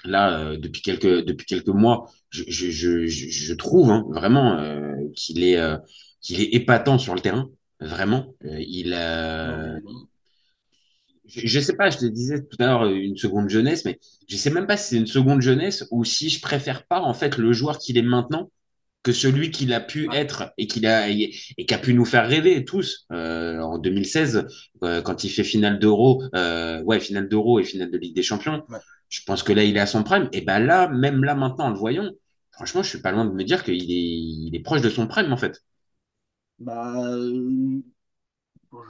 là, 0.04 0.38
euh, 0.38 0.56
depuis 0.56 0.82
quelques, 0.82 1.24
depuis 1.24 1.46
quelques 1.46 1.68
mois, 1.68 2.10
je, 2.30 2.44
je, 2.48 2.70
je, 2.70 3.06
je, 3.06 3.28
je 3.30 3.54
trouve 3.54 3.90
hein, 3.90 4.04
vraiment 4.10 4.58
euh, 4.58 4.94
qu'il 5.16 5.42
est, 5.44 5.58
euh, 5.58 5.76
qu'il 6.20 6.40
est 6.40 6.54
épatant 6.54 6.98
sur 6.98 7.14
le 7.14 7.20
terrain. 7.20 7.50
Vraiment, 7.80 8.34
il 8.44 8.94
je, 11.34 11.60
sais 11.60 11.76
pas, 11.76 11.90
je 11.90 11.98
te 11.98 12.06
disais 12.06 12.42
tout 12.44 12.56
à 12.60 12.66
l'heure 12.66 12.86
une 12.86 13.16
seconde 13.16 13.48
jeunesse, 13.48 13.84
mais 13.84 13.98
je 14.28 14.36
sais 14.36 14.50
même 14.50 14.66
pas 14.66 14.76
si 14.76 14.90
c'est 14.90 14.96
une 14.96 15.06
seconde 15.06 15.40
jeunesse 15.40 15.86
ou 15.90 16.04
si 16.04 16.28
je 16.28 16.40
préfère 16.40 16.86
pas 16.86 17.00
en 17.00 17.14
fait 17.14 17.38
le 17.38 17.52
joueur 17.52 17.78
qu'il 17.78 17.98
est 17.98 18.02
maintenant 18.02 18.50
que 19.02 19.12
celui 19.12 19.50
qu'il 19.50 19.72
a 19.72 19.80
pu 19.80 20.08
être 20.12 20.52
et 20.58 20.66
qu'il 20.66 20.86
a 20.86 21.08
et, 21.08 21.34
et 21.58 21.66
qui 21.66 21.74
a 21.74 21.78
pu 21.78 21.94
nous 21.94 22.04
faire 22.04 22.28
rêver 22.28 22.64
tous 22.64 23.06
euh, 23.12 23.60
en 23.60 23.78
2016 23.78 24.46
euh, 24.84 25.02
quand 25.02 25.24
il 25.24 25.30
fait 25.30 25.44
finale 25.44 25.78
d'Euro, 25.78 26.22
euh, 26.34 26.82
ouais 26.82 27.00
finale 27.00 27.28
d'Euro 27.28 27.58
et 27.58 27.64
finale 27.64 27.90
de 27.90 27.98
Ligue 27.98 28.14
des 28.14 28.22
Champions. 28.22 28.62
Ouais. 28.68 28.78
Je 29.08 29.20
pense 29.26 29.42
que 29.42 29.52
là 29.52 29.64
il 29.64 29.76
est 29.76 29.80
à 29.80 29.86
son 29.86 30.04
prime. 30.04 30.28
Et 30.32 30.42
ben 30.42 30.60
là, 30.60 30.88
même 30.88 31.24
là 31.24 31.34
maintenant 31.34 31.66
en 31.66 31.70
le 31.70 31.78
voyant, 31.78 32.10
franchement, 32.52 32.82
je 32.82 32.88
suis 32.88 33.00
pas 33.02 33.12
loin 33.12 33.24
de 33.24 33.32
me 33.32 33.44
dire 33.44 33.64
qu'il 33.64 33.74
est 33.74 33.78
il 33.78 34.54
est 34.54 34.60
proche 34.60 34.82
de 34.82 34.90
son 34.90 35.06
prime 35.06 35.32
en 35.32 35.36
fait. 35.36 35.62
Bah, 36.58 36.94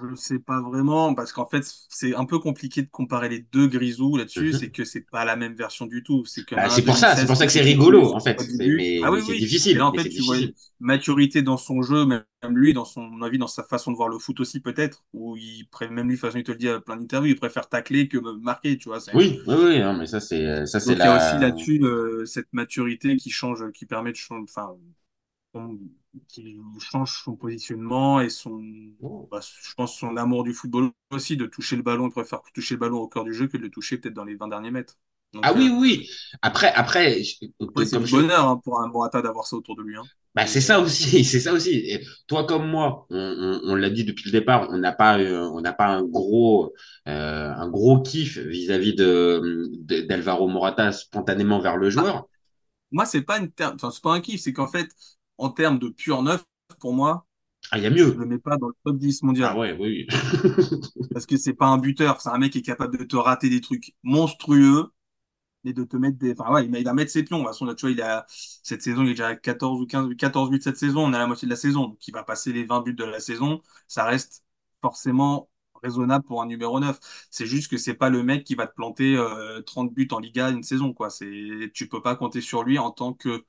je 0.00 0.14
sais 0.14 0.38
pas 0.38 0.60
vraiment, 0.62 1.14
parce 1.14 1.32
qu'en 1.32 1.46
fait, 1.46 1.64
c'est 1.88 2.14
un 2.14 2.24
peu 2.24 2.38
compliqué 2.38 2.82
de 2.82 2.88
comparer 2.90 3.28
les 3.28 3.40
deux 3.40 3.66
Grisou 3.66 4.16
là-dessus, 4.16 4.52
Mhm. 4.52 4.52
c'est 4.52 4.70
que 4.70 4.84
c'est 4.84 5.00
pas 5.02 5.24
la 5.24 5.36
même 5.36 5.54
version 5.54 5.86
du 5.86 6.02
tout. 6.02 6.24
C'est 6.24 6.44
que 6.44 6.54
Bah, 6.54 6.68
pour 6.84 6.96
ça, 6.98 7.16
2016, 7.16 7.22
c'est 7.22 7.26
pour 7.26 7.36
ça 7.36 7.46
que 7.46 7.52
c'est 7.52 7.62
rigolo 7.62 8.14
en 8.14 8.20
fait. 8.20 8.46
Mais, 8.50 8.68
Ah 9.00 9.10
oui, 9.12 9.18
mais 9.18 9.22
c'est 9.22 9.34
oui. 9.34 9.38
difficile. 9.38 9.78
Là, 9.78 9.86
en 9.86 9.94
fait, 9.94 10.08
tu 10.08 10.22
vois 10.22 10.38
une 10.38 10.52
maturité 10.80 11.42
dans 11.42 11.56
son 11.56 11.82
jeu, 11.82 12.04
même 12.06 12.24
lui, 12.50 12.72
dans 12.74 12.84
son 12.84 13.22
avis, 13.22 13.38
dans 13.38 13.46
sa 13.48 13.64
façon 13.64 13.90
de 13.90 13.96
voir 13.96 14.08
le 14.08 14.18
foot 14.18 14.38
aussi, 14.40 14.60
peut-être, 14.60 15.04
où 15.12 15.36
il, 15.36 15.66
même 15.90 16.08
lui, 16.08 16.16
de 16.16 16.20
toute 16.20 16.20
façon, 16.20 16.38
il 16.38 16.44
te 16.44 16.52
le 16.52 16.58
dit 16.58 16.68
à 16.68 16.80
plein 16.80 16.96
d'interviews, 16.96 17.30
il 17.32 17.36
préfère 17.38 17.68
tacler 17.68 18.08
que 18.08 18.18
marquer, 18.18 18.78
tu 18.78 18.88
vois. 18.88 19.00
Oui, 19.14 19.40
oui, 19.46 19.54
oui, 19.58 19.80
non, 19.80 19.94
mais 19.94 20.06
ça 20.06 20.20
c'est 20.20 20.66
ça 20.66 20.80
c'est 20.80 20.94
Donc, 20.94 21.02
il 21.02 21.06
y 21.06 21.10
a 21.10 21.12
la. 21.12 21.14
aussi 21.14 21.38
là-dessus 21.38 21.80
euh, 21.84 22.24
cette 22.26 22.52
maturité 22.52 23.16
qui 23.16 23.30
change, 23.30 23.70
qui 23.72 23.86
permet 23.86 24.10
de 24.12 24.16
changer, 24.16 24.42
enfin, 24.44 24.76
on- 25.54 25.78
qui 26.28 26.58
change 26.80 27.22
son 27.24 27.36
positionnement 27.36 28.20
et 28.20 28.28
son, 28.30 28.62
Oh. 29.00 29.28
bah, 29.30 29.40
je 29.42 29.74
pense, 29.74 29.96
son 29.98 30.16
amour 30.16 30.44
du 30.44 30.52
football 30.54 30.90
aussi, 31.10 31.36
de 31.36 31.46
toucher 31.46 31.76
le 31.76 31.82
ballon, 31.82 32.08
il 32.08 32.12
préfère 32.12 32.42
toucher 32.54 32.74
le 32.74 32.80
ballon 32.80 32.98
au 32.98 33.08
cœur 33.08 33.24
du 33.24 33.34
jeu 33.34 33.48
que 33.48 33.56
de 33.56 33.62
le 33.62 33.70
toucher 33.70 33.98
peut-être 33.98 34.14
dans 34.14 34.24
les 34.24 34.36
20 34.36 34.48
derniers 34.48 34.70
mètres. 34.70 34.98
Donc, 35.32 35.44
Ah 35.44 35.52
oui, 35.54 35.68
euh, 35.68 35.70
oui. 35.70 36.08
Après, 36.42 36.72
après, 36.72 37.22
je- 37.24 37.34
ouais, 37.74 37.84
c'est 37.84 37.98
je- 38.04 38.04
bonheur 38.08 38.48
hein, 38.48 38.56
pour 38.64 38.80
un 38.80 38.86
Morata 38.88 39.20
d'avoir 39.22 39.46
ça 39.46 39.56
autour 39.56 39.76
de 39.76 39.82
lui. 39.82 39.96
hein. 39.98 40.08
bah, 40.34 40.46
c'est 40.46 40.60
ça 40.62 40.80
aussi, 40.80 41.24
c'est 41.24 41.40
ça 41.40 41.52
aussi. 41.52 41.70
Et 41.70 42.00
toi 42.26 42.46
comme 42.46 42.66
moi, 42.68 43.06
on, 43.10 43.16
on- 43.18 43.70
on 43.72 43.74
l'a 43.74 43.90
dit 43.90 44.04
depuis 44.04 44.24
le 44.26 44.32
départ, 44.32 44.68
on 44.70 44.78
n'a 44.78 44.92
pas, 44.92 45.18
euh, 45.18 45.48
on 45.52 45.60
n'a 45.60 45.72
pas 45.72 45.86
un 45.86 46.02
gros, 46.04 46.72
euh, 47.08 47.50
un 47.54 47.68
gros 47.68 48.00
kiff 48.02 48.38
vis-à-vis 48.38 48.94
de 48.94 49.68
d'Alvaro 50.08 50.48
Morata 50.48 50.92
spontanément 50.92 51.60
vers 51.60 51.76
le 51.76 51.90
joueur. 51.90 52.26
Moi, 52.90 53.06
c'est 53.06 53.22
pas 53.22 53.38
une 53.38 53.50
ter- 53.50 53.72
enfin, 53.74 53.90
c'est 53.90 54.02
pas 54.02 54.12
un 54.12 54.20
kiff, 54.20 54.40
c'est 54.42 54.52
qu'en 54.52 54.66
fait, 54.68 54.88
en 55.42 55.50
termes 55.50 55.78
de 55.78 55.88
pur 55.88 56.22
neuf, 56.22 56.44
pour 56.80 56.92
moi, 56.94 57.26
Ah, 57.70 57.78
il 57.78 57.84
y 57.84 57.86
a 57.86 57.90
je 57.94 57.94
mieux. 57.96 58.12
le 58.12 58.26
mets 58.26 58.38
pas 58.38 58.56
dans 58.58 58.68
le 58.68 58.74
top 58.84 58.98
10 58.98 59.22
mondial. 59.22 59.50
Ah 59.50 59.56
ouais, 59.58 59.72
oui. 59.78 60.06
Parce 61.12 61.26
que 61.26 61.36
c'est 61.36 61.54
pas 61.54 61.66
un 61.66 61.78
buteur, 61.78 62.20
c'est 62.20 62.30
un 62.30 62.38
mec 62.38 62.52
qui 62.52 62.58
est 62.58 62.62
capable 62.62 62.98
de 62.98 63.04
te 63.04 63.16
rater 63.16 63.48
des 63.50 63.60
trucs 63.60 63.94
monstrueux 64.02 64.90
et 65.64 65.72
de 65.72 65.84
te 65.84 65.96
mettre 65.96 66.18
des. 66.18 66.32
Enfin, 66.38 66.52
ouais, 66.52 66.66
il 66.66 66.84
va 66.84 66.94
mettre 66.94 67.10
ses 67.12 67.24
pions. 67.24 67.38
De 67.38 67.42
toute 67.44 67.52
façon, 67.52 67.66
là, 67.66 67.74
tu 67.74 67.82
vois, 67.86 67.92
il 67.92 68.02
a 68.02 68.26
cette 68.28 68.82
saison, 68.82 69.02
il 69.04 69.08
est 69.08 69.12
déjà 69.12 69.28
à 69.28 69.36
14 69.36 69.80
ou 69.80 69.86
15, 69.86 70.08
14 70.16 70.50
buts 70.50 70.60
cette 70.62 70.78
saison. 70.78 71.04
On 71.06 71.12
est 71.12 71.16
à 71.16 71.20
la 71.20 71.26
moitié 71.26 71.46
de 71.46 71.50
la 71.52 71.56
saison. 71.56 71.88
Donc, 71.88 72.08
il 72.08 72.12
va 72.14 72.24
passer 72.24 72.52
les 72.52 72.64
20 72.64 72.82
buts 72.82 72.94
de 72.94 73.04
la 73.04 73.20
saison. 73.20 73.62
Ça 73.88 74.04
reste 74.04 74.44
forcément 74.82 75.50
raisonnable 75.82 76.24
pour 76.26 76.42
un 76.42 76.46
numéro 76.46 76.80
9. 76.80 76.98
C'est 77.30 77.46
juste 77.46 77.70
que 77.70 77.78
c'est 77.78 77.94
pas 77.94 78.10
le 78.10 78.22
mec 78.24 78.44
qui 78.44 78.54
va 78.56 78.66
te 78.68 78.74
planter 78.74 79.16
euh, 79.16 79.62
30 79.62 79.92
buts 79.94 80.08
en 80.12 80.18
Liga 80.20 80.50
une 80.50 80.62
saison, 80.64 80.92
quoi. 80.94 81.10
C'est, 81.10 81.70
tu 81.74 81.88
peux 81.88 82.02
pas 82.02 82.16
compter 82.16 82.40
sur 82.40 82.64
lui 82.64 82.78
en 82.78 82.90
tant 82.92 83.14
que, 83.14 83.44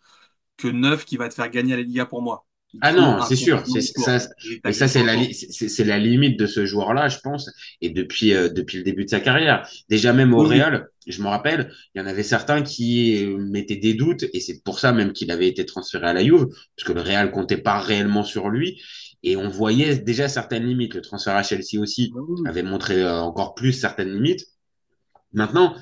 que 0.58 0.68
9 0.68 1.06
qui 1.06 1.18
va 1.18 1.30
te 1.30 1.34
faire 1.34 1.50
gagner 1.50 1.76
la 1.76 1.82
Liga 1.84 2.06
pour 2.06 2.22
moi. 2.22 2.46
Il 2.74 2.80
Ah 2.82 2.92
non, 2.92 3.22
c'est 3.22 3.36
sûr. 3.36 3.64
C'est 3.68 3.82
ça. 3.82 4.18
Et 4.66 4.74
c'est 4.74 5.04
la, 5.04 5.16
c'est 5.34 5.84
la 5.84 6.00
limite 6.00 6.40
de 6.40 6.48
ce 6.48 6.66
joueur-là, 6.66 7.08
je 7.08 7.20
pense, 7.20 7.52
et 7.82 7.90
depuis, 7.92 8.34
euh, 8.34 8.50
depuis 8.50 8.78
le 8.78 8.84
début 8.84 9.06
de 9.06 9.10
sa 9.12 9.20
carrière. 9.20 9.68
Déjà, 9.90 10.12
même 10.12 10.34
au 10.34 10.42
Oui. 10.42 10.58
Real, 10.58 10.88
je 11.06 11.22
me 11.22 11.28
rappelle, 11.28 11.72
il 11.94 12.00
y 12.00 12.02
en 12.02 12.08
avait 12.08 12.24
certains 12.24 12.64
qui 12.64 13.24
euh, 13.24 13.38
mettaient 13.38 13.76
des 13.76 13.94
doutes, 13.94 14.26
et 14.34 14.40
c'est 14.40 14.64
pour 14.64 14.80
ça 14.80 14.92
même 14.92 15.14
qu'il 15.14 15.30
avait 15.30 15.48
été 15.48 15.66
transféré 15.66 16.08
à 16.08 16.14
la 16.14 16.24
Juve, 16.24 16.48
parce 16.76 16.88
que 16.88 16.94
le 16.94 17.02
Real 17.02 17.30
comptait 17.32 17.58
pas 17.58 17.80
réellement 17.80 18.24
sur 18.24 18.50
lui, 18.50 18.82
et 19.22 19.38
on 19.38 19.50
voyait 19.50 19.98
déjà 19.98 20.28
certaines 20.28 20.66
limites. 20.66 20.96
Le 20.96 21.02
transfert 21.02 21.36
à 21.36 21.44
Chelsea 21.44 21.80
aussi 21.80 22.12
Oui, 22.16 22.22
oui. 22.28 22.42
avait 22.48 22.64
montré 22.64 23.02
euh, 23.04 23.20
encore 23.22 23.54
plus 23.54 23.72
certaines 23.74 24.12
limites. 24.14 24.48
Maintenant, 25.34 25.76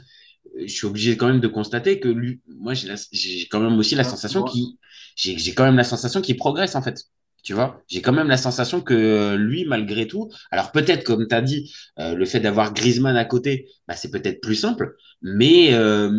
je 0.58 0.68
suis 0.68 0.88
obligé 0.88 1.18
quand 1.18 1.28
même 1.28 1.40
de 1.40 1.48
constater 1.48 2.00
que 2.00 2.08
lui, 2.08 2.42
moi, 2.48 2.74
j'ai 2.74 3.48
quand 3.50 3.60
même 3.60 3.78
aussi 3.78 3.96
la 3.96 4.04
Ah, 4.04 4.10
sensation 4.10 4.44
qu'il, 4.44 4.78
j'ai 5.16 5.54
quand 5.54 5.64
même 5.66 5.78
la 5.78 5.84
sensation 5.84 6.22
qu'il 6.22 6.38
progresse 6.38 6.76
en 6.76 6.82
fait. 6.82 7.04
Tu 7.44 7.54
vois, 7.54 7.82
j'ai 7.90 8.02
quand 8.04 8.12
même 8.14 8.28
la 8.28 8.38
sensation 8.38 8.82
que 8.82 9.36
lui, 9.36 9.66
malgré 9.66 10.06
tout, 10.08 10.30
alors 10.52 10.72
peut-être 10.72 11.04
comme 11.04 11.28
tu 11.28 11.34
as 11.36 11.42
dit, 11.42 11.74
euh, 12.00 12.14
le 12.14 12.26
fait 12.26 12.40
d'avoir 12.40 12.72
Griezmann 12.74 13.18
à 13.18 13.26
côté, 13.26 13.68
bah, 13.88 13.96
c'est 13.96 14.12
peut-être 14.12 14.42
plus 14.42 14.54
simple, 14.56 14.96
mais 15.24 15.74
euh, 15.74 16.12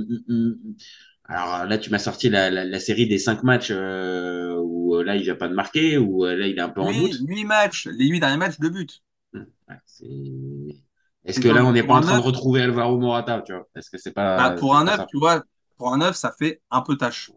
alors 1.24 1.66
là, 1.66 1.78
tu 1.78 1.90
m'as 1.90 1.98
sorti 1.98 2.28
la, 2.28 2.50
la, 2.50 2.64
la 2.64 2.80
série 2.80 3.06
des 3.08 3.18
cinq 3.18 3.42
matchs 3.44 3.70
euh, 3.70 4.56
où 4.62 5.00
là, 5.02 5.16
il 5.16 5.22
vient 5.22 5.36
pas 5.36 5.48
de 5.48 5.54
marquer, 5.54 5.96
où 5.98 6.24
là, 6.24 6.46
il 6.46 6.58
est 6.58 6.60
un 6.60 6.68
peu 6.68 6.80
en 6.80 6.92
doute. 6.92 7.24
8 7.26 7.44
matchs, 7.44 7.86
les 7.86 8.06
8 8.08 8.20
derniers 8.20 8.36
matchs, 8.36 8.58
2 8.58 8.70
buts. 8.70 8.86
Ouais, 9.68 9.76
c'est- 9.86 10.82
Est-ce 11.24 11.40
que 11.40 11.48
là, 11.48 11.64
on 11.64 11.72
n'est 11.72 11.82
pas 11.84 11.94
en 11.94 12.00
train 12.00 12.16
de 12.18 12.22
retrouver 12.22 12.62
Alvaro 12.62 12.98
Morata, 12.98 13.42
tu 13.42 13.52
vois? 13.52 13.66
Est-ce 13.76 13.90
que 13.90 13.98
c'est 13.98 14.12
pas, 14.12 14.22
Bah, 14.36 14.50
pour 14.50 14.76
un 14.76 14.84
pas 14.84 14.92
9, 14.96 15.04
ça? 15.04 15.06
tu 15.06 15.18
vois, 15.18 15.42
pour 15.78 15.92
un 15.92 15.98
9, 15.98 16.14
ça 16.16 16.32
fait 16.38 16.60
un 16.70 16.82
peu 16.82 16.96
tâche. 16.96 17.30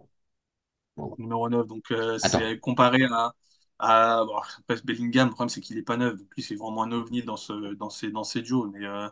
Bon. 0.97 1.15
Numéro 1.17 1.49
9. 1.49 1.67
Donc, 1.67 1.91
euh, 1.91 2.17
c'est 2.19 2.59
comparé 2.59 3.03
à, 3.11 3.33
à 3.79 4.23
bon, 4.25 4.39
Bellingham, 4.83 5.27
le 5.29 5.33
problème, 5.33 5.49
c'est 5.49 5.61
qu'il 5.61 5.75
n'est 5.77 5.81
pas 5.83 5.97
neuf. 5.97 6.15
Donc, 6.17 6.27
lui, 6.35 6.43
c'est 6.43 6.55
vraiment 6.55 6.83
un 6.83 6.91
ovni 6.91 7.23
dans, 7.23 7.37
ce, 7.37 7.73
dans, 7.75 7.89
ces, 7.89 8.11
dans 8.11 8.23
ces 8.23 8.41
duos. 8.41 8.69
Mais 8.71 8.85
euh, 8.85 9.09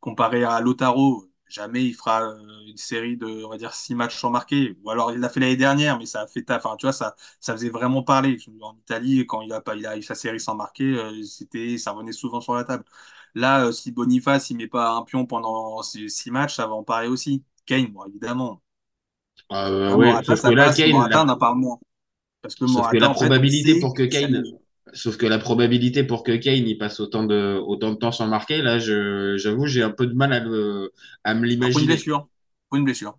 comparé 0.00 0.44
à 0.44 0.60
Lautaro, 0.60 1.26
jamais 1.48 1.84
il 1.84 1.94
fera 1.94 2.22
euh, 2.22 2.38
une 2.66 2.76
série 2.76 3.16
de, 3.16 3.44
on 3.44 3.50
va 3.50 3.56
dire, 3.58 3.74
6 3.74 3.94
matchs 3.94 4.16
sans 4.18 4.30
marquer. 4.30 4.76
Ou 4.84 4.90
alors, 4.90 5.12
il 5.12 5.18
l'a 5.20 5.28
fait 5.28 5.40
l'année 5.40 5.56
dernière, 5.56 5.98
mais 5.98 6.06
ça 6.06 6.22
a 6.22 6.26
fait 6.26 6.42
taf. 6.42 6.64
Enfin, 6.66 6.76
tu 6.76 6.86
vois, 6.86 6.92
ça, 6.92 7.14
ça 7.40 7.52
faisait 7.54 7.70
vraiment 7.70 8.02
parler. 8.02 8.38
En 8.62 8.76
Italie, 8.78 9.26
quand 9.26 9.40
il 9.42 9.52
a, 9.52 9.60
pas, 9.60 9.74
il 9.76 9.86
a 9.86 9.96
eu 9.96 10.02
sa 10.02 10.14
série 10.14 10.40
sans 10.40 10.54
marquer, 10.54 10.84
euh, 10.98 11.22
c'était, 11.24 11.78
ça 11.78 11.92
revenait 11.92 12.12
souvent 12.12 12.40
sur 12.40 12.54
la 12.54 12.64
table. 12.64 12.84
Là, 13.34 13.66
euh, 13.66 13.72
si 13.72 13.92
Boniface, 13.92 14.50
il 14.50 14.56
met 14.56 14.68
pas 14.68 14.90
un 14.96 15.02
pion 15.02 15.26
pendant 15.26 15.82
6 15.82 16.30
matchs, 16.30 16.56
ça 16.56 16.66
va 16.66 16.74
en 16.74 16.84
parler 16.84 17.08
aussi. 17.08 17.44
Kane, 17.66 17.86
bon, 17.88 18.04
évidemment. 18.06 18.62
Euh, 19.52 19.94
Ah, 19.94 19.96
ouais, 19.96 20.16
Morata, 20.16 20.24
sauf 20.24 20.42
ça 20.42 20.50
que 20.50 20.52
là, 20.52 20.70
passe, 20.70 20.82
Kane, 20.82 20.90
Morata, 20.90 21.22
la- 21.22 21.24
on 21.24 21.28
en 21.28 21.36
parle 21.38 21.58
moins. 21.58 21.78
Parce 22.42 22.54
que 22.56 22.64
Morata, 22.66 23.08
la 23.08 23.10
en 23.10 23.14
fait, 23.14 23.32
on 23.38 23.44
probabilité 23.44 23.78
pour 23.78 23.94
que 23.94 24.02
Kane, 24.02 24.46
sauf 24.92 25.16
que 25.16 25.26
la 25.26 25.38
probabilité 25.38 26.04
pour 26.04 26.22
que 26.22 26.32
Kane 26.36 26.66
il 26.66 26.78
passe 26.78 27.00
autant 27.00 27.24
de 27.24 27.58
autant 27.66 27.92
de 27.92 27.96
temps 27.98 28.12
sans 28.12 28.26
marquer, 28.28 28.62
là, 28.62 28.78
j'avoue, 28.78 29.66
j'ai 29.66 29.82
un 29.82 29.90
peu 29.90 30.06
de 30.06 30.14
mal 30.14 30.32
à 30.32 30.40
le 30.40 30.92
à 31.24 31.34
me 31.34 31.46
Pour 31.58 31.78
une 31.80 31.84
l'imaginer. 31.84 31.86
blessure. 31.86 32.28
Pour 32.68 32.78
une 32.78 32.84
blessure. 32.84 33.18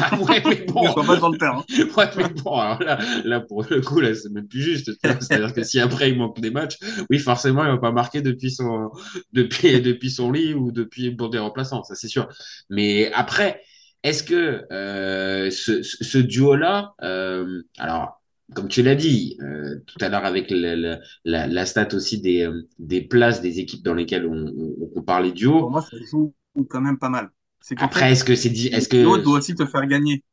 Ah 0.00 0.18
ouais, 0.28 0.42
mais 0.48 0.64
bon. 0.66 0.92
Pas 1.06 1.16
dans 1.16 1.28
le 1.30 1.38
terrain. 1.38 1.64
Ouais, 1.96 2.10
mais 2.16 2.28
bon, 2.28 2.54
alors 2.56 2.82
là, 2.82 2.98
là, 3.24 3.40
pour 3.40 3.64
le 3.68 3.80
coup, 3.80 4.00
là, 4.00 4.14
c'est 4.14 4.30
même 4.30 4.48
plus 4.48 4.60
juste. 4.60 4.90
C'est-à-dire 5.20 5.52
que 5.54 5.62
si 5.62 5.80
après 5.80 6.10
il 6.10 6.18
manque 6.18 6.40
des 6.40 6.50
matchs, 6.50 6.78
oui, 7.10 7.18
forcément, 7.18 7.64
il 7.64 7.70
va 7.70 7.78
pas 7.78 7.92
marquer 7.92 8.22
depuis 8.22 8.50
son, 8.50 8.90
depuis, 9.32 9.80
depuis 9.80 10.10
son 10.10 10.32
lit 10.32 10.54
ou 10.54 10.72
depuis 10.72 11.10
pour 11.12 11.30
des 11.30 11.38
remplaçants, 11.38 11.82
ça 11.84 11.94
c'est 11.94 12.08
sûr. 12.08 12.28
Mais 12.70 13.12
après, 13.12 13.62
est-ce 14.02 14.22
que 14.24 14.64
euh, 14.72 15.50
ce, 15.50 15.82
ce 15.82 16.04
ce 16.04 16.18
duo-là, 16.18 16.94
euh, 17.02 17.62
alors, 17.78 18.21
comme 18.54 18.68
tu 18.68 18.82
l'as 18.82 18.94
dit 18.94 19.36
euh, 19.40 19.80
tout 19.86 19.96
à 20.04 20.08
l'heure 20.08 20.24
avec 20.24 20.50
la, 20.50 20.98
la 21.24 21.66
stat 21.66 21.88
aussi 21.94 22.20
des, 22.20 22.42
euh, 22.42 22.68
des 22.78 23.00
places 23.02 23.40
des 23.40 23.60
équipes 23.60 23.82
dans 23.82 23.94
lesquelles 23.94 24.26
on, 24.26 24.46
on, 24.46 24.90
on 24.96 25.30
duos. 25.30 25.60
Pour 25.60 25.70
moi, 25.70 25.82
ça 25.82 25.96
joue 26.10 26.34
quand 26.68 26.80
même 26.80 26.98
pas 26.98 27.08
mal. 27.08 27.30
Après, 27.76 28.12
est-ce 28.12 28.24
que 28.24 28.34
c'est 28.34 28.50
dit, 28.50 28.68
est-ce 28.68 28.88
le 28.90 28.96
duo 28.96 29.18
que 29.18 29.22
doit 29.22 29.38
aussi 29.38 29.54
te 29.54 29.66
faire 29.66 29.86
gagner, 29.86 30.24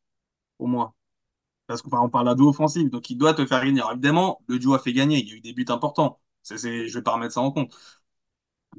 pour 0.58 0.68
moi. 0.68 0.96
Parce 1.68 1.82
qu'on 1.82 1.98
on 2.00 2.10
parle 2.10 2.28
d'un 2.28 2.36
duo 2.36 2.50
offensif, 2.50 2.90
donc 2.92 3.10
il 3.10 3.18
doit 3.18 3.34
te 3.36 3.46
faire 3.46 3.64
gagner. 3.66 3.80
Alors 3.82 3.94
évidemment, 3.94 4.42
le 4.48 4.60
duo 4.60 4.76
a 4.76 4.80
fait 4.80 4.94
gagner, 4.94 5.20
il 5.20 5.30
y 5.30 5.34
a 5.34 5.36
eu 5.38 5.42
des 5.42 5.54
buts 5.54 5.66
importants. 5.70 6.20
Je 6.50 6.94
vais 6.94 7.04
pas 7.04 7.14
remettre 7.14 7.34
ça 7.36 7.42
en 7.42 7.52
compte. 7.52 7.74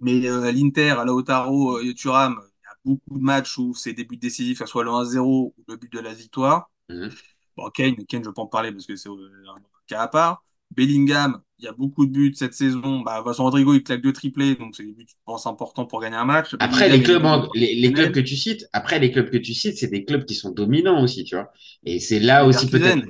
Mais 0.00 0.26
euh, 0.28 0.50
l'Inter, 0.52 0.90
à 0.98 1.04
Lautaro 1.04 1.78
euh, 1.78 1.94
Thuram, 1.94 2.40
il 2.42 2.64
y 2.64 2.68
a 2.68 2.76
beaucoup 2.84 3.18
de 3.18 3.22
matchs 3.24 3.58
où 3.58 3.74
c'est 3.74 3.92
des 3.92 4.04
buts 4.04 4.16
décisifs, 4.16 4.58
que 4.60 4.64
ce 4.66 4.70
soit 4.70 4.84
le 4.84 4.90
1-0 4.90 5.54
ou 5.56 5.64
le 5.68 5.76
but 5.76 5.92
de 5.92 6.00
la 6.00 6.14
victoire. 6.14 6.70
Mhm. 6.88 7.14
Bon, 7.60 7.68
Kane, 7.70 7.94
Kane, 8.06 8.24
je 8.24 8.30
peux 8.30 8.40
en 8.40 8.46
parler 8.46 8.72
parce 8.72 8.86
que 8.86 8.96
c'est 8.96 9.08
euh, 9.10 9.12
un 9.54 9.60
cas 9.86 10.00
à 10.00 10.08
part. 10.08 10.44
Bellingham, 10.74 11.42
il 11.58 11.64
y 11.64 11.68
a 11.68 11.72
beaucoup 11.72 12.06
de 12.06 12.12
buts 12.12 12.32
cette 12.34 12.54
saison. 12.54 13.00
Bah, 13.00 13.20
Vincent 13.22 13.42
Rodrigo, 13.42 13.74
il 13.74 13.82
claque 13.82 14.00
deux 14.00 14.12
triplés, 14.12 14.54
donc 14.54 14.74
c'est 14.76 14.84
des 14.84 14.92
buts, 14.92 15.04
je 15.06 15.14
pense, 15.26 15.46
importants 15.46 15.84
pour 15.84 16.00
gagner 16.00 16.16
un 16.16 16.24
match. 16.24 16.54
Après, 16.58 16.88
Bellingham, 16.88 16.92
les 16.92 17.02
clubs, 17.04 17.24
en- 17.26 17.48
les, 17.54 17.74
les 17.74 17.92
clubs 17.92 18.12
que 18.12 18.20
tu 18.20 18.36
cites, 18.36 18.66
après, 18.72 18.98
les 18.98 19.10
clubs 19.10 19.28
que 19.30 19.36
tu 19.36 19.52
cites, 19.52 19.76
c'est 19.76 19.88
des 19.88 20.04
clubs 20.04 20.24
qui 20.24 20.34
sont 20.34 20.50
dominants 20.50 21.02
aussi, 21.02 21.24
tu 21.24 21.34
vois. 21.34 21.50
Et 21.84 22.00
c'est 22.00 22.20
là 22.20 22.46
aussi 22.46 22.70
peut-être. 22.70 23.04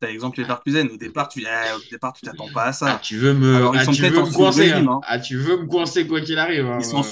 T'as 0.00 0.08
l'exemple 0.08 0.40
Leverkusen. 0.40 0.88
Au 0.90 0.96
départ, 0.96 1.28
tu, 1.28 1.42
eh, 1.42 1.74
au 1.76 1.80
départ, 1.90 2.12
tu 2.14 2.22
t'attends 2.22 2.48
pas 2.54 2.64
à 2.64 2.68
Ah, 2.68 2.72
ça. 2.72 3.00
tu 3.02 3.16
veux 3.18 3.34
me, 3.34 3.56
Alors, 3.56 3.74
ils 3.76 3.80
ah, 3.80 3.84
sont 3.84 3.92
tu 3.92 4.00
peut-être 4.00 4.14
veux 4.14 4.22
me 4.22 4.32
coincer, 4.34 4.72
hein. 4.72 4.86
hein. 4.88 5.00
Ah, 5.06 5.18
tu 5.18 5.36
veux 5.36 5.58
me 5.58 5.66
coincer 5.66 6.06
quoi 6.06 6.20
qu'il 6.22 6.38
arrive, 6.38 6.66
hein. 6.66 6.78
Ils 6.80 6.84
sont, 6.86 7.02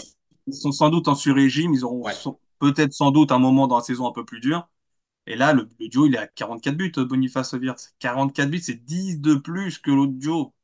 ils 0.46 0.54
sont 0.54 0.72
sans 0.72 0.88
doute 0.90 1.06
en 1.08 1.14
sur-régime. 1.14 1.74
Ils 1.74 1.84
auront 1.84 2.02
Ouais. 2.02 2.14
peut-être 2.58 2.92
sans 2.92 3.10
doute 3.10 3.30
un 3.30 3.38
moment 3.38 3.66
dans 3.68 3.76
la 3.76 3.82
saison 3.84 4.08
un 4.08 4.12
peu 4.12 4.24
plus 4.24 4.40
dur. 4.40 4.66
Et 5.28 5.36
là, 5.36 5.52
le, 5.52 5.68
le 5.78 5.88
duo, 5.88 6.06
il 6.06 6.16
est 6.16 6.18
à 6.18 6.26
44 6.26 6.76
buts, 6.76 6.92
Boniface 6.96 7.52
Wirtz. 7.52 7.94
44 8.00 8.50
buts, 8.50 8.58
c'est 8.60 8.84
10 8.84 9.20
de 9.20 9.34
plus 9.36 9.78
que 9.78 9.92
l'autre 9.92 10.14
duo. 10.14 10.54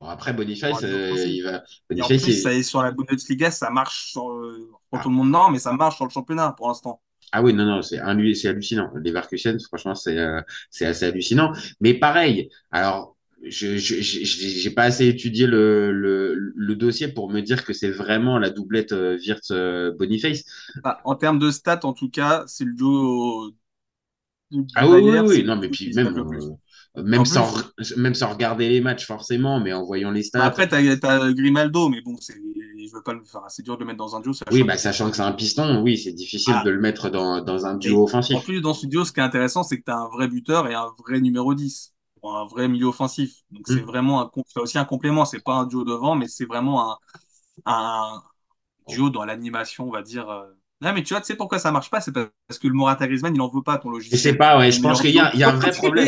Bon, 0.00 0.08
après, 0.08 0.32
Boniface, 0.32 0.82
euh, 0.84 1.14
il 1.26 1.42
va, 1.42 1.62
Et 1.96 2.02
en 2.02 2.10
Boniface, 2.10 2.22
plus, 2.22 2.32
ça 2.32 2.52
est 2.54 2.62
sur 2.62 2.82
la 2.82 2.92
Bundesliga, 2.92 3.50
ça 3.50 3.70
marche 3.70 4.10
sur, 4.12 4.30
euh, 4.30 4.70
pour 4.90 5.00
Ah. 5.00 5.02
tout 5.02 5.08
le 5.08 5.14
monde, 5.14 5.30
non, 5.30 5.50
mais 5.50 5.58
ça 5.58 5.72
marche 5.72 5.96
sur 5.96 6.04
le 6.04 6.10
championnat 6.10 6.52
pour 6.52 6.68
l'instant. 6.68 7.00
Ah 7.32 7.42
oui, 7.42 7.52
non, 7.52 7.64
non, 7.64 7.82
c'est 7.82 7.98
hallucinant. 7.98 8.90
Leverkusen, 8.94 9.58
franchement, 9.60 9.94
c'est 9.94 10.18
euh, 10.18 10.40
c'est 10.70 10.86
assez 10.86 11.06
hallucinant. 11.06 11.52
Mais 11.80 11.94
pareil, 11.94 12.48
alors, 12.70 13.16
je 13.42 13.76
j'ai 13.76 14.70
pas 14.70 14.84
assez 14.84 15.08
étudié 15.08 15.46
le, 15.46 15.90
le, 15.92 16.34
le 16.54 16.76
dossier 16.76 17.08
pour 17.08 17.28
me 17.30 17.40
dire 17.40 17.64
que 17.64 17.72
c'est 17.72 17.90
vraiment 17.90 18.38
la 18.38 18.50
doublette 18.50 18.92
Wirtz-Boniface. 18.92 20.44
Bah, 20.82 21.00
en 21.04 21.14
termes 21.16 21.38
de 21.38 21.50
stats, 21.50 21.80
en 21.84 21.92
tout 21.92 22.10
cas, 22.10 22.44
c'est 22.46 22.64
le 22.64 22.74
duo 22.74 23.52
Ah 24.76 24.86
oui, 24.88 25.00
oui, 25.02 25.18
oui, 25.26 25.44
non, 25.44 25.56
mais 25.56 25.68
puis 25.68 25.92
même, 25.94 26.08
euh, 26.96 27.02
même, 27.02 27.24
sans, 27.24 27.52
plus- 27.52 27.96
même 27.96 28.14
sans 28.14 28.30
regarder 28.30 28.68
les 28.68 28.80
matchs 28.80 29.06
forcément, 29.06 29.60
mais 29.60 29.72
en 29.72 29.84
voyant 29.84 30.10
les 30.10 30.22
Bah, 30.22 30.28
stats. 30.28 30.46
après, 30.46 30.68
t'as, 30.68 30.96
t'as 30.96 31.32
Grimaldo, 31.32 31.88
mais 31.88 32.00
bon, 32.00 32.16
c'est, 32.20 32.34
je 32.34 32.94
veux 32.94 33.02
pas 33.02 33.12
le 33.12 33.24
faire. 33.24 33.42
C'est 33.48 33.62
dur 33.62 33.76
de 33.76 33.80
le 33.80 33.86
mettre 33.86 33.98
dans 33.98 34.16
un 34.16 34.20
duo. 34.20 34.32
sachant 34.32 34.52
Oui, 34.52 34.62
bah, 34.62 34.76
sachant 34.76 35.10
que 35.10 35.16
c'est 35.16 35.22
un 35.22 35.32
piston, 35.32 35.82
oui, 35.82 35.98
c'est 35.98 36.12
difficile 36.12 36.54
Ah. 36.54 36.62
de 36.64 36.70
le 36.70 36.80
mettre 36.80 37.10
dans, 37.10 37.40
dans 37.42 37.66
un 37.66 37.74
Et 37.74 37.78
duo 37.88 38.04
offensif. 38.04 38.36
En 38.36 38.40
plus, 38.40 38.60
dans 38.60 38.74
ce 38.74 38.86
duo, 38.86 39.04
ce 39.04 39.12
qui 39.12 39.20
est 39.20 39.22
intéressant, 39.22 39.62
c'est 39.62 39.78
que 39.78 39.84
tu 39.84 39.90
as 39.90 39.96
un 39.98 40.08
vrai 40.08 40.28
buteur 40.28 40.68
et 40.68 40.74
un 40.74 40.90
vrai 40.98 41.20
numéro 41.20 41.54
10, 41.54 41.94
ou 42.22 42.30
un 42.30 42.46
vrai 42.46 42.68
milieu 42.68 42.86
offensif. 42.86 43.42
Donc, 43.50 43.62
c'est 43.66 43.80
Mm. 43.80 43.86
vraiment 43.86 44.22
un, 44.22 44.30
aussi 44.56 44.78
un 44.78 44.84
complément. 44.84 45.24
C'est 45.24 45.40
pas 45.40 45.54
un 45.54 45.66
duo 45.66 45.84
devant, 45.84 46.14
mais 46.16 46.28
c'est 46.28 46.46
vraiment 46.46 46.92
un, 46.92 46.98
un 47.66 48.22
duo 48.88 49.10
dans 49.10 49.24
l'animation, 49.24 49.88
on 49.88 49.92
va 49.92 50.02
dire. 50.02 50.28
Non, 50.84 50.92
mais 50.92 51.02
tu 51.02 51.14
vois, 51.14 51.20
tu 51.20 51.26
sais 51.28 51.34
pourquoi 51.36 51.58
ça 51.58 51.72
marche 51.72 51.88
pas? 51.90 52.00
C'est 52.00 52.12
parce 52.12 52.58
que 52.60 52.68
le 52.68 52.74
Morata 52.74 53.06
Griezmann, 53.06 53.34
il 53.34 53.40
en 53.40 53.48
veut 53.48 53.62
pas 53.62 53.78
ton 53.78 53.88
Je 53.90 53.94
logiciel. 53.94 54.20
sais 54.20 54.34
pas, 54.34 54.58
ouais, 54.58 54.70
je 54.70 54.80
pense 54.80 55.00
qu'il 55.00 55.14
y 55.14 55.18
a, 55.18 55.34
y 55.34 55.42
un 55.42 55.52
vrai 55.52 55.70
problème. 55.72 56.06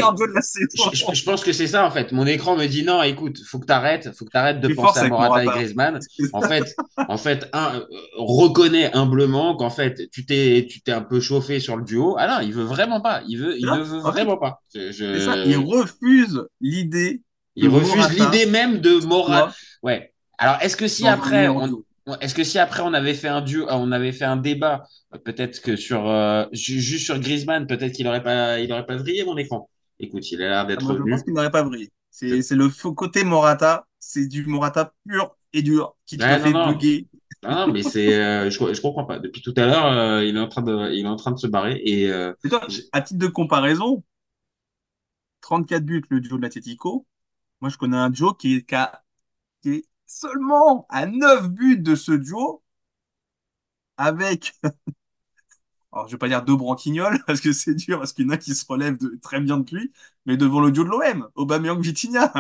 Je, 0.93 0.97
je- 0.99 1.15
je 1.15 1.25
pense 1.25 1.43
que 1.43 1.53
c'est 1.53 1.67
ça 1.67 1.87
en 1.87 1.91
fait. 1.91 2.13
Mon 2.13 2.27
écran 2.27 2.57
me 2.57 2.67
dit 2.67 2.85
non, 2.85 3.03
écoute, 3.03 3.39
faut 3.47 3.59
que 3.59 3.67
t'arrêtes, 3.67 4.13
faut 4.17 4.25
que 4.25 4.31
t'arrêtes 4.31 4.61
de 4.61 4.69
penser 4.75 5.01
à 5.01 5.09
Morata 5.09 5.43
et. 5.45 5.47
Griezmann. 5.47 5.99
En 6.33 6.43
fait, 6.43 6.77
en 7.09 7.17
fait, 7.17 7.49
un, 7.53 7.77
euh, 7.77 7.85
reconnais 8.17 8.93
humblement 8.95 9.57
qu'en 9.57 9.71
fait, 9.71 10.09
tu 10.13 10.27
t'es, 10.27 10.67
tu 10.69 10.81
t'es 10.83 10.93
un 10.93 11.03
peu 11.03 11.21
chauffé 11.21 11.59
sur 11.61 11.77
le 11.77 11.85
duo. 11.85 12.17
Ah 12.19 12.29
non, 12.29 12.47
il 12.47 12.53
veut 12.53 12.65
vraiment 12.65 13.01
pas. 13.01 13.23
Il 13.29 13.39
veut, 13.39 13.59
il 13.59 13.67
Non, 13.67 13.77
ne 13.77 13.83
veut 13.83 14.01
fait, 14.01 14.09
vraiment 14.11 14.37
pas. 14.37 14.61
Je- 14.75 14.93
je- 14.93 15.19
ça. 15.21 15.37
Il 15.45 15.57
refuse 15.59 16.45
l'idée. 16.61 17.23
il 17.55 17.69
refuse 17.69 17.97
Morata 17.97 18.13
l'idée 18.31 18.47
même 18.47 18.81
de 18.81 19.05
Morata. 19.07 19.53
Ouais. 19.83 20.13
Alors, 20.39 20.59
est-ce 20.61 20.77
que 20.77 20.87
si 20.89 21.07
après, 21.09 21.49
on. 21.49 21.83
Est-ce 22.21 22.35
que 22.35 22.45
si 22.45 22.59
après 22.59 22.83
on 22.83 22.93
avait 22.95 23.15
fait 23.15 23.29
un 23.29 23.41
duo, 23.43 23.67
on 23.69 23.91
avait 23.93 24.13
fait 24.13 24.25
un 24.25 24.37
débat, 24.37 24.85
euh, 25.15 25.19
peut-être 25.19 25.61
que 25.61 25.77
sur, 25.77 26.09
euh, 26.09 26.47
ju- 26.53 26.81
juste 26.81 27.05
sur 27.05 27.19
Griezmann, 27.19 27.67
peut-être 27.67 27.93
qu'il 27.93 28.07
aurait 28.07 28.23
pas, 28.23 28.61
il 28.61 28.73
aurait 28.73 28.87
pas 28.87 28.97
vrillé 28.97 29.25
mon 29.25 29.37
écran. 29.37 29.69
Écoute, 29.99 30.31
il 30.31 30.43
a 30.43 30.49
l'air 30.49 30.67
Ah, 30.75 30.81
d'être 30.81 30.83
moi, 30.83 30.97
je 30.99 31.03
pense 31.03 31.23
qu'il 31.23 31.33
n'aurait 31.33 31.51
pas 31.51 31.63
brillé. 31.63 31.91
C'est 32.11 32.43
c'est 32.43 32.55
le 32.57 32.69
faux 32.69 32.95
côté 32.95 33.25
Morata. 33.25 33.87
C'est 33.99 34.27
du 34.29 34.45
Morata 34.47 34.93
pur 35.07 35.37
et 35.53 35.63
dur 35.63 35.97
qui 36.07 36.19
te 36.19 36.37
fait 36.37 36.55
non. 36.55 36.55
bugger. 36.55 37.09
Non, 37.43 37.55
non, 37.57 37.69
mais 37.69 37.83
c'est, 37.83 38.15
euh, 38.21 38.51
je, 38.51 38.75
je 38.75 38.81
comprends 38.81 39.05
pas. 39.05 39.19
Depuis 39.21 39.43
tout 39.43 39.55
à 39.57 39.67
l'heure, 39.67 39.87
euh, 39.87 40.25
il 40.25 40.37
est 40.37 40.41
en 40.41 40.49
train 40.49 40.63
de, 40.63 40.93
il 40.93 41.05
est 41.05 41.09
en 41.09 41.17
train 41.17 41.33
de 41.33 41.39
se 41.39 41.47
barrer 41.47 41.81
et 41.85 42.11
euh, 42.11 42.33
toi, 42.49 42.67
à 42.93 43.03
titre 43.03 43.19
de 43.21 43.27
comparaison, 43.27 44.03
34 45.41 45.85
buts 45.85 46.05
le 46.11 46.21
duo 46.21 46.37
de 46.37 46.43
l'Atletico. 46.43 47.07
Moi, 47.61 47.71
je 47.71 47.79
connais 47.79 47.97
un 47.97 48.11
duo 48.11 48.35
qui 48.35 48.57
est, 48.57 48.67
qui 49.63 49.71
est 49.71 49.85
seulement 50.07 50.87
à 50.91 51.07
9 51.07 51.49
buts 51.51 51.79
de 51.79 51.95
ce 51.95 52.13
duo 52.13 52.63
avec, 53.97 54.53
alors 55.93 56.09
je 56.09 56.13
vais 56.13 56.19
pas 56.19 56.29
dire 56.29 56.43
deux 56.45 56.57
branquignoles 56.57 57.19
parce 57.27 57.41
que 57.41 57.53
c'est 57.53 57.75
dur, 57.75 57.99
parce 57.99 58.13
qu'il 58.13 58.27
y 58.27 58.29
en 58.29 58.33
a 58.33 58.37
qui 58.37 58.55
se 58.55 58.65
relèvent 58.69 58.99
de, 58.99 59.19
très 59.23 59.41
bien 59.41 59.59
depuis, 59.59 59.93
mais 60.27 60.37
devant 60.37 60.61
le 60.61 60.71
duo 60.73 60.85
de 60.85 60.91
l'OM, 60.91 61.29
Aubameyang 61.35 61.81
Vitinha. 61.81 62.33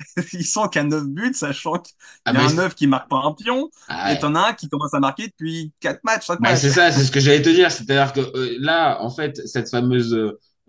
Ils 0.32 0.44
sont 0.46 0.68
qu'à 0.68 0.82
9 0.84 1.04
buts, 1.06 1.34
sachant 1.34 1.78
qu'il 1.78 1.94
ah, 2.24 2.32
y 2.32 2.36
a 2.36 2.40
mais 2.40 2.48
un 2.48 2.50
c'est- 2.50 2.56
9 2.56 2.74
qui 2.74 2.86
marque 2.88 3.08
pas 3.08 3.18
un 3.24 3.32
pion, 3.34 3.70
ah, 3.88 4.12
et 4.12 4.18
t'en 4.18 4.34
as 4.34 4.48
un 4.50 4.52
qui 4.54 4.68
commence 4.68 4.94
à 4.94 5.00
marquer 5.00 5.28
depuis 5.28 5.72
4 5.80 6.02
matchs, 6.04 6.26
5 6.26 6.40
Bah, 6.40 6.48
matchs. 6.48 6.60
c'est 6.60 6.70
ça, 6.70 6.90
c'est 6.90 7.04
ce 7.04 7.12
que 7.12 7.20
j'allais 7.20 7.42
te 7.42 7.48
dire. 7.50 7.70
C'est-à-dire 7.70 8.12
que 8.12 8.20
euh, 8.36 8.56
là, 8.60 9.00
en 9.02 9.10
fait, 9.10 9.36
cette 9.46 9.70
fameuse 9.70 10.16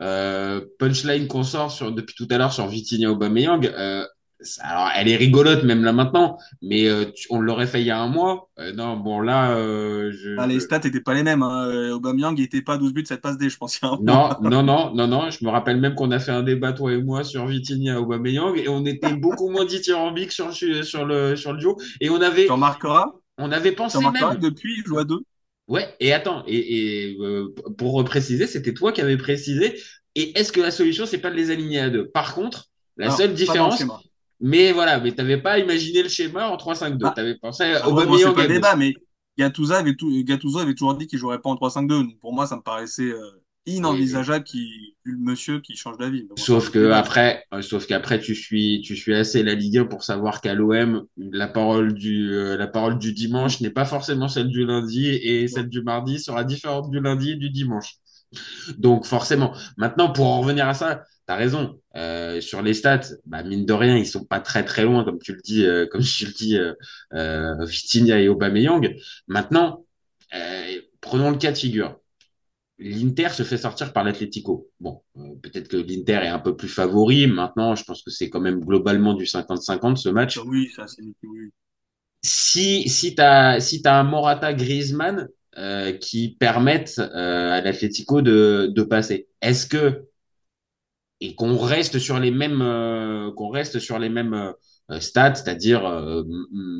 euh, 0.01 0.61
punchline 0.79 1.27
qu'on 1.27 1.43
sort 1.43 1.71
sur, 1.71 1.91
depuis 1.91 2.15
tout 2.15 2.27
à 2.29 2.37
l'heure 2.37 2.53
sur 2.53 2.67
Vitinha 2.67 3.09
Aubameyang, 3.11 3.65
euh, 3.67 4.05
alors 4.61 4.89
elle 4.95 5.07
est 5.07 5.15
rigolote 5.15 5.63
même 5.63 5.83
là 5.83 5.93
maintenant, 5.93 6.37
mais 6.61 6.87
euh, 6.87 7.05
tu- 7.13 7.27
on 7.29 7.39
l'aurait 7.39 7.67
fait 7.67 7.81
il 7.81 7.87
y 7.87 7.91
a 7.91 7.99
un 7.99 8.07
mois. 8.07 8.49
Euh, 8.59 8.73
non, 8.73 8.97
bon 8.97 9.19
là, 9.21 9.51
euh, 9.57 10.11
je, 10.11 10.35
Ah, 10.37 10.47
les 10.47 10.59
stats 10.59 10.81
étaient 10.83 11.01
pas 11.01 11.13
les 11.13 11.23
mêmes. 11.23 11.43
Hein. 11.43 11.91
Aubameyang, 11.91 12.35
il 12.37 12.43
était 12.43 12.61
pas 12.61 12.73
à 12.73 12.77
12 12.77 12.93
buts, 12.93 13.05
7 13.05 13.21
passes 13.21 13.37
D, 13.37 13.49
je 13.49 13.57
pense. 13.57 13.79
il 13.79 13.85
y 13.85 13.87
a 13.87 13.91
un 13.93 13.97
Non, 14.01 14.29
non, 14.41 14.63
non, 14.63 14.93
non, 14.93 15.07
non. 15.07 15.29
Je 15.29 15.43
me 15.45 15.49
rappelle 15.49 15.79
même 15.79 15.95
qu'on 15.95 16.11
a 16.11 16.19
fait 16.19 16.31
un 16.31 16.43
débat, 16.43 16.73
toi 16.73 16.91
et 16.91 17.01
moi, 17.01 17.23
sur 17.23 17.45
Vitinha 17.47 17.99
Aubameyang, 17.99 18.57
et 18.57 18.67
on 18.69 18.85
était 18.85 19.13
beaucoup 19.15 19.49
moins 19.49 19.65
dithyrambique 19.65 20.31
sur, 20.31 20.53
sur 20.53 21.05
le, 21.05 21.35
sur 21.35 21.53
le 21.53 21.59
duo. 21.59 21.77
Et 22.01 22.09
on 22.09 22.21
avait, 22.21 22.45
Tu 22.45 22.51
en 22.51 22.57
marqueras. 22.57 23.05
on 23.37 23.51
avait 23.51 23.71
pensé 23.71 23.99
même. 23.99 24.37
depuis, 24.39 24.75
il 24.79 24.85
joue 24.85 24.97
à 24.99 25.03
2. 25.05 25.19
Ouais, 25.67 25.95
et 26.01 26.11
attends, 26.11 26.43
et, 26.45 27.11
et 27.13 27.17
pour 27.77 28.03
préciser, 28.03 28.47
c'était 28.47 28.73
toi 28.73 28.91
qui 28.91 29.01
avais 29.01 29.17
précisé. 29.17 29.79
Et 30.15 30.37
est-ce 30.37 30.51
que 30.51 30.59
la 30.61 30.71
solution, 30.71 31.05
c'est 31.05 31.17
pas 31.17 31.31
de 31.31 31.35
les 31.35 31.49
aligner 31.51 31.79
à 31.79 31.89
deux? 31.89 32.07
Par 32.09 32.35
contre, 32.35 32.65
la 32.97 33.09
seule 33.09 33.33
différence. 33.33 33.83
Mais 34.43 34.73
voilà, 34.73 34.99
mais 34.99 35.13
t'avais 35.13 35.41
pas 35.41 35.57
imaginé 35.57 36.03
le 36.03 36.09
schéma 36.09 36.49
en 36.49 36.57
3-5-2. 36.57 36.97
Ah. 37.05 37.13
T'avais 37.15 37.35
pensé 37.35 37.63
à 37.63 37.81
Ah, 37.85 37.89
ouais, 37.89 38.05
bon, 38.05 38.17
c'est 38.17 38.33
pas 38.33 38.45
débat, 38.45 38.75
mais 38.75 38.93
Gattuso 39.37 39.71
avait, 39.71 39.95
tout, 39.95 40.11
Gattuso 40.25 40.59
avait 40.59 40.73
toujours 40.73 40.95
dit 40.95 41.07
qu'il 41.07 41.17
jouerait 41.17 41.39
pas 41.39 41.49
en 41.49 41.55
3-5-2. 41.55 41.87
Donc 41.87 42.19
pour 42.19 42.33
moi, 42.33 42.45
ça 42.45 42.57
me 42.57 42.61
paraissait 42.61 43.03
euh, 43.03 43.41
inenvisageable 43.65 44.43
qu'il, 44.43 44.67
vu 45.05 45.13
le 45.13 45.17
monsieur 45.17 45.61
qui 45.61 45.77
change 45.77 45.97
d'avis. 45.97 46.27
Sauf 46.35 46.71
que 46.71 46.91
après, 46.91 47.45
euh, 47.53 47.61
sauf 47.61 47.87
qu'après 47.87 48.19
tu 48.19 48.35
suis, 48.35 48.81
tu 48.83 48.97
suis 48.97 49.15
assez 49.15 49.43
la 49.43 49.55
Ligue 49.55 49.77
1 49.77 49.85
pour 49.85 50.03
savoir 50.03 50.41
qu'à 50.41 50.53
l'OM, 50.53 51.05
la 51.15 51.47
parole 51.47 51.93
du, 51.93 52.33
euh, 52.33 52.57
la 52.57 52.67
parole 52.67 52.99
du 52.99 53.13
dimanche 53.13 53.61
n'est 53.61 53.69
pas 53.69 53.85
forcément 53.85 54.27
celle 54.27 54.49
du 54.49 54.65
lundi 54.65 55.07
et 55.07 55.47
celle 55.47 55.69
du 55.69 55.81
mardi 55.83 56.19
sera 56.19 56.43
différente 56.43 56.91
du 56.91 56.99
lundi 56.99 57.31
et 57.31 57.35
du 57.35 57.49
dimanche. 57.49 57.95
Donc 58.77 59.05
forcément. 59.05 59.53
Maintenant, 59.77 60.11
pour 60.11 60.27
en 60.27 60.41
revenir 60.41 60.67
à 60.67 60.73
ça, 60.73 61.03
t'as 61.25 61.35
raison. 61.35 61.79
Euh, 61.95 62.41
sur 62.41 62.61
les 62.61 62.73
stats, 62.73 63.01
bah, 63.25 63.43
mine 63.43 63.65
de 63.65 63.73
rien, 63.73 63.97
ils 63.97 64.05
sont 64.05 64.25
pas 64.25 64.39
très 64.39 64.65
très 64.65 64.83
loin, 64.83 65.03
comme 65.03 65.19
tu 65.19 65.33
le 65.33 65.41
dis, 65.41 65.65
euh, 65.65 65.85
comme 65.87 66.01
tu 66.01 66.25
le 66.25 66.31
dis, 66.33 66.57
euh, 66.57 67.65
Vitinha 67.65 68.19
et 68.19 68.27
Aubameyang. 68.29 68.95
Maintenant, 69.27 69.85
prenons 71.01 71.29
le 71.29 71.37
cas 71.37 71.51
de 71.51 71.57
figure. 71.57 71.99
L'Inter 72.79 73.29
se 73.29 73.43
fait 73.43 73.57
sortir 73.57 73.93
par 73.93 74.03
l'Atlético. 74.03 74.69
Bon, 74.79 75.01
peut-être 75.41 75.67
que 75.67 75.77
l'Inter 75.77 76.21
est 76.23 76.27
un 76.27 76.39
peu 76.39 76.55
plus 76.57 76.67
favori. 76.67 77.27
Maintenant, 77.27 77.75
je 77.75 77.83
pense 77.83 78.01
que 78.01 78.09
c'est 78.09 78.29
quand 78.29 78.41
même 78.41 78.59
globalement 78.59 79.13
du 79.13 79.25
50-50 79.25 79.97
ce 79.97 80.09
match. 80.09 80.37
Oui, 80.37 80.69
ça, 80.75 80.87
c'est 80.87 81.03
oui. 81.03 81.51
Si, 82.23 82.89
si 82.89 83.15
tu 83.15 83.21
as, 83.21 83.59
si 83.59 83.81
t'as 83.81 83.99
un 83.99 84.03
Morata 84.03 84.53
Griezmann, 84.53 85.27
euh, 85.57 85.91
qui 85.91 86.35
permettent 86.39 86.99
euh, 86.99 87.51
à 87.51 87.61
l'Atlético 87.61 88.21
de, 88.21 88.71
de 88.73 88.83
passer. 88.83 89.27
Est-ce 89.41 89.67
que 89.67 90.05
et 91.21 91.35
qu'on 91.35 91.57
reste 91.57 91.99
sur 91.99 92.19
les 92.19 92.31
mêmes 92.31 92.61
euh, 92.61 93.31
qu'on 93.33 93.49
reste 93.49 93.79
sur 93.79 93.99
les 93.99 94.09
mêmes 94.09 94.53
stats, 94.99 95.35
c'est-à-dire 95.35 95.85
euh, 95.85 96.23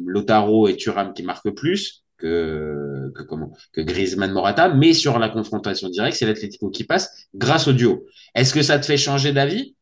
Lotaro 0.05 0.67
et 0.67 0.75
Thuram 0.75 1.13
qui 1.13 1.23
marquent 1.23 1.51
plus 1.51 2.03
que 2.17 3.11
que 3.15 3.23
comment 3.23 3.53
que 3.71 3.81
Griezmann 3.81 4.31
Morata, 4.31 4.69
mais 4.69 4.93
sur 4.93 5.19
la 5.19 5.29
confrontation 5.29 5.89
directe, 5.89 6.17
c'est 6.17 6.25
l'Atlético 6.25 6.69
qui 6.69 6.83
passe 6.83 7.27
grâce 7.33 7.67
au 7.67 7.73
duo. 7.73 8.05
Est-ce 8.35 8.53
que 8.53 8.61
ça 8.61 8.79
te 8.79 8.85
fait 8.85 8.97
changer 8.97 9.33
d'avis? 9.33 9.75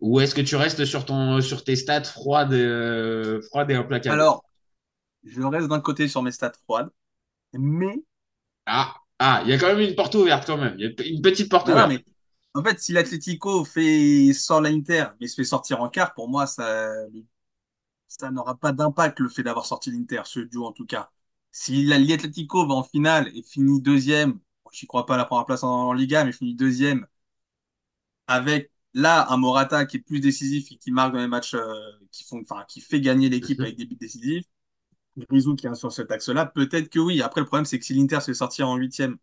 Ou 0.00 0.20
est-ce 0.20 0.34
que 0.34 0.42
tu 0.42 0.54
restes 0.54 0.84
sur 0.84 1.04
ton 1.04 1.40
sur 1.40 1.64
tes 1.64 1.74
stats 1.74 2.04
froides 2.04 2.54
froides 3.48 3.70
et 3.70 3.74
implacables? 3.74 4.20
Alors, 4.20 4.44
je 5.24 5.42
reste 5.42 5.66
d'un 5.68 5.80
côté 5.80 6.06
sur 6.06 6.22
mes 6.22 6.30
stats 6.30 6.52
froides, 6.64 6.90
mais 7.52 8.02
Ah 8.68 8.94
ah, 9.18 9.40
il 9.44 9.50
y 9.50 9.52
a 9.52 9.58
quand 9.58 9.66
même 9.66 9.80
une 9.80 9.96
porte 9.96 10.14
ouverte 10.14 10.46
quand 10.46 10.56
même. 10.58 10.76
Il 10.78 10.82
y 10.82 10.86
a 10.86 11.06
une 11.08 11.22
petite 11.22 11.50
porte 11.50 11.68
non, 11.68 11.70
ouverte. 11.70 11.88
mais 11.88 12.04
en 12.54 12.62
fait, 12.62 12.80
si 12.80 12.92
l'Atlético 12.92 13.64
fait 13.64 14.32
sort 14.32 14.60
l'Inter, 14.60 15.06
mais 15.20 15.26
se 15.28 15.34
fait 15.36 15.44
sortir 15.44 15.80
en 15.82 15.88
quart, 15.88 16.14
pour 16.14 16.28
moi, 16.28 16.46
ça 16.46 16.90
ça 18.08 18.30
n'aura 18.30 18.54
pas 18.56 18.72
d'impact 18.72 19.20
le 19.20 19.28
fait 19.28 19.42
d'avoir 19.42 19.66
sorti 19.66 19.90
l'Inter, 19.90 20.22
ce 20.24 20.40
duo 20.40 20.66
en 20.66 20.72
tout 20.72 20.86
cas. 20.86 21.10
Si 21.52 21.84
la- 21.84 21.98
l'Atlético 21.98 22.66
va 22.66 22.74
en 22.74 22.82
finale 22.84 23.30
et 23.34 23.42
finit 23.42 23.80
deuxième, 23.82 24.32
bon, 24.34 24.70
j'y 24.72 24.86
crois 24.86 25.06
pas 25.06 25.14
à 25.14 25.18
la 25.18 25.24
première 25.24 25.46
place 25.46 25.62
en, 25.64 25.68
en 25.88 25.92
Liga, 25.92 26.24
mais 26.24 26.32
finit 26.32 26.54
deuxième 26.54 27.06
avec 28.26 28.70
là 28.94 29.26
un 29.30 29.36
Morata 29.36 29.84
qui 29.86 29.96
est 29.98 30.00
plus 30.00 30.20
décisif 30.20 30.70
et 30.72 30.76
qui 30.76 30.90
marque 30.92 31.12
dans 31.12 31.18
les 31.20 31.28
matchs 31.28 31.54
euh, 31.54 31.74
qui 32.12 32.24
font, 32.24 32.40
enfin, 32.42 32.64
qui 32.68 32.80
fait 32.80 33.00
gagner 33.00 33.28
l'équipe 33.28 33.60
avec 33.62 33.76
des 33.76 33.86
buts 33.86 33.96
décisifs. 34.00 34.44
Grisou 35.30 35.54
qui 35.56 35.66
est 35.66 35.74
sur 35.74 35.92
cet 35.92 36.10
axe-là, 36.10 36.46
peut-être 36.46 36.88
que 36.90 36.98
oui. 36.98 37.22
Après, 37.22 37.40
le 37.40 37.46
problème, 37.46 37.64
c'est 37.64 37.78
que 37.78 37.84
si 37.84 37.94
l'Inter 37.94 38.20
se 38.20 38.26
fait 38.26 38.34
sortir 38.34 38.68
en 38.68 38.76
huitième, 38.76 39.18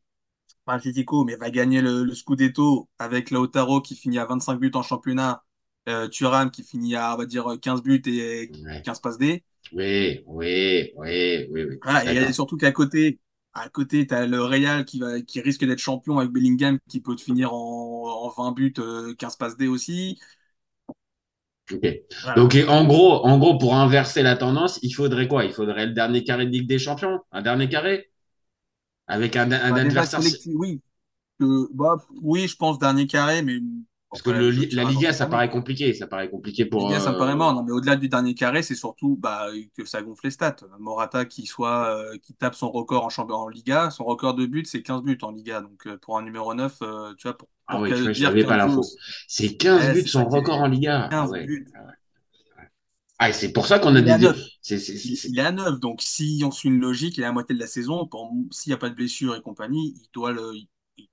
pas 0.66 0.76
Atletico, 0.76 1.26
mais 1.26 1.36
va 1.38 1.52
gagner 1.52 1.82
le, 1.82 2.04
le 2.06 2.16
Scudetto 2.16 2.90
avec 3.00 3.32
Lautaro 3.32 3.82
qui 3.82 3.96
finit 3.96 4.20
à 4.20 4.26
25 4.26 4.58
buts 4.60 4.72
en 4.76 4.84
championnat, 4.84 5.44
euh, 5.90 6.08
Thuram 6.10 6.52
qui 6.52 6.64
finit 6.64 6.96
à, 6.96 7.16
on 7.16 7.18
va 7.18 7.26
dire, 7.26 7.48
15 7.62 7.84
buts 7.84 8.02
et 8.08 8.52
Ouais. 8.64 8.84
15 8.84 9.00
passes 9.00 9.18
D. 9.20 9.44
Oui, 9.72 10.24
oui, 10.28 10.92
oui, 10.96 11.48
oui, 11.52 11.64
oui. 11.66 11.80
Voilà, 11.84 12.06
et 12.06 12.34
surtout 12.34 12.58
qu'à 12.58 12.72
côté, 12.72 13.20
à 13.54 13.70
côté, 13.70 14.08
t'as 14.08 14.26
le 14.26 14.42
Real 14.44 14.86
qui 14.86 15.00
va, 15.00 15.22
qui 15.22 15.40
risque 15.42 15.64
d'être 15.66 15.80
champion 15.80 16.18
avec 16.20 16.32
Bellingham 16.32 16.80
qui 16.90 17.00
peut 17.02 17.16
te 17.16 17.22
finir 17.22 17.54
en, 17.54 18.26
en 18.26 18.30
20 18.30 18.52
buts, 18.54 18.74
euh, 18.80 19.14
15 19.16 19.36
passes 19.36 19.58
D 19.58 19.68
aussi. 19.68 20.20
Ok. 21.72 21.86
Voilà. 22.22 22.36
Donc, 22.36 22.56
en 22.68 22.86
gros, 22.86 23.26
en 23.26 23.38
gros, 23.40 23.58
pour 23.58 23.76
inverser 23.76 24.22
la 24.24 24.36
tendance, 24.38 24.80
il 24.84 24.92
faudrait 24.94 25.28
quoi? 25.28 25.46
Il 25.46 25.54
faudrait 25.54 25.88
le 25.88 25.94
dernier 25.94 26.24
carré 26.24 26.46
de 26.46 26.52
Ligue 26.52 26.68
des 26.68 26.78
Champions? 26.80 27.20
Un 27.32 27.42
dernier 27.42 27.70
carré? 27.70 28.12
Avec 29.08 29.36
un, 29.36 29.52
un 29.52 29.76
Bah, 29.76 29.78
adversaire. 29.78 30.22
oui. 30.22 30.82
Que, 31.40 31.74
bah, 31.74 31.98
oui, 32.22 32.48
je 32.48 32.56
pense 32.58 32.80
dernier 32.80 33.08
carré, 33.08 33.42
mais 33.44 33.60
Parce 34.16 34.22
que 34.22 34.30
le, 34.32 34.50
la 34.76 34.84
Liga, 34.86 35.12
ça 35.14 35.28
paraît 35.28 35.50
compliqué. 35.50 35.94
Ça 35.94 36.08
paraît 36.08 36.30
compliqué 36.30 36.66
pour. 36.66 36.88
Liga, 36.88 37.00
ça 37.00 37.10
euh, 37.12 37.18
paraît 37.18 37.36
mort. 37.36 37.54
Non, 37.54 37.64
mais 37.64 37.72
au-delà 37.72 37.96
du 37.96 38.08
dernier 38.10 38.34
carré, 38.34 38.64
c'est 38.64 38.76
surtout 38.76 39.18
bah, 39.18 39.48
que 39.78 39.86
ça 39.86 40.02
gonfle 40.02 40.22
les 40.26 40.32
stats. 40.32 40.56
Morata 40.80 41.26
qui 41.26 41.46
soit 41.46 41.88
euh, 41.98 42.18
qui 42.18 42.34
tape 42.34 42.56
son 42.56 42.72
record 42.72 43.06
en, 43.06 43.10
champ- 43.10 43.30
en 43.30 43.48
Liga, 43.50 43.90
son 43.92 44.04
record 44.06 44.36
de 44.36 44.46
buts, 44.46 44.64
c'est 44.66 44.82
15 44.82 45.02
buts 45.04 45.18
en 45.22 45.32
Liga. 45.32 45.62
Donc 45.62 45.86
euh, 45.88 45.98
pour 45.98 46.18
un 46.18 46.22
numéro 46.24 46.54
9, 46.54 46.78
euh, 46.82 47.14
tu 47.18 47.28
vois, 47.28 47.38
pour, 47.38 47.50
Ah 47.68 47.74
pour 47.74 47.82
oui, 47.84 47.90
tu 47.94 48.04
vois, 48.04 48.12
je 48.14 48.20
dire 48.20 48.30
savais 48.30 48.44
pas 48.46 48.58
l'info. 48.58 48.82
C'est 49.28 49.58
15 49.58 49.82
Ouais, 49.82 49.94
buts 49.94 50.08
son 50.08 50.26
record 50.26 50.62
en 50.62 50.68
Liga. 50.68 51.08
Ah 51.08 51.10
15 51.10 51.32
ouais. 51.32 51.46
buts. 51.46 51.68
Ah, 53.18 53.30
et 53.30 53.34
c'est 53.34 53.54
pour 53.54 53.66
ça 53.68 53.80
qu'on 53.80 53.96
a 53.96 54.02
Il 54.02 54.06
des. 54.06 54.18
9. 54.18 54.38
c'est- 54.62 54.78
c'est- 54.80 54.98
c'est- 54.98 55.30
Il, 55.30 55.40
est 55.40 55.42
à 55.42 55.52
9. 55.52 55.80
Donc 55.80 56.02
si 56.02 56.42
on 56.46 56.52
suit 56.52 56.70
une 56.70 56.80
logique, 56.82 57.18
il 57.18 57.22
est 57.22 57.24
à 57.24 57.28
la 57.30 57.34
moitié 57.34 57.56
de 57.56 57.60
la 57.60 57.68
saison. 57.68 58.10
S'il 58.52 58.70
n'y 58.72 58.74
a 58.74 58.78
pas 58.78 58.90
de 58.90 58.96
blessure 58.96 59.36
et 59.36 59.42
compagnie, 59.42 59.94
il 59.98 60.08
doit 60.14 60.32
le, 60.32 60.54
il, 60.56 60.68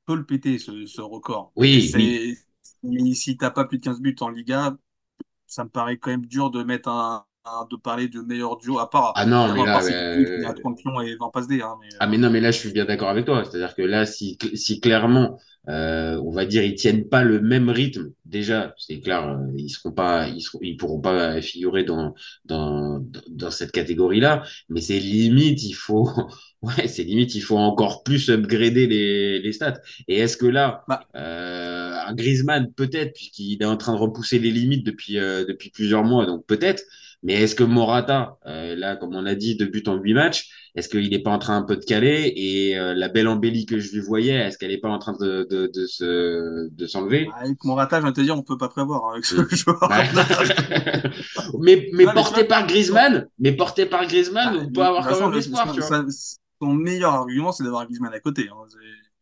peut 0.06 0.16
le 0.16 0.24
péter, 0.26 0.58
ce, 0.58 0.84
ce 0.86 1.00
record. 1.00 1.52
Oui, 1.56 1.88
C'est- 1.90 1.98
oui. 1.98 2.36
Mais 2.82 3.14
Si 3.14 3.36
tu 3.36 3.44
n'as 3.44 3.50
pas 3.50 3.64
plus 3.64 3.78
de 3.78 3.84
15 3.84 4.00
buts 4.00 4.16
en 4.20 4.28
Liga, 4.28 4.76
ça 5.46 5.64
me 5.64 5.70
paraît 5.70 5.98
quand 5.98 6.10
même 6.10 6.26
dur 6.26 6.50
de 6.50 6.62
mettre 6.64 6.88
un- 6.90 7.26
de 7.70 7.76
parler 7.76 8.08
de 8.08 8.20
meilleur 8.20 8.56
duo, 8.56 8.78
à 8.78 8.88
part, 8.88 9.12
Ah 9.16 9.26
non, 9.26 9.52
mais 9.52 9.64
là, 9.64 9.82
euh, 9.84 10.36
il 10.38 10.42
y 10.42 10.46
a 10.46 10.52
30 10.52 10.78
pions 10.78 11.00
et 11.00 11.16
20 11.16 11.30
passes 11.30 11.48
D. 11.48 11.60
Hein, 11.60 11.76
mais, 11.80 11.88
Ah 11.98 12.06
mais 12.06 12.18
non 12.18 12.30
mais 12.30 12.40
là 12.40 12.50
je 12.50 12.58
suis 12.58 12.70
bien 12.72 12.84
d'accord 12.84 13.08
avec 13.08 13.26
toi 13.26 13.44
c'est-à-dire 13.44 13.74
que 13.74 13.82
là 13.82 14.06
si 14.06 14.38
si 14.54 14.80
clairement 14.80 15.38
euh, 15.68 16.20
on 16.24 16.30
va 16.32 16.44
dire 16.46 16.62
ils 16.64 16.74
tiennent 16.74 17.08
pas 17.08 17.22
le 17.22 17.40
même 17.40 17.68
rythme 17.70 18.12
déjà 18.24 18.74
c'est 18.78 19.00
clair 19.00 19.28
euh, 19.28 19.46
ils 19.56 19.70
seront 19.70 19.92
pas 19.92 20.28
ils 20.28 20.40
seront 20.40 20.58
ils 20.62 20.76
pourront 20.76 21.00
pas 21.00 21.40
figurer 21.40 21.84
dans 21.84 22.14
dans 22.44 23.04
dans 23.28 23.50
cette 23.50 23.70
catégorie 23.72 24.18
là 24.20 24.42
mais 24.68 24.80
c'est 24.80 24.98
limite 24.98 25.62
il 25.62 25.74
faut 25.74 26.08
ouais 26.62 26.88
c'est 26.88 27.04
limite 27.04 27.34
il 27.36 27.40
faut 27.42 27.58
encore 27.58 28.02
plus 28.02 28.28
upgrader 28.30 28.86
les 28.88 29.38
les 29.40 29.52
stats 29.52 29.80
et 30.08 30.18
est-ce 30.18 30.36
que 30.36 30.46
là 30.46 30.84
Bah. 30.88 31.04
euh, 31.14 31.92
un 32.06 32.14
Griezmann 32.14 32.72
peut-être 32.72 33.12
puisqu'il 33.14 33.62
est 33.62 33.64
en 33.66 33.76
train 33.76 33.92
de 33.94 33.98
repousser 33.98 34.38
les 34.40 34.50
limites 34.50 34.84
depuis 34.84 35.18
euh, 35.18 35.44
depuis 35.44 35.70
plusieurs 35.70 36.02
mois 36.04 36.26
donc 36.26 36.44
peut-être 36.46 36.82
mais 37.22 37.34
est-ce 37.34 37.54
que 37.54 37.62
Morata 37.64 38.38
euh, 38.46 38.74
là 38.76 38.96
comme 38.96 39.14
on 39.14 39.26
a 39.26 39.34
dit 39.34 39.56
deux 39.56 39.66
buts 39.66 39.82
en 39.86 39.96
huit 39.96 40.14
matchs 40.14 40.50
est-ce 40.74 40.88
qu'il 40.88 41.10
n'est 41.10 41.18
pas 41.18 41.30
en 41.30 41.38
train 41.38 41.56
un 41.58 41.62
peu 41.62 41.76
de 41.76 41.84
caler 41.84 42.32
et 42.34 42.78
euh, 42.78 42.94
la 42.94 43.08
belle 43.10 43.28
embellie 43.28 43.66
que 43.66 43.78
je 43.78 43.92
lui 43.92 44.00
voyais, 44.00 44.32
est-ce 44.36 44.56
qu'elle 44.56 44.70
n'est 44.70 44.78
pas 44.78 44.88
en 44.88 44.98
train 44.98 45.12
de, 45.20 45.46
de, 45.50 45.66
de 45.66 45.86
se 45.86 46.68
de 46.70 46.86
s'enlever? 46.86 47.26
Bah, 47.26 47.32
avec 47.40 47.62
Morata, 47.64 48.00
je 48.00 48.06
vais 48.06 48.12
te 48.12 48.20
dire, 48.22 48.36
on 48.36 48.42
peut 48.42 48.56
pas 48.56 48.68
prévoir 48.70 49.04
hein, 49.06 49.12
avec 49.12 49.26
ce 49.26 49.34
joueur. 49.54 49.78
Mais, 51.60 51.88
mais 51.92 52.06
porté 52.06 52.44
par 52.44 52.66
Griezmann, 52.66 53.28
mais 53.38 53.52
porté 53.52 53.86
par 53.86 54.06
Griezmann, 54.06 54.54
Bah, 54.54 54.60
on 54.62 54.66
de 54.68 54.72
peut 54.74 54.82
avoir 54.82 55.02
toute 55.02 55.10
quand 55.10 55.20
même 55.20 55.30
le- 55.30 55.36
l'espoir, 55.36 55.66
son, 55.66 55.74
tu 55.74 55.80
vois. 55.80 56.04
son- 56.60 56.72
meilleur 56.74 57.12
argument, 57.12 57.52
c'est 57.52 57.64
d'avoir 57.64 57.84
Griezmann 57.84 58.12
à 58.14 58.20
côté. 58.20 58.48
Hein, 58.50 58.56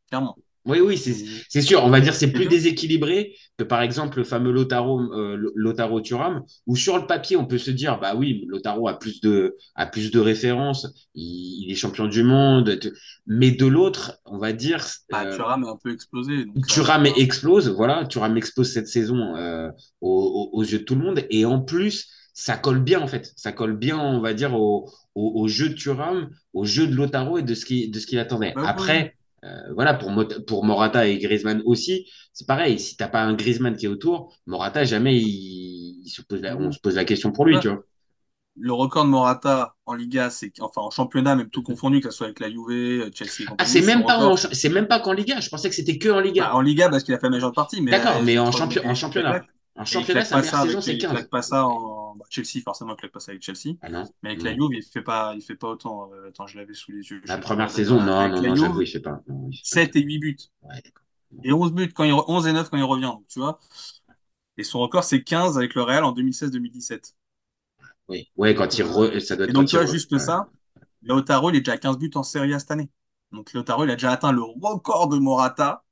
clairement. 0.09 0.37
Oui, 0.67 0.79
oui, 0.81 0.99
c'est 0.99 1.63
sûr. 1.63 1.83
On 1.85 1.89
va 1.89 2.01
dire 2.01 2.15
c'est 2.15 2.33
plus 2.33 2.47
déséquilibré 2.47 3.35
que 3.57 3.65
par 3.65 3.81
exemple 3.81 4.19
le 4.19 4.25
fameux 4.25 4.53
Lotaro, 4.53 5.01
euh, 5.15 5.51
Lotaro 5.55 6.01
Thuram, 6.03 6.43
où 6.67 6.77
sur 6.77 6.99
le 6.99 7.07
papier 7.07 7.37
on 7.37 7.47
peut 7.47 7.57
se 7.59 7.71
dire 7.71 7.99
bah 7.99 8.15
oui, 8.15 8.45
Lotaro 8.47 8.87
a 8.89 8.99
plus 8.99 9.21
de 9.23 9.57
a 9.75 9.87
plus 9.87 10.11
de 10.11 10.21
références, 10.21 10.87
il, 11.15 11.65
il 11.65 11.73
est 11.73 11.75
champion 11.77 12.07
du 12.07 12.23
monde, 12.23 12.79
mais 13.27 13.53
de 13.53 13.67
l'autre, 13.67 14.19
on 14.27 14.37
va 14.39 14.53
dire 14.53 14.85
Bah, 15.11 15.23
euh, 15.25 15.37
Thuram 15.37 15.65
est 15.65 15.69
un 15.69 15.77
peu 15.83 15.93
explosé. 15.93 16.45
donc 16.45 16.67
ça- 16.67 16.75
Thuram 16.75 17.07
explose, 17.07 17.69
voilà, 17.71 18.05
Thuram 18.07 18.37
explose 18.37 18.71
cette 18.71 18.89
saison 18.89 19.35
euh, 19.37 19.71
aux, 20.03 20.51
aux- 20.53 20.63
yeux 20.65 20.81
de 20.81 20.85
tout 20.85 20.95
le 20.95 21.03
monde, 21.05 21.25
et 21.31 21.47
en 21.47 21.61
plus, 21.61 22.11
ça 22.35 22.57
colle 22.57 22.81
bien 22.83 23.01
en 23.01 23.07
fait, 23.07 23.33
ça 23.37 23.53
colle 23.53 23.77
bien, 23.77 23.99
on 23.99 24.21
va 24.21 24.35
dire, 24.35 24.55
au, 24.55 24.91
au, 25.15 25.33
au 25.43 25.49
jeu 25.49 25.71
de 25.71 25.75
Thuram, 25.75 26.29
au 26.53 26.65
jeu 26.65 26.87
de 26.87 26.95
Lotaro 26.95 27.39
et 27.39 27.43
de 27.43 27.55
ce 27.55 27.65
qui 27.65 27.89
de 27.89 27.99
ce 27.99 28.07
qu'il 28.07 28.19
attendait. 28.19 28.53
Bah 28.63 28.75
oui. 29.05 29.11
Euh, 29.45 29.73
voilà, 29.75 29.95
pour 29.95 30.13
pour 30.47 30.65
Morata 30.65 31.07
et 31.07 31.19
Griezmann 31.19 31.63
aussi, 31.65 32.07
c'est 32.35 32.47
pareil. 32.47 32.79
Si 32.79 32.97
t'as 32.97 33.09
pas 33.09 33.23
un 33.23 33.33
Griezmann 33.35 33.75
qui 33.77 33.87
est 33.87 33.89
autour, 33.89 34.35
Morata 34.47 34.85
jamais 34.85 35.17
il, 35.17 36.03
il 36.05 36.09
se 36.11 36.21
pose 36.23 36.43
la- 36.43 36.57
on 36.57 36.71
se 36.73 36.79
pose 36.79 36.97
la 36.97 37.05
question 37.07 37.33
pour 37.33 37.47
lui, 37.47 37.55
Ouais. 37.55 37.61
tu 37.61 37.69
vois. 37.69 37.83
Le 38.59 38.73
record 38.73 39.05
de 39.05 39.11
Morata 39.11 39.77
en 39.87 39.95
Liga, 39.95 40.29
c'est 40.29 40.53
enfin 40.61 40.83
en 40.83 40.91
championnat, 40.91 41.37
même 41.37 41.49
tout 41.49 41.63
confondu, 41.63 42.01
que 42.01 42.11
ce 42.11 42.17
soit 42.19 42.27
avec 42.27 42.41
la 42.41 42.51
Juve, 42.51 43.11
Chelsea. 43.15 43.49
Ah, 43.57 43.65
c'est 43.65 43.81
même 43.81 44.05
pas 44.05 44.19
en, 44.19 44.33
record- 44.33 44.51
c'est 44.53 44.69
même 44.69 44.89
pas 44.89 45.01
qu'en 45.01 45.13
Liga. 45.13 45.41
Je 45.41 45.49
pensais 45.49 45.71
que 45.71 45.75
c'était 45.75 45.97
que 45.97 46.09
en 46.11 46.21
Liga. 46.21 46.43
Bah, 46.43 46.55
en 46.57 46.61
Liga 46.61 46.91
parce 46.91 47.05
qu'il 47.05 47.15
a 47.15 47.19
fait 47.19 47.27
la 47.29 47.31
majeure 47.31 47.53
partie. 47.53 47.81
mais 47.81 47.93
D'accord, 47.93 48.21
mais 48.23 48.39
en 48.39 48.53
champion- 48.53 48.95
championnat. 48.95 49.45
En 49.81 49.85
championnat, 49.85 50.25
sa 50.25 50.41
meilleure 50.41 50.63
saison 50.63 50.81
c'est 50.81 50.95
Il 50.95 50.99
15. 50.99 51.11
claque 51.13 51.31
pas 51.31 51.43
ça 51.43 51.67
en 51.67 52.15
bah, 52.17 52.25
Chelsea, 52.29 52.63
forcément, 52.63 52.93
il 52.93 52.97
claque 52.97 53.13
pas 53.13 53.21
ça 53.21 53.33
avec 53.33 53.43
Chelsea. 53.43 53.77
Ah 53.83 53.89
non. 53.89 54.05
Mais 54.23 54.31
avec 54.31 54.41
non. 54.41 54.51
la 54.51 54.55
Juve, 54.55 54.69
il 54.73 54.83
fait 54.83 55.03
pas, 55.03 55.35
il 55.35 55.43
fait 55.43 55.55
pas 55.55 55.69
autant. 55.69 56.11
Euh, 56.13 56.29
attends, 56.29 56.47
je 56.47 56.59
l'avais 56.59 56.75
sous 56.75 56.93
les 56.93 57.09
yeux. 57.09 57.23
La 57.27 57.39
première 57.39 57.71
saison, 57.71 58.01
non, 58.01 58.19
avec 58.19 58.43
non, 58.43 58.49
non, 58.49 58.55
j'avoue, 58.57 58.75
pas. 58.75 58.79
Non, 58.79 58.83
il 58.83 58.87
fait 58.87 59.01
pas. 59.01 59.23
7 59.63 59.97
et 59.97 60.03
8 60.03 60.19
buts. 60.19 60.37
Ouais. 60.63 60.83
Et 61.45 61.53
11 61.53 61.73
buts 61.73 61.93
quand 61.95 62.05
il, 62.05 62.13
re- 62.13 62.25
11 62.29 62.47
et 62.47 62.53
9 62.53 62.69
quand 62.71 62.77
il 62.77 62.85
revient, 62.85 63.13
tu 63.29 63.41
vois. 63.41 63.59
Et 64.57 64.65
son 64.65 64.81
record, 64.81 65.05
c'est 65.05 65.23
15 65.23 65.57
avec 65.59 65.75
le 65.75 65.83
Real 65.83 66.05
en 66.05 66.13
2016-2017. 66.13 67.15
Oui, 68.09 68.31
ouais, 68.37 68.55
quand 68.55 68.77
il 68.79 68.83
re... 68.83 69.21
ça 69.21 69.37
doit 69.37 69.45
être 69.45 69.51
Et 69.51 69.53
donc, 69.53 69.69
tu 69.69 69.77
vois, 69.77 69.87
juste 69.87 70.13
ouais. 70.13 70.19
ça, 70.19 70.49
Lautaro, 71.03 71.51
il 71.51 71.57
est 71.57 71.61
déjà 71.61 71.73
à 71.73 71.79
15 71.79 71.99
buts 71.99 72.11
en 72.15 72.23
Serie 72.23 72.55
A 72.55 72.59
cette 72.59 72.71
année. 72.71 72.91
Donc, 73.33 73.53
Lautaro, 73.53 73.85
il 73.85 73.91
a 73.91 73.95
déjà 73.95 74.13
atteint 74.13 74.33
le 74.33 74.43
record 74.43 75.09
de 75.09 75.19
Morata. 75.19 75.85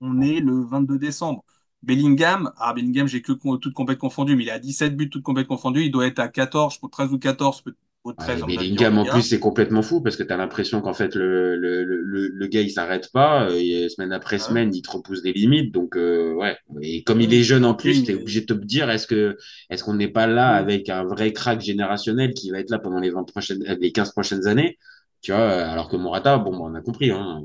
On 0.00 0.20
est 0.22 0.40
le 0.40 0.64
22 0.64 0.98
décembre. 0.98 1.44
Bellingham, 1.82 2.52
ah, 2.58 2.72
Bellingham, 2.74 3.06
j'ai 3.08 3.22
que 3.22 3.32
toutes 3.32 3.74
compètes 3.74 3.98
confondues, 3.98 4.36
mais 4.36 4.44
il 4.44 4.50
a 4.50 4.58
17 4.58 4.96
buts 4.96 5.10
toutes 5.10 5.22
compètes 5.24 5.46
confondues. 5.48 5.84
Il 5.84 5.90
doit 5.92 6.06
être 6.06 6.18
à 6.20 6.28
14, 6.28 6.74
je 6.74 6.78
crois, 6.78 6.90
13 6.90 7.12
ou 7.12 7.18
14, 7.18 7.62
peut- 7.62 7.74
au 8.04 8.12
13. 8.12 8.42
Ouais, 8.42 8.42
on 8.42 8.48
me 8.48 8.56
l'a 8.56 8.64
dit 8.64 8.74
Bellingham, 8.74 8.98
en 8.98 9.06
plus, 9.06 9.22
c'est 9.22 9.38
complètement 9.38 9.80
fou 9.80 10.00
parce 10.00 10.16
que 10.16 10.24
tu 10.24 10.32
as 10.32 10.36
l'impression 10.36 10.80
qu'en 10.80 10.92
fait, 10.92 11.14
le, 11.14 11.54
le, 11.54 11.84
le, 11.84 12.26
le 12.28 12.46
gars, 12.48 12.60
il 12.62 12.70
s'arrête 12.70 13.12
pas. 13.12 13.48
Et 13.52 13.88
semaine 13.88 14.12
après 14.12 14.38
Ah 14.38 14.40
semaine, 14.40 14.74
il 14.74 14.82
te 14.82 14.90
repousse 14.90 15.22
des 15.22 15.32
limites. 15.32 15.72
Donc, 15.72 15.96
euh, 15.96 16.32
ouais. 16.34 16.56
Et 16.82 17.04
comme 17.04 17.20
il 17.20 17.32
est 17.32 17.44
jeune 17.44 17.64
en 17.64 17.74
plus, 17.74 18.02
tu 18.02 18.10
es 18.10 18.14
obligé 18.16 18.40
de 18.40 18.46
te 18.46 18.52
dire 18.54 18.90
est-ce 18.90 19.06
que 19.06 19.36
est-ce 19.70 19.84
qu'on 19.84 19.94
n'est 19.94 20.08
pas 20.08 20.26
là 20.26 20.48
avec 20.50 20.88
un 20.88 21.04
vrai 21.04 21.32
crack 21.32 21.60
générationnel 21.60 22.34
qui 22.34 22.50
va 22.50 22.58
être 22.58 22.70
là 22.70 22.80
pendant 22.80 22.98
les 22.98 23.10
20 23.10 23.22
prochaines, 23.22 23.62
euh, 23.68 23.76
les 23.80 23.92
15 23.92 24.10
prochaines 24.10 24.48
années? 24.48 24.78
Tu 25.22 25.30
vois, 25.30 25.40
euh, 25.40 25.68
alors 25.70 25.88
que 25.88 25.96
Morata, 25.96 26.38
bon, 26.38 26.50
bah, 26.52 26.58
on 26.62 26.74
a 26.74 26.80
compris, 26.80 27.12
hein, 27.12 27.42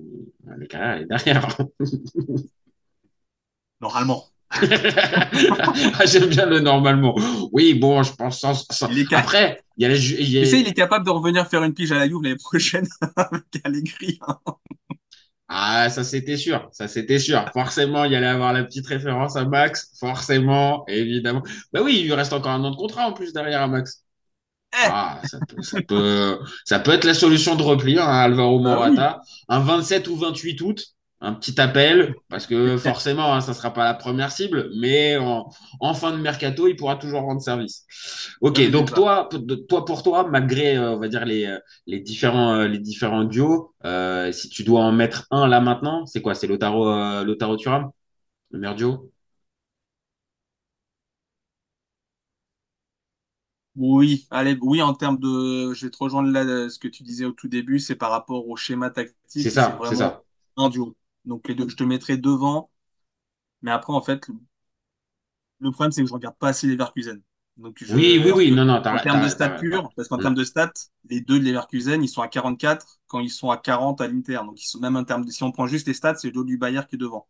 la 0.57 0.65
carrière 0.65 0.97
est 1.03 1.05
derrière. 1.05 1.47
Normalement. 3.83 4.25
Ah, 5.99 6.05
J'aime 6.05 6.27
bien 6.27 6.45
le 6.45 6.59
normalement. 6.59 7.15
Oui, 7.51 7.73
bon, 7.73 8.03
je 8.03 8.13
pense 8.13 8.39
sans, 8.39 8.53
sans- 8.53 8.87
Il 8.89 8.99
est 8.99 9.05
ca- 9.09 9.19
Après, 9.19 9.61
il 9.77 9.83
y 9.83 9.85
a 9.85 9.89
les 9.89 9.95
ju- 9.97 10.15
il 10.19 10.29
y 10.29 10.37
a- 10.39 10.43
Tu 10.43 10.49
sais, 10.49 10.59
il 10.61 10.67
est 10.67 10.73
capable 10.73 11.05
de 11.05 11.09
revenir 11.11 11.47
faire 11.47 11.63
une 11.63 11.73
pige 11.73 11.91
à 11.91 11.95
la 11.97 12.07
Juve 12.07 12.21
l'année 12.23 12.35
prochaine 12.35 12.87
avec 13.17 13.43
Allegri. 13.63 14.19
hein. 14.27 14.37
Ah, 15.55 15.89
ça 15.89 16.03
c'était 16.03 16.37
sûr, 16.37 16.67
ça 16.71 16.87
c'était 16.87 17.19
sûr. 17.19 17.45
Forcément, 17.53 18.05
il 18.05 18.13
y 18.13 18.15
allait 18.15 18.27
avoir 18.27 18.53
la 18.53 18.63
petite 18.63 18.87
référence 18.87 19.35
à 19.35 19.45
Max, 19.45 19.91
forcément, 19.99 20.85
évidemment. 20.87 21.43
Bah 21.71 21.81
oui, 21.83 21.97
il 21.99 22.05
lui 22.05 22.13
reste 22.13 22.33
encore 22.33 22.51
un 22.53 22.63
an 22.63 22.71
de 22.71 22.75
contrat 22.75 23.07
en 23.07 23.13
plus 23.13 23.33
derrière 23.33 23.61
à 23.61 23.67
Max. 23.67 24.03
Eh. 24.73 24.77
Ah, 24.89 25.21
ça 25.25 25.39
peut, 25.47 25.61
ça 25.61 25.81
peut, 25.81 26.39
ça 26.65 26.79
peut 26.79 26.91
être 26.91 27.03
la 27.05 27.13
solution 27.13 27.55
de 27.55 27.63
repli, 27.63 27.99
hein, 27.99 28.07
Alvaro 28.07 28.59
Bah 28.59 28.69
Morata. 28.71 29.21
Un 29.49 29.59
27 29.59 30.07
ou 30.07 30.15
28 30.15 30.61
août, 30.61 30.92
un 31.23 31.33
petit 31.33 31.59
appel, 31.61 32.15
parce 32.29 32.47
que 32.47 32.77
forcément, 32.77 33.33
hein, 33.33 33.41
ça 33.41 33.53
sera 33.53 33.73
pas 33.73 33.85
la 33.85 33.93
première 33.95 34.31
cible, 34.31 34.69
mais 34.79 35.17
en, 35.17 35.49
en 35.79 35.93
fin 35.95 36.11
de 36.11 36.17
mercato, 36.17 36.67
il 36.67 36.75
pourra 36.75 36.97
toujours 36.97 37.21
rendre 37.21 37.41
service. 37.41 37.85
Ok, 38.41 38.61
Oui, 38.71 38.71
donc 38.71 38.93
toi, 38.93 39.29
toi 39.69 39.85
pour 39.85 40.03
toi, 40.03 40.27
malgré, 40.29 40.77
euh, 40.77 40.91
on 40.95 40.99
va 40.99 41.07
dire 41.07 41.25
les, 41.25 41.45
euh, 41.45 41.59
les 41.87 42.01
différents, 42.01 42.55
euh, 42.55 42.67
les 42.67 42.79
différents 42.79 43.23
duos, 43.23 43.73
euh, 43.85 44.31
si 44.33 44.49
tu 44.49 44.63
dois 44.65 44.81
en 44.81 44.91
mettre 44.91 45.25
un 45.31 45.47
là 45.47 45.61
maintenant, 45.61 46.05
c'est 46.05 46.21
quoi? 46.21 46.35
C'est 46.35 46.47
Lautaro, 46.47 46.89
euh, 46.89 47.23
Lautaro 47.23 47.57
Thuram, 47.57 47.91
le 48.51 48.59
meilleur 48.59 48.75
duo? 48.75 49.11
Oui, 53.75 54.27
allez, 54.29 54.55
oui, 54.61 54.81
en 54.83 54.93
termes 54.93 55.17
de, 55.19 55.73
je 55.73 55.85
vais 55.85 55.91
te 55.91 55.97
rejoindre 55.97 56.29
là, 56.31 56.69
ce 56.69 56.77
que 56.77 56.87
tu 56.87 57.01
disais 57.03 57.25
au 57.25 57.31
tout 57.31 57.47
début, 57.47 57.79
c'est 57.79 57.95
par 57.95 58.11
rapport 58.11 58.47
au 58.47 58.55
schéma 58.55 58.91
tactique, 58.91 59.15
C'est 59.35 59.51
ça, 59.51 59.79
c'est 59.83 59.95
ça. 59.95 60.23
un 60.57 60.69
duo. 60.69 60.95
Donc 61.25 61.47
les 61.47 61.55
deux, 61.55 61.69
je 61.69 61.75
te 61.75 61.83
mettrai 61.83 62.17
devant, 62.17 62.69
mais 63.61 63.71
après, 63.71 63.93
en 63.93 64.01
fait, 64.01 64.27
le, 65.59 65.71
problème, 65.71 65.91
c'est 65.91 66.01
que 66.01 66.07
je 66.07 66.13
regarde 66.13 66.35
pas 66.37 66.49
assez 66.49 66.67
les 66.67 66.73
Leverkusen. 66.73 67.21
Donc 67.57 67.77
je, 67.81 67.93
Oui, 67.93 68.21
oui, 68.23 68.31
oui, 68.31 68.51
non, 68.51 68.65
non, 68.65 68.75
en 68.75 68.97
termes 68.99 69.23
de 69.23 69.29
stats 69.29 69.51
purs, 69.51 69.89
parce 69.95 70.07
qu'en 70.07 70.17
termes 70.17 70.35
de 70.35 70.43
stats, 70.43 70.73
les 71.09 71.21
deux 71.21 71.39
de 71.39 71.45
Leverkusen, 71.45 72.03
ils 72.03 72.09
sont 72.09 72.21
à 72.21 72.27
44 72.27 72.99
quand 73.07 73.19
ils 73.19 73.29
sont 73.29 73.51
à 73.51 73.57
40 73.57 74.01
à 74.01 74.07
l'Inter. 74.07 74.39
Donc 74.45 74.61
ils 74.61 74.67
sont 74.67 74.79
même 74.79 74.95
en 74.95 75.03
termes 75.03 75.25
de, 75.25 75.31
si 75.31 75.43
on 75.43 75.51
prend 75.51 75.67
juste 75.67 75.87
les 75.87 75.93
stats, 75.93 76.15
c'est 76.15 76.27
le 76.27 76.33
dos 76.33 76.43
du 76.43 76.57
Bayern 76.57 76.85
qui 76.85 76.95
est 76.95 76.99
devant. 76.99 77.27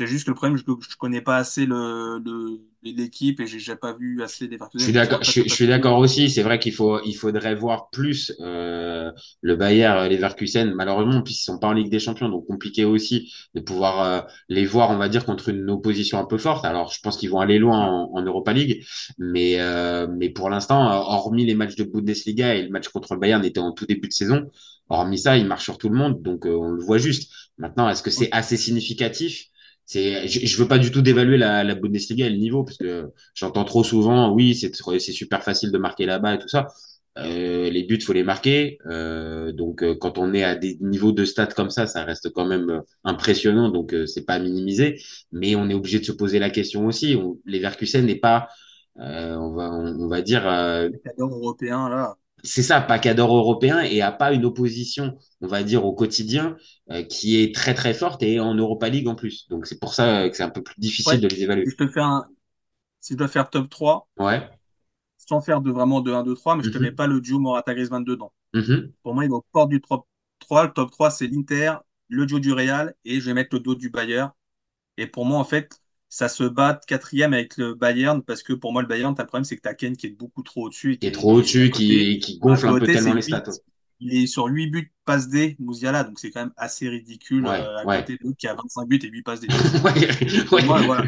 C'est 0.00 0.06
juste 0.06 0.24
que 0.24 0.30
le 0.30 0.34
problème, 0.34 0.56
je, 0.56 0.64
je 0.64 0.96
connais 0.96 1.20
pas 1.20 1.36
assez 1.36 1.66
le, 1.66 2.18
le, 2.24 2.58
l'équipe 2.82 3.38
et 3.38 3.46
j'ai 3.46 3.76
pas 3.76 3.92
vu 3.92 4.22
assez 4.22 4.46
les 4.46 4.52
Leverkusen. 4.56 4.86
Je 5.20 5.42
suis 5.54 5.66
d'accord, 5.66 5.98
aussi. 5.98 6.30
C'est 6.30 6.42
vrai 6.42 6.58
qu'il 6.58 6.72
faut, 6.72 7.02
il 7.04 7.12
faudrait 7.12 7.54
voir 7.54 7.90
plus 7.90 8.32
euh, 8.40 9.12
le 9.42 9.56
Bayern, 9.56 10.08
Leverkusen. 10.08 10.72
Malheureusement, 10.74 11.20
puisqu'ils 11.20 11.44
sont 11.44 11.58
pas 11.58 11.66
en 11.68 11.74
Ligue 11.74 11.90
des 11.90 11.98
Champions, 11.98 12.30
donc 12.30 12.46
compliqué 12.46 12.86
aussi 12.86 13.30
de 13.54 13.60
pouvoir 13.60 14.02
euh, 14.02 14.20
les 14.48 14.64
voir, 14.64 14.88
on 14.90 14.96
va 14.96 15.10
dire, 15.10 15.26
contre 15.26 15.50
une 15.50 15.68
opposition 15.68 16.18
un 16.18 16.24
peu 16.24 16.38
forte. 16.38 16.64
Alors, 16.64 16.90
je 16.90 17.00
pense 17.02 17.18
qu'ils 17.18 17.28
vont 17.28 17.40
aller 17.40 17.58
loin 17.58 17.78
en, 17.78 18.10
en 18.14 18.22
Europa 18.22 18.54
League, 18.54 18.82
mais 19.18 19.60
euh, 19.60 20.06
mais 20.08 20.30
pour 20.30 20.48
l'instant, 20.48 20.90
euh, 20.90 20.94
hormis 20.96 21.44
les 21.44 21.54
matchs 21.54 21.76
de 21.76 21.84
Bundesliga 21.84 22.54
et 22.54 22.62
le 22.62 22.70
match 22.70 22.88
contre 22.88 23.12
le 23.12 23.20
Bayern 23.20 23.44
était 23.44 23.60
en 23.60 23.72
tout 23.72 23.84
début 23.84 24.08
de 24.08 24.14
saison, 24.14 24.50
hormis 24.88 25.18
ça, 25.18 25.36
il 25.36 25.46
marche 25.46 25.64
sur 25.64 25.76
tout 25.76 25.90
le 25.90 25.96
monde, 25.96 26.22
donc 26.22 26.46
euh, 26.46 26.54
on 26.56 26.70
le 26.70 26.82
voit 26.82 26.96
juste. 26.96 27.30
Maintenant, 27.58 27.90
est-ce 27.90 28.02
que 28.02 28.10
c'est 28.10 28.30
assez 28.32 28.56
significatif? 28.56 29.49
Je, 29.92 30.46
je 30.46 30.56
veux 30.56 30.68
pas 30.68 30.78
du 30.78 30.90
tout 30.90 31.02
dévaluer 31.02 31.36
la, 31.36 31.74
Bundesliga 31.74 32.26
et 32.26 32.30
le 32.30 32.36
niveau 32.36 32.64
parce 32.64 32.78
que 32.78 33.10
J'entends 33.34 33.64
trop 33.64 33.84
souvent, 33.84 34.32
oui, 34.32 34.54
c'est 34.54 35.00
super 35.12 35.42
facile 35.42 35.72
de 35.72 35.78
marquer 35.78 36.06
là-bas 36.06 36.34
et 36.34 36.38
tout 36.38 36.48
ça. 36.48 36.68
Euh, 37.18 37.70
les 37.70 37.82
buts, 37.82 38.00
faut 38.00 38.12
les 38.12 38.22
marquer. 38.22 38.78
Euh, 38.86 39.52
donc, 39.52 39.82
euh, 39.82 39.94
quand 39.94 40.18
on 40.18 40.32
est 40.32 40.44
à 40.44 40.54
des 40.54 40.78
niveaux 40.80 41.12
de 41.12 41.24
stats 41.24 41.46
comme 41.46 41.70
ça, 41.70 41.86
ça 41.86 42.04
reste 42.04 42.30
quand 42.30 42.46
même 42.46 42.82
impressionnant. 43.04 43.68
Donc, 43.68 43.94
c'est 44.06 44.24
pas 44.24 44.34
à 44.34 44.38
minimiser. 44.38 45.00
Mais 45.32 45.54
on 45.56 45.68
est 45.68 45.74
obligé 45.74 45.98
de 45.98 46.04
se 46.04 46.12
poser 46.12 46.38
la 46.38 46.50
question 46.50 46.86
aussi. 46.86 47.16
On, 47.16 47.38
les 47.44 47.58
Verkusen 47.58 48.06
n'est 48.06 48.16
pas, 48.16 48.48
on 48.96 49.52
va, 49.52 49.70
on, 49.70 50.08
va 50.08 50.22
dire, 50.22 50.42
cadre 50.42 51.34
européen, 51.34 51.88
là. 51.88 52.16
C'est 52.44 52.62
ça, 52.62 52.80
pas 52.80 52.98
cadre 52.98 53.34
européen 53.34 53.80
et 53.80 54.02
a 54.02 54.12
pas 54.12 54.32
une 54.32 54.44
opposition, 54.44 55.16
on 55.40 55.46
va 55.48 55.62
dire, 55.62 55.84
au 55.84 55.94
quotidien 55.94 56.56
euh, 56.90 57.02
qui 57.04 57.40
est 57.42 57.54
très 57.54 57.74
très 57.74 57.94
forte 57.94 58.22
et 58.22 58.40
en 58.40 58.54
Europa 58.54 58.88
League 58.88 59.08
en 59.08 59.14
plus. 59.14 59.48
Donc, 59.48 59.66
c'est 59.66 59.78
pour 59.80 59.94
ça 59.94 60.28
que 60.28 60.36
c'est 60.36 60.42
un 60.42 60.50
peu 60.50 60.62
plus 60.62 60.74
difficile 60.78 61.20
Ouais. 61.20 61.22
de 61.22 61.28
les 61.28 61.42
évaluer. 61.42 61.66
Si 61.66 61.70
je 61.70 61.76
te 61.76 61.88
fais 61.88 62.00
un, 62.00 62.26
si 63.00 63.14
je 63.14 63.18
dois 63.18 63.28
faire 63.28 63.50
top 63.50 63.70
3, 63.70 64.08
Ouais. 64.18 64.50
sans 65.18 65.40
faire 65.40 65.60
de 65.60 65.70
vraiment 65.70 66.00
de 66.00 66.12
1, 66.12 66.22
2, 66.24 66.34
3, 66.34 66.56
mais 66.56 66.62
je 66.62 66.70
te 66.70 66.78
Mhm. 66.78 66.84
mets 66.84 66.92
pas 66.92 67.06
le 67.06 67.20
duo 67.20 67.38
Morata-Griezmann 67.38 68.04
dedans. 68.04 68.32
Mhm. 68.54 68.92
Pour 69.02 69.14
moi, 69.14 69.24
il 69.24 69.30
va 69.30 69.36
au 69.38 69.46
port 69.52 69.68
du 69.68 69.80
top 69.80 70.06
3. 70.40 70.64
Le 70.66 70.72
top 70.72 70.90
3, 70.92 71.10
c'est 71.10 71.28
l'Inter, 71.28 71.74
le 72.08 72.26
duo 72.26 72.40
du 72.40 72.52
Real, 72.52 72.94
et 73.04 73.20
je 73.20 73.26
vais 73.26 73.34
mettre 73.34 73.54
le 73.56 73.60
duo 73.62 73.74
du 73.76 73.90
Bayern. 73.90 74.32
Et 74.98 75.06
pour 75.06 75.26
moi, 75.26 75.38
en 75.38 75.44
fait, 75.44 75.79
ça 76.10 76.28
se 76.28 76.44
bat 76.44 76.78
quatrième 76.86 77.32
avec 77.32 77.56
le 77.56 77.74
Bayern, 77.74 78.22
parce 78.22 78.42
que 78.42 78.52
pour 78.52 78.72
moi, 78.72 78.82
le 78.82 78.88
Bayern, 78.88 79.14
t'as 79.14 79.22
le 79.22 79.28
problème, 79.28 79.44
c'est 79.44 79.56
que 79.56 79.62
t'as 79.62 79.74
Ken 79.74 79.96
qui 79.96 80.08
est 80.08 80.10
beaucoup 80.10 80.42
trop 80.42 80.66
au-dessus. 80.66 80.98
Qui 80.98 81.06
est 81.06 81.12
trop 81.12 81.34
au-dessus, 81.34 81.70
qui, 81.70 82.18
qui 82.18 82.38
gonfle 82.38 82.66
un 82.68 82.78
peu 82.78 82.86
tellement 82.86 83.14
les 83.14 83.22
stats. 83.22 83.44
Il 84.02 84.14
est 84.14 84.26
sur 84.26 84.46
8 84.46 84.68
buts 84.68 84.92
passe 85.04 85.28
D, 85.28 85.56
Mouziala, 85.58 86.04
donc 86.04 86.18
c'est 86.18 86.30
quand 86.30 86.40
même 86.40 86.52
assez 86.56 86.88
ridicule 86.88 87.46
Ouais, 87.46 87.60
euh, 87.60 87.76
à 87.78 87.84
ouais. 87.84 87.98
côté 88.00 88.16
de 88.22 88.32
qui 88.32 88.46
a 88.48 88.54
25 88.54 88.86
buts 88.88 88.98
et 89.02 89.08
8 89.08 89.22
passes 89.22 89.40
D. 89.40 89.48
Ouais, 89.84 90.52
ouais. 90.52 90.62
moi, 90.64 90.82
voilà. 90.82 91.04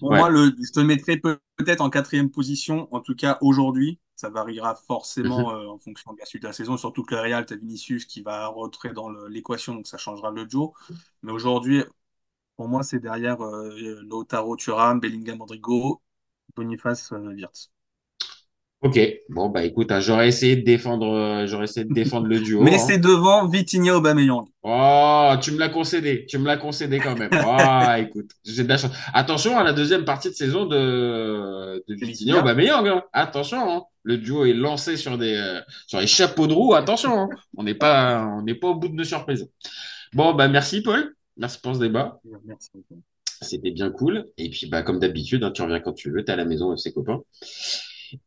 Pour 0.00 0.12
moi, 0.12 0.28
le, 0.28 0.52
je 0.60 0.72
te 0.72 0.80
mettrais 0.80 1.16
peut- 1.16 1.38
peut-être 1.56 1.80
en 1.80 1.90
quatrième 1.90 2.30
position, 2.30 2.88
en 2.94 3.00
tout 3.00 3.14
cas 3.14 3.38
aujourd'hui. 3.40 3.98
Ça 4.16 4.28
variera 4.30 4.76
forcément 4.76 5.50
Mhm. 5.50 5.56
euh, 5.56 5.68
en 5.68 5.78
fonction 5.78 6.12
de 6.12 6.18
la 6.20 6.26
suite 6.26 6.42
de 6.42 6.46
la 6.46 6.52
saison, 6.52 6.76
surtout 6.76 7.02
que 7.02 7.14
le 7.14 7.20
Real, 7.22 7.44
tu 7.46 7.54
as 7.54 7.56
Vinicius 7.56 8.04
qui 8.04 8.22
va 8.22 8.46
rentrer 8.46 8.92
dans 8.92 9.08
l'équation, 9.28 9.74
donc 9.74 9.86
ça 9.88 9.98
changera 9.98 10.30
le 10.30 10.48
Joe. 10.48 10.70
Mais 11.22 11.32
aujourd'hui, 11.32 11.82
pour 12.56 12.68
moi, 12.68 12.82
c'est 12.82 13.00
derrière 13.00 13.42
euh, 13.42 14.00
Lautaro, 14.08 14.56
Thuram, 14.56 15.00
Bellingham, 15.00 15.40
Rodrigo, 15.40 16.02
Boniface, 16.56 17.12
euh, 17.12 17.34
Wirtz. 17.34 17.70
Ok, 18.82 18.98
bon 19.28 19.48
bah 19.48 19.62
écoute, 19.62 19.92
hein, 19.92 20.00
j'aurais 20.00 20.26
essayé 20.26 20.56
de 20.56 20.64
défendre, 20.64 21.06
euh, 21.06 21.46
j'aurais 21.46 21.64
essayé 21.64 21.86
de 21.86 21.94
défendre 21.94 22.26
le 22.26 22.40
duo. 22.40 22.60
Mais 22.64 22.74
hein. 22.74 22.78
c'est 22.78 22.98
devant 22.98 23.46
Vitinha 23.46 23.96
Aubameyang. 23.96 24.48
Oh, 24.64 25.32
tu 25.40 25.52
me 25.52 25.58
l'as 25.58 25.68
concédé, 25.68 26.26
tu 26.28 26.36
me 26.38 26.46
l'as 26.46 26.56
concédé 26.56 26.98
quand 26.98 27.16
même. 27.16 27.30
Ah, 27.32 27.98
écoute, 28.00 28.32
j'ai 28.44 28.64
de 28.64 28.68
la 28.68 28.78
chance. 28.78 28.90
Attention 29.14 29.56
à 29.56 29.62
la 29.62 29.72
deuxième 29.72 30.04
partie 30.04 30.30
de 30.30 30.34
saison 30.34 30.66
de, 30.66 31.84
de 31.86 31.94
Vitinha. 31.94 32.40
Aubameyang. 32.40 32.88
hein. 32.88 33.04
Attention, 33.12 33.70
hein. 33.70 33.82
Le 34.02 34.18
duo 34.18 34.44
est 34.44 34.52
lancé 34.52 34.96
sur 34.96 35.16
des, 35.16 35.36
euh, 35.36 35.60
sur 35.86 36.00
les 36.00 36.08
chapeaux 36.08 36.48
de 36.48 36.52
roue. 36.52 36.74
Attention. 36.74 37.28
On 37.56 37.62
n'est 37.62 37.76
pas, 37.76 38.26
on 38.36 38.42
n'est 38.42 38.56
pas 38.56 38.66
au 38.66 38.74
bout 38.74 38.88
de 38.88 38.94
nos 38.94 39.04
surprises. 39.04 39.48
Bon, 40.12 40.34
bah 40.34 40.48
merci 40.48 40.82
Paul, 40.82 41.14
merci 41.36 41.58
pour 41.60 41.74
ce 41.74 41.80
débat. 41.80 42.20
Merci 42.44 42.70
beaucoup. 42.74 43.00
C'était 43.40 43.70
bien 43.70 43.90
cool. 43.90 44.26
Et 44.38 44.50
puis, 44.50 44.66
bah, 44.66 44.82
comme 44.82 44.98
d'habitude, 45.00 45.42
hein, 45.44 45.50
tu 45.50 45.62
reviens 45.62 45.80
quand 45.80 45.92
tu 45.92 46.10
veux, 46.10 46.24
t'es 46.24 46.32
à 46.32 46.36
la 46.36 46.44
maison, 46.44 46.76
ses 46.76 46.92
copains. 46.92 47.22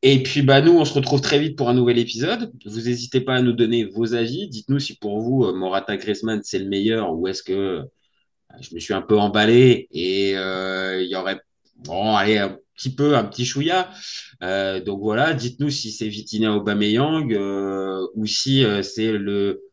Et 0.02 0.24
puis, 0.24 0.42
bah, 0.42 0.62
nous, 0.62 0.74
on 0.74 0.86
se 0.86 0.94
retrouve 0.94 1.22
très 1.22 1.40
vite 1.40 1.58
pour 1.58 1.70
un 1.70 1.74
nouvel 1.74 1.98
épisode. 2.00 2.52
Vous 2.66 2.82
n'hésitez 2.82 3.22
pas 3.22 3.36
à 3.36 3.42
nous 3.42 3.54
donner 3.54 3.86
vos 3.86 4.14
avis. 4.14 4.50
Dites-nous 4.50 4.80
si 4.80 4.98
pour 4.98 5.20
vous, 5.20 5.46
euh, 5.46 5.54
Morata 5.54 5.96
Griezmann, 5.96 6.42
c'est 6.44 6.60
le 6.60 6.68
meilleur 6.68 7.14
ou 7.14 7.28
est-ce 7.28 7.44
que 7.44 7.54
euh, 7.54 7.84
je 8.60 8.74
me 8.74 8.80
suis 8.80 8.94
un 8.94 9.02
peu 9.02 9.18
emballé 9.18 9.88
et 9.92 10.38
euh, 10.38 11.02
il 11.02 11.10
y 11.10 11.16
aurait, 11.16 11.40
bon, 11.78 12.16
allez, 12.16 12.38
un 12.38 12.58
petit 12.76 12.94
peu, 12.94 13.16
un 13.16 13.24
petit 13.24 13.46
chouïa. 13.46 13.90
Euh, 14.44 14.82
donc 14.82 15.02
voilà, 15.02 15.34
dites-nous 15.34 15.70
si 15.70 15.92
c'est 15.92 16.08
Vitinha 16.08 16.54
Aubameyang 16.54 17.34
euh, 17.34 18.08
ou 18.16 18.26
si 18.26 18.66
c'est 18.84 19.12
le, 19.12 19.64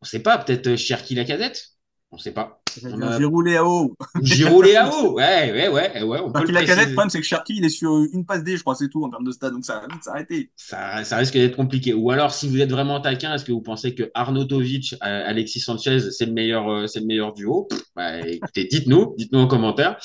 on 0.00 0.04
sait 0.04 0.20
pas, 0.20 0.38
peut-être 0.38 0.76
Cherki 0.76 1.14
Lacazette. 1.14 1.71
On 2.14 2.18
sait 2.18 2.32
pas. 2.32 2.60
A- 2.84 3.18
J'ai 3.18 3.24
roulé 3.24 3.56
à 3.56 3.64
haut. 3.64 3.96
Giroud 4.22 4.64
Léao, 4.66 5.14
ouais, 5.14 5.50
ouais, 5.52 5.68
ouais, 5.68 6.02
ouais, 6.02 6.18
on 6.20 6.26
peut 6.26 6.32
Parce 6.32 6.42
le 6.42 6.46
qu'il 6.48 6.56
a 6.56 6.60
préciser. 6.60 6.66
Canet, 6.66 6.88
le 6.88 6.92
problème, 6.94 7.10
c'est 7.10 7.20
que 7.20 7.24
Cherki, 7.26 7.54
il 7.56 7.64
est 7.64 7.70
sur 7.70 8.04
une 8.12 8.26
passe 8.26 8.44
D, 8.44 8.56
je 8.56 8.60
crois, 8.62 8.74
c'est 8.74 8.88
tout 8.90 9.02
en 9.04 9.08
termes 9.10 9.24
de 9.24 9.32
stade, 9.32 9.52
donc 9.54 9.64
ça 9.64 9.80
va 9.80 9.86
vite 9.92 10.04
s'arrêter. 10.04 10.50
Ça, 10.56 11.04
ça 11.04 11.16
risque 11.16 11.32
d'être 11.32 11.56
compliqué. 11.56 11.94
Ou 11.94 12.10
alors, 12.10 12.32
si 12.34 12.48
vous 12.48 12.60
êtes 12.60 12.70
vraiment 12.70 13.00
taquin, 13.00 13.34
est-ce 13.34 13.44
que 13.46 13.52
vous 13.52 13.62
pensez 13.62 13.94
que 13.94 14.10
Arnautovic, 14.12 14.94
euh, 14.94 15.22
Alexis 15.26 15.60
Sanchez, 15.60 16.00
c'est 16.10 16.26
le 16.26 16.32
meilleur, 16.32 16.68
euh, 16.70 16.86
c'est 16.86 17.00
le 17.00 17.06
meilleur 17.06 17.32
duo? 17.32 17.66
Bah, 17.96 18.20
Écoutez, 18.26 18.64
dites-nous, 18.66 19.14
dites-nous 19.16 19.38
en 19.40 19.46
commentaire. 19.46 19.98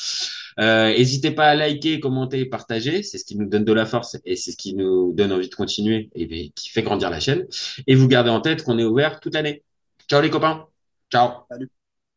Euh, 0.60 0.90
N'hésitez 0.90 1.32
pas 1.32 1.48
à 1.48 1.56
liker, 1.56 2.00
commenter, 2.00 2.46
partager. 2.46 3.04
C'est 3.04 3.18
ce 3.18 3.26
qui 3.26 3.38
nous 3.38 3.48
donne 3.50 3.66
de 3.66 3.74
la 3.74 3.86
force 3.86 4.18
et 4.26 4.36
c'est 4.38 4.52
ce 4.52 4.58
qui 4.58 4.74
nous 4.76 5.12
donne 5.14 5.32
envie 5.34 5.50
de 5.50 5.56
continuer 5.56 6.10
et 6.16 6.26
bien, 6.26 6.48
qui 6.56 6.70
fait 6.70 6.84
grandir 6.84 7.10
la 7.10 7.20
chaîne. 7.20 7.46
Et 7.86 7.96
vous 7.96 8.08
gardez 8.08 8.30
en 8.30 8.40
tête 8.42 8.64
qu'on 8.64 8.80
est 8.80 8.86
ouvert 8.86 9.20
toute 9.20 9.34
l'année. 9.36 9.64
Ciao 10.10 10.22
les 10.22 10.30
copains. 10.30 10.66
Ciao. 11.12 11.30